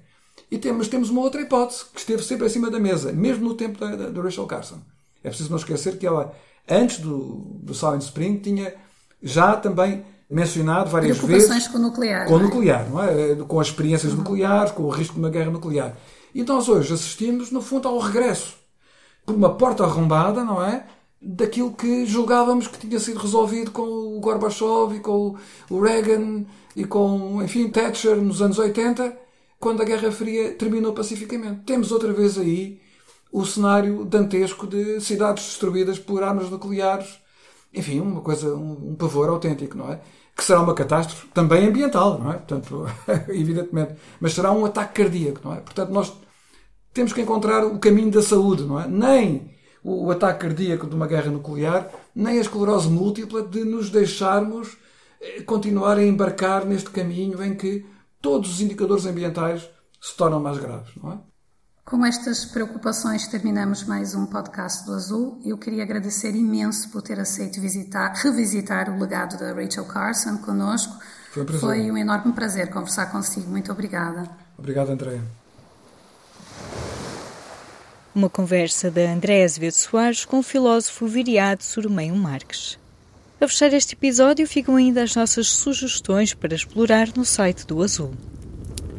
E 0.50 0.58
temos, 0.58 0.88
temos 0.88 1.10
uma 1.10 1.22
outra 1.22 1.42
hipótese 1.42 1.86
que 1.94 2.00
esteve 2.00 2.24
sempre 2.24 2.46
acima 2.46 2.70
da 2.70 2.80
mesa, 2.80 3.12
mesmo 3.12 3.48
no 3.48 3.56
tempo 3.56 3.80
da, 3.80 3.96
da, 3.96 4.10
da 4.10 4.22
Rachel 4.22 4.46
Carson. 4.46 4.80
É 5.24 5.30
preciso 5.30 5.50
não 5.50 5.58
esquecer 5.58 5.98
que 5.98 6.06
ela, 6.06 6.34
antes 6.70 7.00
do, 7.00 7.60
do 7.62 7.74
Silent 7.74 8.02
Spring, 8.02 8.38
tinha 8.38 8.74
já 9.22 9.56
também 9.56 10.06
mencionado 10.30 10.90
várias 10.90 11.18
vezes. 11.18 11.68
com 11.68 11.78
o 11.78 11.82
nuclear. 11.82 12.28
Com 12.28 12.36
o 12.36 12.40
é? 12.40 12.44
nuclear, 12.44 12.90
não 12.90 13.04
é? 13.04 13.36
Com 13.48 13.60
as 13.60 13.68
experiências 13.68 14.14
uhum. 14.14 14.20
nucleares, 14.20 14.72
com 14.72 14.84
o 14.84 14.90
risco 14.90 15.16
de 15.16 15.20
uma 15.20 15.30
guerra 15.30 15.52
nuclear. 15.52 15.96
E 16.34 16.44
nós 16.44 16.70
hoje 16.70 16.94
assistimos, 16.94 17.52
no 17.52 17.62
fundo, 17.62 17.88
ao 17.88 17.98
regresso 18.00 18.56
por 19.26 19.36
uma 19.36 19.56
porta 19.56 19.84
arrombada, 19.84 20.44
não 20.44 20.64
é? 20.64 20.86
Daquilo 21.28 21.74
que 21.74 22.06
julgávamos 22.06 22.68
que 22.68 22.78
tinha 22.78 23.00
sido 23.00 23.20
resolvido 23.20 23.72
com 23.72 23.82
o 23.82 24.20
Gorbachev 24.20 24.96
e 24.96 25.00
com 25.00 25.36
o 25.72 25.82
Reagan 25.82 26.46
e 26.76 26.86
com, 26.86 27.42
enfim, 27.42 27.68
Thatcher 27.70 28.18
nos 28.18 28.44
anos 28.44 28.60
80, 28.60 29.18
quando 29.60 29.82
a 29.82 29.86
Guerra 29.86 30.12
Fria 30.12 30.54
terminou 30.54 30.94
pacificamente. 30.94 31.62
Temos 31.66 31.92
outra 31.92 32.14
vez 32.14 32.38
aí 32.38 32.80
o 33.32 33.44
cenário 33.44 34.06
dantesco 34.06 34.68
de 34.68 35.02
cidades 35.02 35.46
destruídas 35.46 35.98
por 35.98 36.22
armas 36.22 36.50
nucleares. 36.50 37.20
Enfim, 37.74 38.00
uma 38.00 38.22
coisa, 38.22 38.56
um, 38.56 38.92
um 38.92 38.96
pavor 38.96 39.28
autêntico, 39.30 39.76
não 39.78 39.92
é? 39.92 40.00
Que 40.36 40.44
será 40.44 40.62
uma 40.62 40.76
catástrofe 40.76 41.28
também 41.34 41.68
ambiental, 41.68 42.20
não 42.20 42.32
é? 42.32 42.36
Portanto, 42.36 42.86
evidentemente. 43.30 43.96
Mas 44.20 44.34
será 44.34 44.52
um 44.52 44.64
ataque 44.64 45.02
cardíaco, 45.02 45.42
não 45.44 45.54
é? 45.54 45.58
Portanto, 45.60 45.90
nós 45.90 46.14
temos 46.94 47.12
que 47.14 47.22
encontrar 47.22 47.66
o 47.66 47.80
caminho 47.80 48.12
da 48.12 48.22
saúde, 48.22 48.64
não 48.64 48.80
é? 48.80 48.88
Nem 48.88 49.55
o 49.86 50.10
ataque 50.10 50.40
cardíaco 50.40 50.88
de 50.88 50.96
uma 50.96 51.06
guerra 51.06 51.30
nuclear, 51.30 51.90
nem 52.16 52.40
a 52.40 52.42
esclerose 52.42 52.90
múltipla 52.90 53.44
de 53.44 53.64
nos 53.64 53.92
deixarmos 53.92 54.78
eh, 55.22 55.44
continuar 55.44 55.98
a 55.98 56.04
embarcar 56.04 56.66
neste 56.66 56.90
caminho 56.90 57.44
em 57.44 57.54
que 57.54 57.86
todos 58.20 58.50
os 58.50 58.62
indicadores 58.62 59.06
ambientais 59.06 59.70
se 60.02 60.18
tornam 60.18 60.40
mais 60.40 60.58
graves, 60.58 60.92
não 61.02 61.12
é? 61.12 61.18
Com 61.86 62.04
estas 62.04 62.46
preocupações 62.46 63.28
terminamos 63.28 63.84
mais 63.84 64.16
um 64.16 64.26
podcast 64.26 64.84
do 64.88 64.94
Azul. 64.94 65.40
Eu 65.46 65.56
queria 65.56 65.84
agradecer 65.84 66.36
imenso 66.36 66.90
por 66.90 67.04
ter 67.04 67.20
aceito 67.20 67.62
visitar, 67.62 68.12
revisitar 68.16 68.90
o 68.90 69.00
legado 69.00 69.38
da 69.38 69.54
Rachel 69.54 69.86
Carson 69.86 70.40
conosco. 70.40 70.98
Foi 71.32 71.44
um. 71.44 71.60
Foi 71.60 71.92
um 71.92 71.98
enorme 71.98 72.34
prazer 72.34 72.72
conversar 72.72 73.12
consigo. 73.12 73.52
Muito 73.52 73.72
obrigada. 73.72 74.28
Obrigado, 74.58 74.90
Andréa. 74.90 75.45
Uma 78.16 78.30
conversa 78.30 78.90
da 78.90 79.12
André 79.12 79.44
Azevedo 79.44 79.74
Soares 79.74 80.24
com 80.24 80.40
o 80.40 80.42
filósofo 80.42 81.06
Viriato 81.06 81.66
Surmeio 81.66 82.16
Marques. 82.16 82.80
A 83.42 83.46
fechar 83.46 83.74
este 83.74 83.94
episódio 83.94 84.48
ficam 84.48 84.78
ainda 84.78 85.04
as 85.04 85.14
nossas 85.14 85.50
sugestões 85.50 86.34
para 86.34 86.56
explorar 86.56 87.10
no 87.14 87.26
site 87.26 87.68
do 87.68 87.84
Azul. 87.84 88.14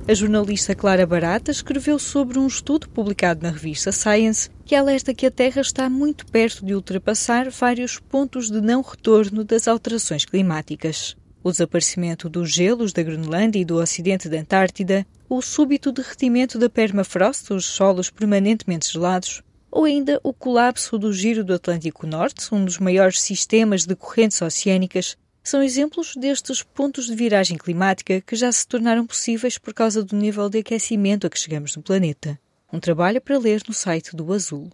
A 0.07 0.12
jornalista 0.12 0.75
Clara 0.75 1.07
Barata 1.07 1.51
escreveu 1.51 1.99
sobre 1.99 2.39
um 2.39 2.47
estudo 2.47 2.91
publicado 2.91 3.43
na 3.43 3.51
revista 3.51 3.91
Science 3.91 4.51
que 4.67 4.75
alerta 4.75 5.14
que 5.14 5.25
a 5.25 5.31
Terra 5.31 5.62
está 5.62 5.89
muito 5.89 6.27
perto 6.27 6.62
de 6.62 6.75
ultrapassar 6.75 7.49
vários 7.49 7.99
pontos 7.99 8.51
de 8.51 8.61
não 8.61 8.83
retorno 8.83 9.45
das 9.45 9.67
alterações 9.67 10.27
climáticas. 10.27 11.17
O 11.47 11.53
desaparecimento 11.53 12.28
dos 12.28 12.51
gelos 12.51 12.92
da 12.92 13.05
Groenlândia 13.05 13.61
e 13.61 13.64
do 13.64 13.76
ocidente 13.76 14.28
da 14.28 14.36
Antártida, 14.36 15.07
o 15.28 15.40
súbito 15.40 15.92
derretimento 15.92 16.59
da 16.59 16.68
permafrost, 16.68 17.53
os 17.53 17.66
solos 17.66 18.11
permanentemente 18.11 18.92
gelados, 18.92 19.44
ou 19.70 19.84
ainda 19.84 20.18
o 20.24 20.34
colapso 20.34 20.99
do 20.99 21.12
giro 21.12 21.44
do 21.44 21.55
Atlântico 21.55 22.05
Norte, 22.05 22.53
um 22.53 22.64
dos 22.64 22.80
maiores 22.80 23.20
sistemas 23.20 23.86
de 23.86 23.94
correntes 23.94 24.42
oceânicas, 24.42 25.16
são 25.40 25.62
exemplos 25.62 26.16
destes 26.16 26.64
pontos 26.64 27.07
de 27.07 27.14
viragem 27.14 27.57
climática 27.57 28.20
que 28.20 28.34
já 28.34 28.51
se 28.51 28.66
tornaram 28.66 29.07
possíveis 29.07 29.57
por 29.57 29.72
causa 29.72 30.03
do 30.03 30.16
nível 30.16 30.49
de 30.49 30.59
aquecimento 30.59 31.28
a 31.28 31.30
que 31.30 31.38
chegamos 31.38 31.76
no 31.76 31.82
planeta. 31.82 32.36
Um 32.72 32.80
trabalho 32.80 33.20
para 33.20 33.38
ler 33.38 33.62
no 33.68 33.72
site 33.72 34.16
do 34.16 34.32
Azul. 34.32 34.68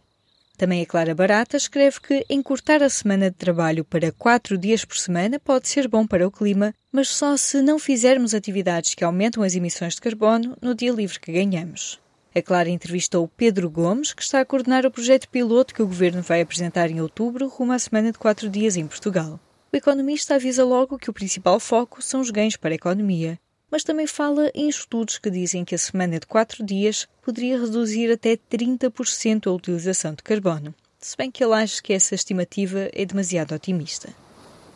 Também 0.56 0.82
a 0.82 0.86
Clara 0.86 1.14
Barata 1.14 1.56
escreve 1.56 2.00
que 2.00 2.26
encurtar 2.28 2.82
a 2.82 2.88
semana 2.88 3.30
de 3.30 3.36
trabalho 3.36 3.84
para 3.84 4.12
quatro 4.12 4.56
dias 4.56 4.84
por 4.84 4.96
semana 4.96 5.40
pode 5.40 5.66
ser 5.66 5.88
bom 5.88 6.06
para 6.06 6.26
o 6.26 6.30
clima, 6.30 6.74
mas 6.92 7.08
só 7.08 7.36
se 7.36 7.62
não 7.62 7.78
fizermos 7.78 8.34
atividades 8.34 8.94
que 8.94 9.02
aumentam 9.02 9.42
as 9.42 9.54
emissões 9.54 9.94
de 9.94 10.00
carbono 10.00 10.56
no 10.62 10.74
dia 10.74 10.92
livre 10.92 11.18
que 11.18 11.32
ganhamos. 11.32 12.00
A 12.34 12.40
Clara 12.40 12.70
entrevistou 12.70 13.28
Pedro 13.28 13.68
Gomes, 13.68 14.14
que 14.14 14.22
está 14.22 14.40
a 14.40 14.44
coordenar 14.44 14.86
o 14.86 14.90
projeto 14.90 15.28
piloto 15.28 15.74
que 15.74 15.82
o 15.82 15.86
governo 15.86 16.22
vai 16.22 16.40
apresentar 16.40 16.90
em 16.90 17.00
outubro, 17.00 17.48
rumo 17.48 17.72
à 17.72 17.78
semana 17.78 18.10
de 18.10 18.18
quatro 18.18 18.48
dias 18.48 18.76
em 18.76 18.86
Portugal. 18.86 19.38
O 19.70 19.76
economista 19.76 20.34
avisa 20.34 20.64
logo 20.64 20.98
que 20.98 21.10
o 21.10 21.12
principal 21.12 21.58
foco 21.58 22.02
são 22.02 22.20
os 22.20 22.30
ganhos 22.30 22.56
para 22.56 22.72
a 22.72 22.74
economia, 22.74 23.38
mas 23.72 23.82
também 23.82 24.06
fala 24.06 24.50
em 24.54 24.68
estudos 24.68 25.16
que 25.16 25.30
dizem 25.30 25.64
que 25.64 25.74
a 25.74 25.78
semana 25.78 26.20
de 26.20 26.26
quatro 26.26 26.62
dias 26.62 27.08
poderia 27.22 27.58
reduzir 27.58 28.12
até 28.12 28.36
30% 28.36 29.46
a 29.46 29.50
utilização 29.50 30.12
de 30.12 30.22
carbono, 30.22 30.74
se 31.00 31.16
bem 31.16 31.30
que 31.30 31.42
ele 31.42 31.54
acha 31.54 31.82
que 31.82 31.94
essa 31.94 32.14
estimativa 32.14 32.90
é 32.92 33.06
demasiado 33.06 33.54
otimista. 33.54 34.10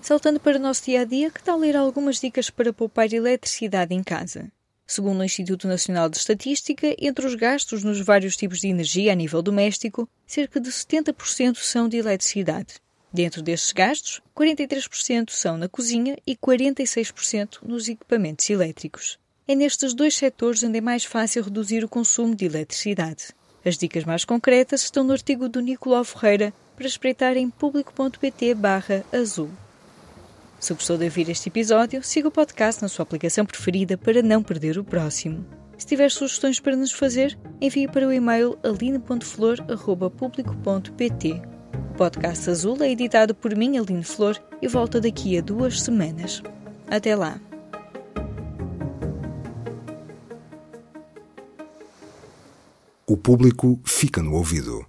Saltando 0.01 0.41
para 0.41 0.57
o 0.57 0.61
nosso 0.61 0.87
dia 0.87 1.03
a 1.03 1.05
dia, 1.05 1.31
que 1.31 1.43
tal 1.43 1.59
ler 1.59 1.77
algumas 1.77 2.19
dicas 2.19 2.49
para 2.49 2.73
poupar 2.73 3.13
eletricidade 3.13 3.95
em 3.95 4.03
casa? 4.03 4.51
Segundo 4.87 5.21
o 5.21 5.25
Instituto 5.25 5.69
Nacional 5.69 6.09
de 6.09 6.17
Estatística, 6.17 6.95
entre 6.99 7.27
os 7.27 7.35
gastos 7.35 7.85
nos 7.85 8.01
vários 8.01 8.35
tipos 8.35 8.61
de 8.61 8.69
energia 8.69 9.13
a 9.13 9.15
nível 9.15 9.43
doméstico, 9.43 10.09
cerca 10.27 10.59
de 10.59 10.71
70% 10.71 11.57
são 11.57 11.87
de 11.87 11.99
eletricidade. 11.99 12.77
Dentro 13.17 13.41
destes 13.41 13.73
gastos, 13.73 14.21
43% 14.37 15.31
são 15.31 15.57
na 15.57 15.71
cozinha 15.71 16.19
e 16.27 16.37
46% 16.37 17.61
nos 17.63 17.89
equipamentos 17.89 18.51
elétricos. 18.51 19.19
É 19.49 19.55
nestes 19.55 19.95
dois 19.95 20.15
setores 20.15 20.63
onde 20.63 20.77
é 20.77 20.83
mais 20.83 21.03
fácil 21.03 21.43
reduzir 21.43 21.83
o 21.83 21.89
consumo 21.89 22.37
de 22.37 22.45
eletricidade. 22.45 23.29
As 23.65 23.79
dicas 23.79 24.05
mais 24.05 24.27
concretas 24.27 24.83
estão 24.83 25.03
no 25.03 25.15
artigo 25.15 25.49
do 25.49 25.61
Nicolau 25.61 26.05
Ferreira 26.05 26.53
para 26.77 26.87
espreitar 26.87 27.39
em 27.39 27.49
público.pt 27.49 28.55
barra 28.55 29.03
azul. 29.11 29.49
Se 30.61 30.75
gostou 30.75 30.99
de 30.99 31.07
ouvir 31.07 31.31
este 31.31 31.49
episódio, 31.49 32.03
siga 32.03 32.29
o 32.29 32.31
podcast 32.31 32.83
na 32.83 32.89
sua 32.89 33.05
aplicação 33.05 33.47
preferida 33.47 33.97
para 33.97 34.21
não 34.21 34.43
perder 34.43 34.79
o 34.79 34.85
próximo. 34.85 35.43
Se 35.79 35.87
tiver 35.87 36.11
sugestões 36.11 36.61
para 36.61 36.77
nos 36.77 36.93
fazer, 36.93 37.39
envie 37.63 37.89
para 37.89 38.07
o 38.07 38.13
e-mail 38.13 38.59
aline.flor.público.pt. 38.63 41.56
Podcast 41.97 42.51
Azul 42.51 42.83
é 42.83 42.91
editado 42.91 43.35
por 43.35 43.57
mim, 43.57 43.79
Aline 43.79 44.05
Flor, 44.05 44.39
e 44.61 44.69
volta 44.69 45.01
daqui 45.01 45.39
a 45.39 45.41
duas 45.41 45.81
semanas. 45.81 46.43
Até 46.91 47.17
lá! 47.17 47.41
O 53.07 53.17
público 53.17 53.81
fica 53.83 54.23
no 54.23 54.35
ouvido. 54.35 54.85